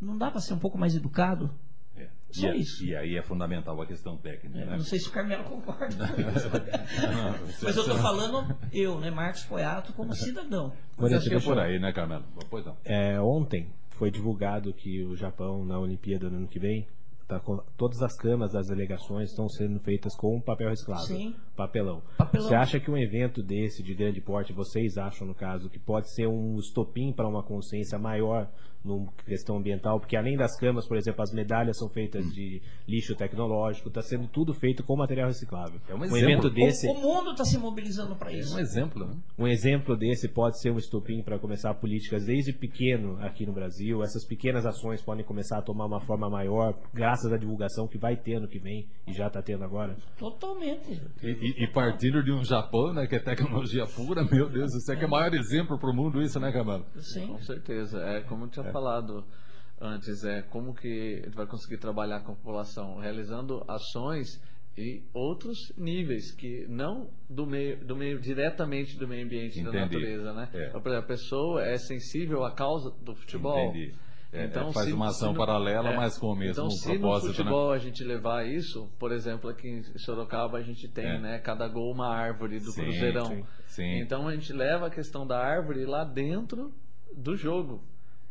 não 0.00 0.18
dá 0.18 0.28
para 0.30 0.40
ser 0.40 0.54
um 0.54 0.58
pouco 0.58 0.76
mais 0.76 0.96
educado? 0.96 1.54
É. 2.28 2.32
Só 2.32 2.46
e, 2.46 2.50
a- 2.50 2.56
isso. 2.56 2.84
e 2.84 2.96
aí 2.96 3.16
é 3.16 3.22
fundamental 3.22 3.80
a 3.80 3.86
questão 3.86 4.16
técnica. 4.16 4.58
Eu 4.58 4.66
né? 4.66 4.72
Não 4.76 4.84
sei 4.84 4.98
se 4.98 5.08
o 5.08 5.12
Carmelo 5.12 5.44
concorda 5.44 5.86
com 6.08 6.20
isso. 6.20 6.50
Mas 7.62 7.76
eu 7.76 7.82
estou 7.82 7.98
falando 7.98 8.56
eu, 8.72 8.98
né, 9.00 9.10
Marcos 9.10 9.44
Poiato, 9.44 9.92
como 9.92 10.12
cidadão. 10.14 10.70
Você 10.96 11.00
Moreto, 11.02 11.18
acha 11.18 11.28
que 11.30 11.36
é 11.36 11.40
por 11.40 11.58
aí, 11.58 11.78
né, 11.78 11.92
Carmelo? 11.92 12.24
Pois 12.50 12.64
não. 12.66 12.76
É, 12.84 13.20
ontem 13.20 13.70
foi 13.90 14.10
divulgado 14.10 14.72
que 14.74 15.02
o 15.04 15.16
Japão, 15.16 15.64
na 15.64 15.78
Olimpíada 15.78 16.28
do 16.28 16.36
ano 16.36 16.48
que 16.48 16.58
vem, 16.58 16.86
tá 17.28 17.40
com- 17.40 17.62
todas 17.76 18.02
as 18.02 18.14
camas 18.16 18.52
das 18.52 18.68
delegações 18.68 19.30
estão 19.30 19.48
sendo 19.48 19.80
feitas 19.80 20.14
com 20.14 20.40
papel 20.40 20.68
reciclável. 20.68 21.06
Sim. 21.06 21.34
Papelão. 21.56 22.02
Papelão. 22.18 22.46
Você 22.48 22.54
acha 22.54 22.78
que 22.78 22.90
um 22.90 22.98
evento 22.98 23.42
desse, 23.42 23.82
de 23.82 23.94
grande 23.94 24.20
porte, 24.20 24.52
vocês 24.52 24.98
acham, 24.98 25.26
no 25.26 25.34
caso, 25.34 25.70
que 25.70 25.78
pode 25.78 26.12
ser 26.12 26.26
um 26.28 26.56
estopim 26.58 27.12
para 27.12 27.26
uma 27.26 27.42
consciência 27.42 27.98
maior 27.98 28.48
no 28.86 29.06
questão 29.26 29.56
ambiental? 29.58 29.98
Porque 30.00 30.16
além 30.16 30.36
das 30.36 30.56
camas, 30.58 30.86
por 30.86 30.96
exemplo, 30.96 31.22
as 31.22 31.32
medalhas 31.32 31.76
são 31.76 31.88
feitas 31.88 32.24
de 32.32 32.62
lixo 32.88 33.14
tecnológico, 33.14 33.88
está 33.88 34.00
sendo 34.00 34.26
tudo 34.28 34.54
feito 34.54 34.82
com 34.84 34.96
material 34.96 35.26
reciclável. 35.28 35.80
É 35.88 35.94
um 35.94 35.98
um 35.98 36.04
exemplo. 36.04 36.18
evento 36.30 36.46
O, 36.46 36.50
desse, 36.50 36.86
o 36.88 36.94
mundo 36.94 37.32
está 37.32 37.44
se 37.44 37.58
mobilizando 37.58 38.14
para 38.16 38.32
É 38.32 38.38
isso. 38.38 38.54
um 38.54 38.58
exemplo, 38.58 39.06
né? 39.06 39.14
um 39.38 39.46
exemplo 39.46 39.96
desse 39.96 40.28
pode 40.28 40.60
ser 40.60 40.70
um 40.70 40.78
estopim 40.78 41.22
para 41.22 41.38
começar 41.38 41.74
políticas 41.74 42.24
desde 42.24 42.52
pequeno 42.52 43.18
aqui 43.20 43.44
no 43.44 43.52
Brasil. 43.52 44.02
Essas 44.02 44.24
pequenas 44.24 44.64
ações 44.64 45.02
podem 45.02 45.24
começar 45.24 45.58
a 45.58 45.62
tomar 45.62 45.86
uma 45.86 46.00
forma 46.00 46.30
maior, 46.30 46.74
graças 46.94 47.32
à 47.32 47.36
divulgação 47.36 47.88
que 47.88 47.98
vai 47.98 48.16
ter 48.16 48.34
ano 48.34 48.46
que 48.48 48.58
vem 48.58 48.86
e 49.06 49.12
já 49.12 49.26
está 49.26 49.42
tendo 49.42 49.64
agora. 49.64 49.96
Totalmente. 50.18 51.00
E, 51.22 51.26
e- 51.28 51.64
e 51.64 51.66
partindo 51.66 52.22
de 52.22 52.30
um 52.32 52.44
Japão, 52.44 52.92
né, 52.92 53.06
que 53.06 53.16
é 53.16 53.18
tecnologia 53.18 53.86
pura, 53.86 54.22
meu 54.24 54.48
Deus, 54.48 54.74
isso 54.74 54.92
é 54.92 54.96
que 54.96 55.04
é 55.04 55.06
o 55.06 55.10
maior 55.10 55.32
exemplo 55.34 55.78
para 55.78 55.90
o 55.90 55.94
mundo, 55.94 56.20
isso, 56.22 56.38
né, 56.38 56.52
Carmelo? 56.52 56.84
Sim. 56.98 57.26
Com 57.28 57.40
certeza. 57.40 57.98
É 58.00 58.20
como 58.22 58.44
eu 58.44 58.48
tinha 58.48 58.64
falado 58.80 59.24
antes, 59.80 60.22
é 60.24 60.42
como 60.42 60.74
que 60.74 61.22
gente 61.24 61.34
vai 61.34 61.46
conseguir 61.46 61.78
trabalhar 61.78 62.20
com 62.20 62.32
a 62.32 62.34
população, 62.34 62.98
realizando 62.98 63.64
ações 63.66 64.40
e 64.76 65.02
outros 65.14 65.56
níveis 65.78 66.30
que 66.34 66.66
não 66.68 67.08
do 67.30 67.46
meio, 67.46 67.82
do 67.82 67.96
meio 67.96 68.20
diretamente 68.20 68.98
do 68.98 69.08
meio 69.08 69.24
ambiente 69.24 69.62
da 69.62 69.70
Entendi. 69.70 69.94
natureza, 69.94 70.32
né? 70.34 70.48
É. 70.52 70.68
Então, 70.68 70.80
por 70.82 70.88
exemplo, 70.90 71.04
a 71.04 71.08
pessoa 71.08 71.64
é 71.66 71.78
sensível 71.78 72.44
à 72.44 72.52
causa 72.52 72.90
do 73.02 73.14
futebol. 73.14 73.58
Entendi. 73.70 73.94
É, 74.32 74.44
Então, 74.44 74.68
é, 74.68 74.72
faz 74.72 74.86
se- 74.88 74.92
uma 74.92 75.08
se 75.10 75.16
ação 75.16 75.32
no- 75.32 75.38
paralela, 75.38 75.90
é, 75.90 75.96
mas 75.96 76.18
com 76.18 76.26
o 76.32 76.36
mesmo 76.36 76.52
então, 76.52 76.68
se 76.70 76.90
propósito, 76.90 77.28
no 77.28 77.34
futebol 77.34 77.72
a 77.72 77.78
gente 77.78 78.04
levar 78.04 78.46
isso, 78.46 78.86
por 78.98 79.12
exemplo, 79.12 79.48
aqui 79.48 79.66
em 79.68 79.82
Sorocaba 79.98 80.58
a 80.58 80.62
gente 80.62 80.86
tem, 80.88 81.06
É. 81.06 81.18
né, 81.18 81.38
cada 81.38 81.66
gol 81.68 81.90
uma 81.92 82.08
árvore 82.14 82.58
do 82.58 82.70
Sim, 82.72 82.82
Cruzeirão. 82.82 83.24
sim, 83.26 83.44
sim. 83.68 84.00
Então 84.00 84.28
a 84.28 84.34
gente 84.34 84.52
leva 84.52 84.88
a 84.88 84.90
questão 84.90 85.26
da 85.26 85.38
árvore 85.38 85.86
lá 85.86 86.04
dentro 86.04 86.70
do 87.16 87.34
jogo, 87.34 87.82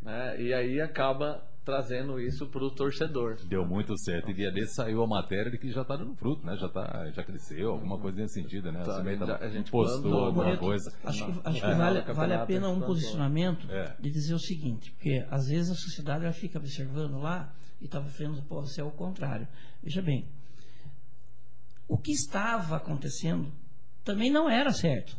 né? 0.05 0.39
E 0.41 0.53
aí 0.53 0.79
acaba 0.79 1.43
trazendo 1.65 2.19
isso 2.19 2.45
para 2.47 2.63
o 2.63 2.69
torcedor. 2.69 3.37
Deu 3.47 3.65
muito 3.65 3.97
certo. 3.97 4.29
E 4.29 4.33
dia 4.35 4.51
desse 4.51 4.75
saiu 4.75 5.01
a 5.01 5.07
matéria 5.07 5.49
de 5.51 5.57
que 5.57 5.71
já 5.71 5.81
está 5.81 5.95
dando 5.95 6.13
fruto, 6.15 6.45
né? 6.45 6.55
Já, 6.57 6.69
tá, 6.69 7.09
já 7.11 7.23
cresceu, 7.23 7.71
alguma 7.71 7.97
coisa 7.97 8.19
nesse 8.21 8.35
sentido, 8.39 8.71
né? 8.71 8.83
Tá, 8.83 8.99
A 9.01 9.15
já- 9.15 9.37
a 9.37 9.49
gente 9.49 9.71
postou 9.71 10.01
plantou, 10.03 10.25
alguma 10.25 10.43
Boreto, 10.43 10.59
coisa. 10.63 10.93
Acho 11.03 11.25
que, 11.25 11.39
acho 11.43 11.59
que 11.59 11.65
É. 11.65 11.73
vale, 11.73 12.01
vale 12.01 12.33
a 12.35 12.45
pena 12.45 12.69
um 12.69 12.75
gente 12.75 12.85
posicionamento 12.85 13.67
É. 13.71 13.95
de 13.99 14.11
dizer 14.11 14.35
o 14.35 14.39
seguinte, 14.39 14.91
porque 14.91 15.25
às 15.31 15.47
vezes 15.47 15.71
a 15.71 15.75
sociedade 15.75 16.23
ela 16.23 16.33
fica 16.33 16.59
observando 16.59 17.17
lá 17.19 17.51
e 17.81 17.85
está 17.85 17.99
vendo, 17.99 18.43
pô, 18.43 18.63
se 18.63 18.79
é 18.79 18.83
o 18.83 18.91
contrário. 18.91 19.47
Veja 19.81 20.03
bem, 20.03 20.27
o 21.87 21.97
que 21.97 22.11
estava 22.11 22.75
acontecendo 22.77 23.51
também 24.03 24.29
não 24.31 24.47
era 24.47 24.71
certo. 24.71 25.17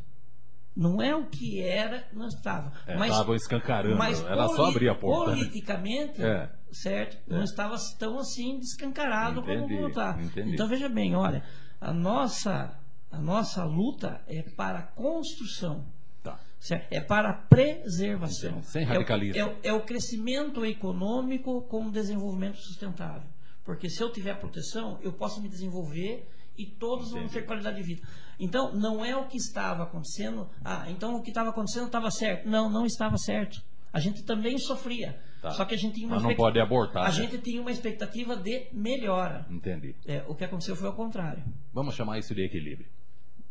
Não 0.76 1.00
é 1.00 1.16
o 1.16 1.24
que 1.26 1.62
era, 1.62 2.06
não 2.12 2.26
estava. 2.28 2.70
É, 2.86 2.96
mas 2.96 3.10
Estavam 3.10 3.34
escancarando. 3.34 3.96
mas 3.96 4.22
Era 4.22 4.46
só 4.48 4.66
abrir 4.66 4.90
a 4.90 4.94
porta. 4.94 5.30
né? 5.30 5.38
Politicamente, 5.38 6.22
É. 6.22 6.50
certo? 6.70 7.16
Não 7.26 7.42
estava 7.42 7.76
tão 7.98 8.18
assim 8.18 8.58
descancarado 8.58 9.40
Entendi, 9.40 9.74
como 9.74 9.88
está. 9.88 10.18
Então 10.36 10.68
veja 10.68 10.88
bem, 10.88 11.14
olha, 11.16 11.42
a 11.80 11.92
nossa, 11.94 12.78
a 13.10 13.18
nossa 13.18 13.64
luta 13.64 14.20
é 14.26 14.42
para 14.42 14.80
a 14.80 14.82
construção. 14.82 15.86
Tá. 16.22 16.38
certo? 16.58 16.92
É 16.92 17.00
para 17.00 17.30
a 17.30 17.32
preservação. 17.34 18.50
Entendi. 18.50 18.66
Sem 18.66 18.82
É 18.82 18.86
radicalismo. 18.86 19.40
É 19.40 19.44
o, 19.46 19.56
é 19.62 19.72
o 19.72 19.80
crescimento 19.82 20.64
econômico 20.66 21.62
com 21.62 21.86
o 21.86 21.90
desenvolvimento 21.90 22.58
sustentável. 22.58 23.28
Porque 23.64 23.88
se 23.88 24.02
eu 24.02 24.12
tiver 24.12 24.34
proteção, 24.38 24.98
eu 25.02 25.12
posso 25.12 25.40
me 25.40 25.48
desenvolver 25.48 26.28
e 26.58 26.66
todos 26.66 27.10
vão 27.10 27.20
Entendi. 27.20 27.34
ter 27.34 27.46
qualidade 27.46 27.76
de 27.76 27.82
vida. 27.82 28.02
Então, 28.38 28.72
não 28.74 29.04
é 29.04 29.16
o 29.16 29.26
que 29.26 29.36
estava 29.36 29.84
acontecendo. 29.84 30.48
Ah, 30.64 30.84
então 30.90 31.16
o 31.16 31.22
que 31.22 31.30
estava 31.30 31.50
acontecendo 31.50 31.86
estava 31.86 32.10
certo. 32.10 32.48
Não, 32.48 32.68
não 32.70 32.84
estava 32.86 33.16
certo. 33.16 33.62
A 33.92 33.98
gente 34.00 34.22
também 34.24 34.58
sofria. 34.58 35.18
Tá. 35.40 35.50
Só 35.52 35.64
que 35.64 35.74
a 35.74 35.78
gente 35.78 35.94
tinha 35.94 36.06
uma 36.06 36.16
Mas 36.16 36.22
não 36.22 36.30
expect- 36.30 36.42
pode 36.44 36.60
abortar, 36.60 37.04
A 37.04 37.06
né? 37.08 37.12
gente 37.12 37.38
tinha 37.38 37.60
uma 37.60 37.70
expectativa 37.70 38.36
de 38.36 38.68
melhora. 38.72 39.46
Entendi. 39.50 39.94
É, 40.06 40.24
o 40.28 40.34
que 40.34 40.44
aconteceu 40.44 40.74
foi 40.76 40.86
ao 40.88 40.94
contrário. 40.94 41.42
Vamos 41.72 41.94
chamar 41.94 42.18
isso 42.18 42.34
de 42.34 42.42
equilíbrio. 42.44 42.88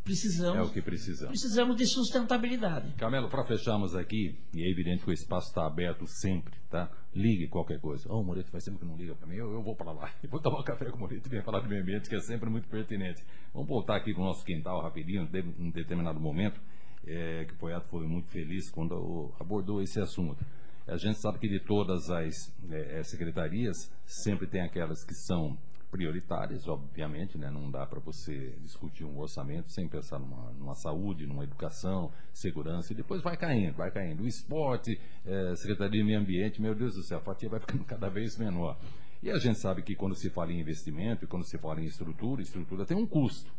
É 0.06 0.08
Precisamos, 0.08 0.68
o 0.68 0.72
que 0.72 0.80
precisamos. 0.80 1.28
precisamos 1.30 1.76
de 1.76 1.84
sustentabilidade. 1.84 2.92
Camelo, 2.94 3.28
para 3.28 3.44
fecharmos 3.44 3.96
aqui, 3.96 4.38
e 4.54 4.62
é 4.62 4.70
evidente 4.70 5.02
que 5.02 5.10
o 5.10 5.12
espaço 5.12 5.48
está 5.48 5.66
aberto 5.66 6.06
sempre, 6.06 6.54
tá? 6.70 6.88
Ligue 7.12 7.48
qualquer 7.48 7.80
coisa. 7.80 8.08
Ô, 8.12 8.20
o 8.20 8.24
Moreto 8.24 8.48
faz 8.50 8.64
tempo 8.64 8.78
que 8.78 8.84
não 8.84 8.96
liga 8.96 9.16
para 9.16 9.26
mim, 9.26 9.34
eu, 9.34 9.52
eu 9.52 9.62
vou 9.62 9.74
para 9.74 9.90
lá. 9.90 10.12
Eu 10.22 10.30
vou 10.30 10.40
tomar 10.40 10.60
um 10.60 10.62
café 10.62 10.90
com 10.90 10.96
o 10.96 11.00
Moreto 11.00 11.26
e 11.26 11.28
vem 11.28 11.42
falar 11.42 11.58
do 11.58 11.68
meio 11.68 11.82
ambiente, 11.82 12.08
que 12.08 12.14
é 12.14 12.20
sempre 12.20 12.48
muito 12.48 12.68
pertinente. 12.68 13.24
Vamos 13.52 13.68
voltar 13.68 13.96
aqui 13.96 14.12
para 14.12 14.22
o 14.22 14.26
nosso 14.26 14.44
quintal 14.44 14.80
rapidinho, 14.80 15.26
de 15.26 15.40
um 15.58 15.70
determinado 15.70 16.20
momento, 16.20 16.60
é, 17.04 17.44
que 17.44 17.54
o 17.54 17.56
Poiato 17.56 17.88
foi 17.88 18.06
muito 18.06 18.28
feliz 18.28 18.70
quando 18.70 19.34
abordou 19.40 19.82
esse 19.82 20.00
assunto. 20.00 20.44
A 20.86 20.96
gente 20.96 21.18
sabe 21.20 21.38
que 21.40 21.48
de 21.48 21.58
todas 21.58 22.10
as 22.10 22.54
é, 22.70 23.00
é, 23.00 23.02
secretarias, 23.02 23.90
sempre 24.04 24.46
tem 24.46 24.60
aquelas 24.60 25.04
que 25.04 25.14
são 25.14 25.58
prioritárias, 25.90 26.66
obviamente, 26.66 27.38
né? 27.38 27.50
não 27.50 27.70
dá 27.70 27.86
para 27.86 28.00
você 28.00 28.54
discutir 28.60 29.04
um 29.04 29.18
orçamento 29.18 29.70
sem 29.70 29.88
pensar 29.88 30.18
numa, 30.18 30.52
numa 30.52 30.74
saúde, 30.74 31.26
numa 31.26 31.44
educação, 31.44 32.12
segurança, 32.32 32.92
e 32.92 32.96
depois 32.96 33.22
vai 33.22 33.36
caindo, 33.36 33.74
vai 33.76 33.90
caindo. 33.90 34.22
O 34.22 34.26
esporte, 34.26 35.00
eh, 35.24 35.54
Secretaria 35.56 36.00
de 36.00 36.06
Meio 36.06 36.20
Ambiente, 36.20 36.60
meu 36.60 36.74
Deus 36.74 36.94
do 36.94 37.02
céu, 37.02 37.18
a 37.18 37.20
fatia 37.20 37.48
vai 37.48 37.60
ficando 37.60 37.84
cada 37.86 38.08
vez 38.08 38.36
menor. 38.36 38.78
E 39.22 39.30
a 39.30 39.38
gente 39.38 39.58
sabe 39.58 39.82
que 39.82 39.94
quando 39.94 40.14
se 40.14 40.28
fala 40.30 40.52
em 40.52 40.60
investimento 40.60 41.24
e 41.24 41.28
quando 41.28 41.44
se 41.44 41.56
fala 41.58 41.80
em 41.80 41.84
estrutura, 41.84 42.42
estrutura 42.42 42.84
tem 42.84 42.96
um 42.96 43.06
custo. 43.06 43.50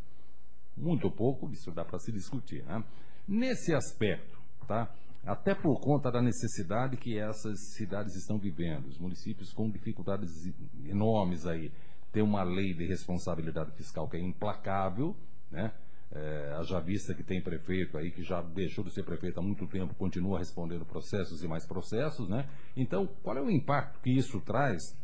Muito 0.76 1.10
pouco, 1.10 1.50
isso 1.50 1.72
dá 1.72 1.84
para 1.84 1.98
se 1.98 2.12
discutir. 2.12 2.64
Né? 2.64 2.84
Nesse 3.28 3.74
aspecto, 3.74 4.38
tá? 4.68 4.94
até 5.26 5.54
por 5.54 5.80
conta 5.82 6.10
da 6.10 6.22
necessidade 6.22 6.96
que 6.96 7.18
essas 7.18 7.74
cidades 7.74 8.16
estão 8.16 8.38
vivendo, 8.38 8.86
os 8.88 8.98
municípios 8.98 9.52
com 9.52 9.70
dificuldades 9.70 10.50
enormes 10.86 11.46
aí, 11.46 11.72
tem 12.18 12.24
uma 12.24 12.42
lei 12.42 12.74
de 12.74 12.84
responsabilidade 12.84 13.72
fiscal 13.74 14.10
que 14.10 14.18
é 14.18 14.20
implacável, 14.20 15.16
né? 15.52 15.72
É, 16.12 16.56
haja 16.58 16.80
vista 16.80 17.14
que 17.14 17.22
tem 17.22 17.40
prefeito 17.40 17.96
aí 17.96 18.10
que 18.10 18.24
já 18.24 18.42
deixou 18.42 18.84
de 18.84 18.90
ser 18.90 19.04
prefeito 19.04 19.40
há 19.40 19.44
muito 19.44 19.68
tempo, 19.68 19.94
continua 19.94 20.40
respondendo 20.40 20.84
processos 20.84 21.44
e 21.44 21.48
mais 21.48 21.64
processos, 21.64 22.28
né? 22.28 22.50
Então, 22.76 23.06
qual 23.22 23.38
é 23.38 23.42
o 23.42 23.52
impacto 23.52 24.00
que 24.02 24.10
isso 24.10 24.42
traz 24.42 24.98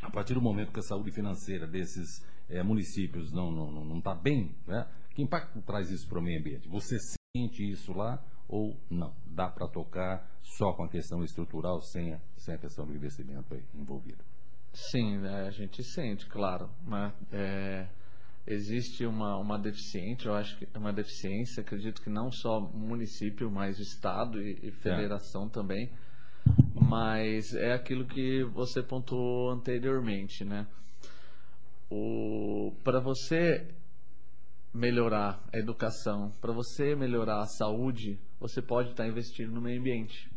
a 0.00 0.08
partir 0.10 0.32
do 0.32 0.40
momento 0.40 0.72
que 0.72 0.80
a 0.80 0.82
saúde 0.82 1.10
financeira 1.10 1.66
desses 1.66 2.24
eh, 2.48 2.62
municípios 2.62 3.30
não 3.32 3.50
está 3.50 3.72
não, 3.72 3.84
não, 3.84 4.00
tá 4.00 4.14
bem, 4.14 4.54
né? 4.66 4.86
que 5.14 5.20
impacto 5.20 5.60
traz 5.60 5.90
isso 5.90 6.08
para 6.08 6.20
o 6.20 6.22
meio 6.22 6.40
ambiente? 6.40 6.68
Você 6.68 6.96
sente 7.36 7.70
isso 7.70 7.92
lá 7.92 8.24
ou 8.48 8.80
não? 8.88 9.12
Dá 9.26 9.50
para 9.50 9.68
tocar 9.68 10.26
só 10.42 10.72
com 10.72 10.84
a 10.84 10.88
questão 10.88 11.22
estrutural, 11.22 11.82
sem 11.82 12.14
a, 12.14 12.20
sem 12.38 12.54
a 12.54 12.58
questão 12.58 12.86
do 12.86 12.94
investimento 12.94 13.52
aí 13.52 13.62
envolvido? 13.74 14.24
Sim, 14.76 15.16
né, 15.18 15.46
a 15.46 15.50
gente 15.50 15.82
sente, 15.82 16.26
claro. 16.26 16.68
Né? 16.86 17.10
É, 17.32 17.86
existe 18.46 19.06
uma, 19.06 19.38
uma 19.38 19.58
deficiente, 19.58 20.26
eu 20.26 20.34
acho 20.34 20.54
que 20.58 20.68
é 20.72 20.78
uma 20.78 20.92
deficiência, 20.92 21.62
acredito 21.62 22.02
que 22.02 22.10
não 22.10 22.30
só 22.30 22.60
município, 22.60 23.50
mas 23.50 23.78
estado 23.78 24.40
e, 24.40 24.58
e 24.62 24.70
federação 24.70 25.48
também. 25.48 25.90
Mas 26.74 27.54
é 27.54 27.72
aquilo 27.72 28.04
que 28.06 28.44
você 28.44 28.82
pontuou 28.82 29.50
anteriormente, 29.50 30.44
né? 30.44 30.66
O 31.90 32.72
para 32.84 33.00
você 33.00 33.74
melhorar 34.74 35.42
a 35.52 35.58
educação, 35.58 36.32
para 36.38 36.52
você 36.52 36.94
melhorar 36.94 37.40
a 37.40 37.46
saúde, 37.46 38.20
você 38.38 38.60
pode 38.60 38.90
estar 38.90 39.08
investindo 39.08 39.50
no 39.52 39.60
meio 39.60 39.80
ambiente. 39.80 40.30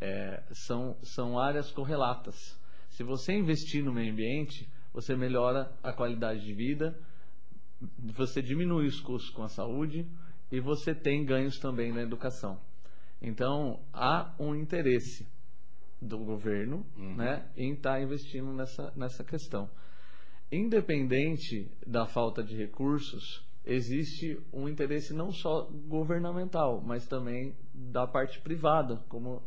É, 0.00 0.42
são, 0.50 0.96
são 1.02 1.38
áreas 1.38 1.70
correlatas. 1.70 2.58
Se 3.00 3.04
você 3.04 3.32
investir 3.32 3.82
no 3.82 3.94
meio 3.94 4.12
ambiente, 4.12 4.68
você 4.92 5.16
melhora 5.16 5.72
a 5.82 5.90
qualidade 5.90 6.44
de 6.44 6.52
vida, 6.52 6.94
você 7.98 8.42
diminui 8.42 8.86
os 8.86 9.00
custos 9.00 9.30
com 9.30 9.42
a 9.42 9.48
saúde 9.48 10.06
e 10.52 10.60
você 10.60 10.94
tem 10.94 11.24
ganhos 11.24 11.58
também 11.58 11.94
na 11.94 12.02
educação. 12.02 12.60
Então, 13.22 13.80
há 13.90 14.34
um 14.38 14.54
interesse 14.54 15.26
do 15.98 16.18
governo 16.18 16.84
né, 16.94 17.48
em 17.56 17.72
estar 17.72 18.02
investindo 18.02 18.52
nessa, 18.52 18.92
nessa 18.94 19.24
questão. 19.24 19.70
Independente 20.52 21.72
da 21.86 22.04
falta 22.04 22.42
de 22.42 22.54
recursos, 22.54 23.42
existe 23.64 24.38
um 24.52 24.68
interesse 24.68 25.14
não 25.14 25.32
só 25.32 25.70
governamental, 25.88 26.82
mas 26.82 27.06
também 27.06 27.56
da 27.72 28.06
parte 28.06 28.38
privada, 28.40 28.96
como 29.08 29.42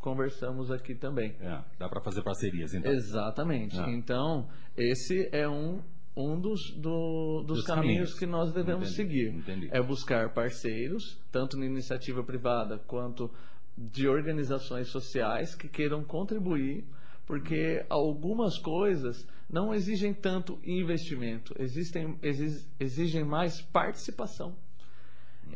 conversamos 0.00 0.70
aqui 0.70 0.94
também. 0.94 1.34
É, 1.40 1.60
dá 1.78 1.88
para 1.88 2.00
fazer 2.00 2.22
parcerias, 2.22 2.72
então. 2.74 2.90
Exatamente. 2.92 3.78
Ah. 3.78 3.90
Então, 3.90 4.48
esse 4.76 5.28
é 5.32 5.48
um, 5.48 5.80
um 6.16 6.40
dos, 6.40 6.60
do- 6.76 7.42
dos 7.46 7.58
Dos 7.58 7.66
caminhos, 7.66 8.12
caminhos. 8.14 8.18
que 8.18 8.26
nós 8.26 8.52
devemos 8.52 8.92
Entendi, 8.92 8.96
seguir. 9.24 9.34
entendi. 9.34 9.68
É 9.72 9.82
buscar 9.82 10.32
parceiros, 10.32 11.20
tanto 11.30 11.56
na 11.56 11.66
iniciativa 11.66 12.22
privada 12.22 12.78
quanto 12.86 13.30
de 13.76 14.08
organizações 14.08 14.88
sociais 14.88 15.54
que 15.54 15.68
queiram 15.68 16.02
contribuir, 16.02 16.84
porque 17.26 17.84
algumas 17.88 18.58
coisas 18.58 19.26
não 19.50 19.72
exigem 19.74 20.12
tanto 20.14 20.58
investimento, 20.64 21.54
existem, 21.58 22.18
exi- 22.22 22.66
exigem 22.80 23.24
mais 23.24 23.60
participação. 23.60 24.56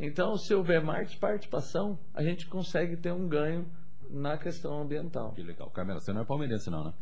Então, 0.01 0.37
se 0.37 0.55
houver 0.55 0.83
mais 0.83 1.15
participação, 1.15 1.99
a 2.15 2.23
gente 2.23 2.47
consegue 2.47 2.97
ter 2.97 3.13
um 3.13 3.29
ganho 3.29 3.67
na 4.13 4.37
questão 4.37 4.83
ambiental. 4.83 5.33
Que 5.33 5.43
legal. 5.43 5.71
Camila, 5.71 6.01
você 6.01 6.13
não 6.13 6.23
é 6.23 6.25
palmeirense 6.25 6.71
não, 6.71 6.85
né? 6.85 6.93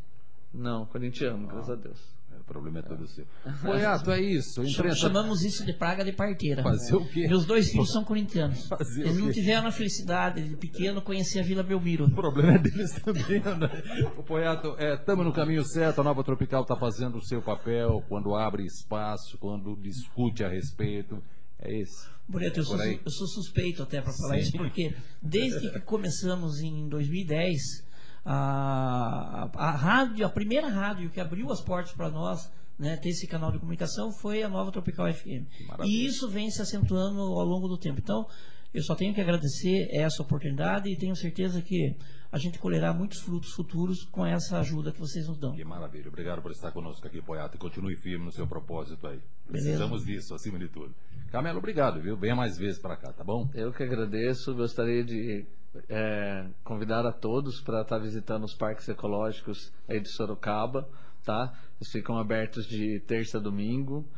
Não, 0.53 0.87
corintiano, 0.87 1.47
graças 1.47 1.71
a 1.71 1.75
Deus. 1.77 1.99
É, 2.33 2.41
O 2.41 2.45
problema 2.45 2.81
é 2.81 2.83
todo 2.83 3.07
seu. 3.07 3.25
Boiato, 3.63 4.11
é 4.11 4.21
isso. 4.21 4.63
Imprensa... 4.63 4.97
Chamamos 4.97 5.45
isso 5.45 5.65
de 5.65 5.73
praga 5.73 6.05
de 6.05 6.13
parteira. 6.13 6.63
Fazer 6.63 6.97
o 6.97 7.07
quê? 7.07 7.29
Meus 7.29 7.45
dois 7.45 7.71
filhos 7.71 7.93
são 7.93 8.05
corintianos. 8.05 8.67
Fazer 8.67 9.03
Eles 9.03 9.17
o 9.17 9.21
não 9.21 9.33
tiveram 9.33 9.69
a 9.69 9.73
felicidade 9.73 10.49
de 10.49 10.57
pequeno 10.57 11.03
conhecer 11.03 11.41
a 11.41 11.43
Vila 11.43 11.63
Belmiro. 11.63 12.07
O 12.07 12.11
problema 12.11 12.55
é 12.55 12.59
deles 12.59 12.93
também, 13.03 13.41
né? 13.41 14.13
O 14.17 14.23
Poiato, 14.23 14.77
estamos 14.79 15.25
no 15.25 15.33
caminho 15.33 15.65
certo, 15.65 16.01
a 16.01 16.05
Nova 16.05 16.25
Tropical 16.25 16.63
está 16.63 16.77
fazendo 16.77 17.19
o 17.19 17.25
seu 17.25 17.41
papel 17.41 18.03
quando 18.09 18.35
abre 18.35 18.65
espaço, 18.65 19.39
quando 19.39 19.77
discute 19.77 20.45
a 20.45 20.49
respeito. 20.49 21.23
É 21.63 21.73
esse. 21.73 22.09
Boreto, 22.29 22.61
eu, 22.61 22.65
Por 22.65 22.77
sou, 22.77 22.87
eu 22.87 23.11
sou 23.11 23.27
suspeito 23.27 23.83
até 23.83 24.01
para 24.01 24.13
falar 24.13 24.35
Sim. 24.37 24.41
isso, 24.41 24.53
porque 24.53 24.95
desde 25.21 25.71
que 25.71 25.81
começamos 25.81 26.61
em 26.61 26.89
2010, 26.89 27.85
a, 28.25 29.51
a, 29.55 29.71
rádio, 29.73 30.25
a 30.25 30.29
primeira 30.29 30.69
rádio 30.69 31.11
que 31.11 31.21
abriu 31.21 31.51
as 31.51 31.61
portas 31.61 31.93
para 31.93 32.11
nós, 32.11 32.51
né, 32.79 32.97
ter 32.97 33.11
esse 33.11 33.27
canal 33.27 33.51
de 33.51 33.59
comunicação, 33.59 34.13
foi 34.13 34.43
a 34.43 34.49
Nova 34.49 34.71
Tropical 34.71 35.13
FM. 35.13 35.47
E 35.85 36.07
isso 36.07 36.29
vem 36.29 36.51
se 36.51 36.63
acentuando 36.63 37.21
ao 37.21 37.45
longo 37.45 37.69
do 37.69 37.77
tempo. 37.77 37.99
Então, 37.99 38.27
eu 38.73 38.83
só 38.83 38.95
tenho 38.95 39.13
que 39.13 39.21
agradecer 39.21 39.89
essa 39.91 40.23
oportunidade 40.23 40.89
e 40.89 40.97
tenho 40.97 41.17
certeza 41.17 41.61
que 41.61 41.97
a 42.31 42.39
gente 42.39 42.59
colherá 42.59 42.95
muitos 42.95 43.21
frutos 43.21 43.53
futuros 43.53 44.05
com 44.05 44.25
essa 44.25 44.61
ajuda 44.61 44.93
que 44.93 45.01
vocês 45.01 45.27
nos 45.27 45.39
dão. 45.39 45.53
Que 45.53 45.65
maravilha. 45.65 46.09
Obrigado 46.09 46.41
por 46.41 46.53
estar 46.53 46.71
conosco 46.71 47.05
aqui, 47.07 47.21
Poiato. 47.21 47.57
E 47.57 47.59
continue 47.59 47.97
firme 47.97 48.25
no 48.25 48.31
seu 48.31 48.47
propósito 48.47 49.05
aí. 49.07 49.19
Beleza. 49.49 49.49
Precisamos 49.49 50.05
disso, 50.05 50.35
acima 50.35 50.59
de 50.59 50.69
tudo. 50.69 50.95
Camelo, 51.33 51.59
obrigado, 51.59 52.01
viu? 52.01 52.17
Venha 52.17 52.37
mais 52.37 52.57
vezes 52.57 52.79
para 52.79 52.97
cá, 52.97 53.13
tá 53.13 53.25
bom? 53.25 53.49
Eu 53.55 53.73
que 53.73 53.83
agradeço, 53.83 54.55
gostaria 54.55 55.03
de 55.03 55.45
é, 55.89 56.47
convidar 56.63 57.05
a 57.05 57.13
todos 57.13 57.61
para 57.61 57.83
estar 57.83 57.99
visitando 57.99 58.45
os 58.45 58.55
parques 58.55 58.89
ecológicos 58.89 59.73
aí 59.89 60.01
de 60.01 60.09
Sorocaba, 60.09 60.89
tá? 61.25 61.53
Eles 61.81 61.91
ficam 61.91 62.19
abertos 62.19 62.67
de 62.67 63.01
terça 63.01 63.39
a 63.39 63.41
domingo. 63.41 64.09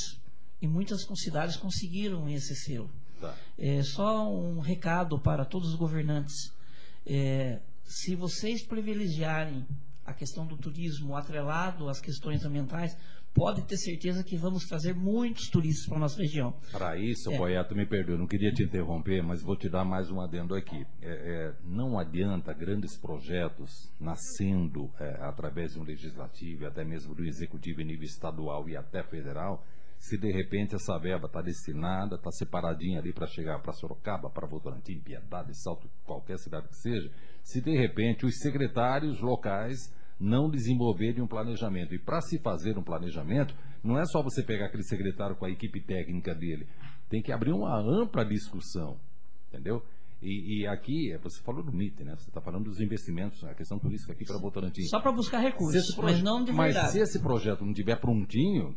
E 0.61 0.67
muitas 0.67 0.99
cidades 1.23 1.55
conseguiram 1.55 2.27
esse 2.27 2.53
selo. 2.55 2.89
Tá. 3.21 3.33
É, 3.57 3.81
só 3.83 4.29
um 4.29 4.59
recado 4.59 5.17
para 5.19 5.45
todos 5.45 5.69
os 5.69 5.75
governantes. 5.75 6.51
É, 7.05 7.61
se 7.83 8.13
vocês 8.15 8.67
privilegiarem 8.67 9.65
a 10.07 10.13
questão 10.13 10.47
do 10.47 10.55
turismo 10.57 11.17
atrelado 11.17 11.89
às 11.89 11.99
questões 11.99 12.45
ambientais, 12.45 12.97
pode 13.33 13.61
ter 13.67 13.75
certeza 13.75 14.23
que 14.23 14.37
vamos 14.37 14.63
trazer 14.63 14.95
muitos 14.95 15.49
turistas 15.49 15.85
para 15.85 15.97
a 15.97 15.99
nossa 15.99 16.19
região. 16.19 16.55
Para 16.71 16.97
isso, 16.97 17.29
É. 17.29 17.37
Poeta, 17.37 17.75
me 17.75 17.85
perdoe, 17.85 18.17
não 18.17 18.25
queria 18.25 18.51
te 18.51 18.63
interromper, 18.63 19.21
mas 19.21 19.43
vou 19.43 19.55
te 19.57 19.69
dar 19.69 19.83
mais 19.83 20.09
um 20.09 20.21
adendo 20.21 20.55
aqui. 20.55 20.87
É, 21.01 21.09
é, 21.09 21.53
não 21.63 21.99
adianta 21.99 22.53
grandes 22.53 22.97
projetos 22.97 23.91
nascendo 23.99 24.89
é, 24.97 25.17
através 25.21 25.73
de 25.73 25.79
um 25.79 25.83
legislativo, 25.83 26.65
até 26.65 26.85
mesmo 26.85 27.13
do 27.13 27.25
executivo 27.25 27.81
em 27.81 27.85
nível 27.85 28.05
estadual 28.05 28.67
e 28.69 28.77
até 28.77 29.03
federal, 29.03 29.63
se 29.97 30.17
de 30.17 30.31
repente 30.31 30.75
essa 30.75 30.97
verba 30.99 31.25
está 31.27 31.41
destinada, 31.41 32.15
está 32.15 32.31
separadinha 32.31 32.99
ali 32.99 33.11
para 33.13 33.27
chegar 33.27 33.59
para 33.61 33.73
Sorocaba, 33.73 34.29
para 34.29 34.47
Votorantim, 34.47 34.99
Piedade, 34.99 35.53
Salto, 35.61 35.89
qualquer 36.05 36.37
cidade 36.37 36.67
que 36.69 36.75
seja, 36.77 37.11
se 37.43 37.61
de 37.61 37.75
repente 37.75 38.25
os 38.25 38.37
secretários 38.39 39.19
locais 39.21 39.77
não 40.19 40.49
desenvolverem 40.49 41.21
um 41.21 41.27
planejamento. 41.27 41.93
E 41.93 41.99
para 41.99 42.21
se 42.21 42.39
fazer 42.39 42.77
um 42.77 42.83
planejamento, 42.83 43.53
não 43.83 43.99
é 43.99 44.05
só 44.05 44.23
você 44.23 44.43
pegar 44.43 44.65
aquele 44.67 44.83
secretário 44.83 45.35
com 45.35 45.45
a 45.45 45.49
equipe 45.51 45.79
técnica 45.81 46.33
dele. 46.33 46.67
Tem 47.09 47.21
que 47.21 47.31
abrir 47.31 47.51
uma 47.53 47.77
ampla 47.79 48.25
discussão. 48.25 48.99
Entendeu? 49.49 49.83
E, 50.21 50.61
e 50.63 50.67
aqui, 50.67 51.15
você 51.21 51.39
falou 51.43 51.63
do 51.63 51.71
MIT, 51.71 52.03
né? 52.03 52.15
Você 52.17 52.29
está 52.29 52.41
falando 52.41 52.65
dos 52.65 52.79
investimentos, 52.81 53.43
a 53.43 53.53
questão 53.53 53.77
turística 53.77 54.11
aqui 54.13 54.25
para 54.25 54.39
Votorantim. 54.39 54.81
Só 54.87 54.99
para 54.99 55.11
buscar 55.11 55.39
recursos, 55.39 55.95
proje- 55.95 56.15
mas 56.15 56.23
não 56.23 56.43
de 56.43 56.51
mas 56.51 56.73
verdade. 56.73 56.93
se 56.93 56.99
esse 56.99 57.19
projeto 57.21 57.61
não 57.63 57.69
estiver 57.71 57.99
prontinho, 57.99 58.75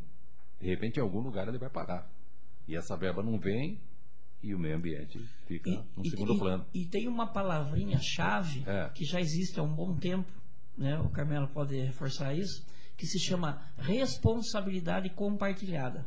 de 0.60 0.66
repente 0.68 0.98
em 0.98 1.02
algum 1.02 1.20
lugar 1.20 1.48
ele 1.48 1.58
vai 1.58 1.70
parar. 1.70 2.08
E 2.68 2.76
essa 2.76 2.96
verba 2.96 3.22
não 3.22 3.38
vem 3.38 3.80
e 4.42 4.54
o 4.54 4.58
meio 4.58 4.76
ambiente 4.76 5.18
fica 5.46 5.84
no 5.96 6.04
segundo 6.08 6.34
e- 6.34 6.38
plano. 6.38 6.66
e 6.72 6.84
tem 6.86 7.08
uma 7.08 7.26
palavrinha-chave 7.26 8.62
É. 8.66 8.88
que 8.94 9.04
já 9.04 9.20
existe 9.20 9.58
há 9.58 9.62
um 9.62 9.74
bom 9.74 9.94
tempo, 9.96 10.30
né? 10.76 10.98
o 11.00 11.08
Carmelo 11.10 11.48
pode 11.48 11.76
reforçar 11.78 12.34
isso, 12.34 12.64
que 12.96 13.06
se 13.06 13.18
chama 13.18 13.62
responsabilidade 13.78 15.10
compartilhada. 15.10 16.06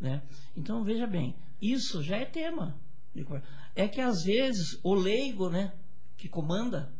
Né? 0.00 0.22
Então, 0.56 0.82
veja 0.82 1.06
bem, 1.06 1.34
isso 1.60 2.02
já 2.02 2.16
é 2.16 2.24
tema. 2.24 2.76
É 3.74 3.86
que 3.86 4.00
às 4.00 4.24
vezes 4.24 4.78
o 4.82 4.94
leigo 4.94 5.48
né, 5.50 5.72
que 6.16 6.28
comanda, 6.28 6.92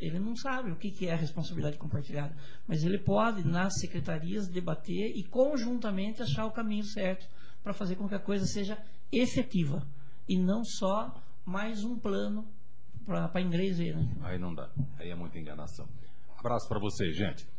ele 0.00 0.18
não 0.18 0.34
sabe 0.34 0.70
o 0.70 0.76
que 0.76 1.06
é 1.06 1.12
a 1.12 1.16
responsabilidade 1.16 1.78
compartilhada, 1.78 2.34
mas 2.66 2.82
ele 2.82 2.98
pode, 2.98 3.46
nas 3.46 3.78
secretarias, 3.78 4.48
debater 4.48 5.12
e 5.16 5.22
conjuntamente 5.24 6.22
achar 6.22 6.46
o 6.46 6.50
caminho 6.50 6.84
certo 6.84 7.28
para 7.62 7.72
fazer 7.72 7.96
com 7.96 8.08
que 8.08 8.14
a 8.14 8.18
coisa 8.18 8.46
seja 8.46 8.78
efetiva 9.12 9.86
e 10.28 10.38
não 10.38 10.64
só 10.64 11.14
mais 11.44 11.84
um 11.84 11.98
plano 11.98 12.46
para 13.04 13.40
inglês 13.40 13.78
ver. 13.78 13.96
Né? 13.96 14.08
Aí 14.22 14.38
não 14.38 14.54
dá. 14.54 14.70
Aí 14.98 15.10
é 15.10 15.14
muita 15.14 15.38
enganação. 15.38 15.86
Abraço 16.38 16.68
para 16.68 16.78
vocês, 16.78 17.14
gente. 17.14 17.46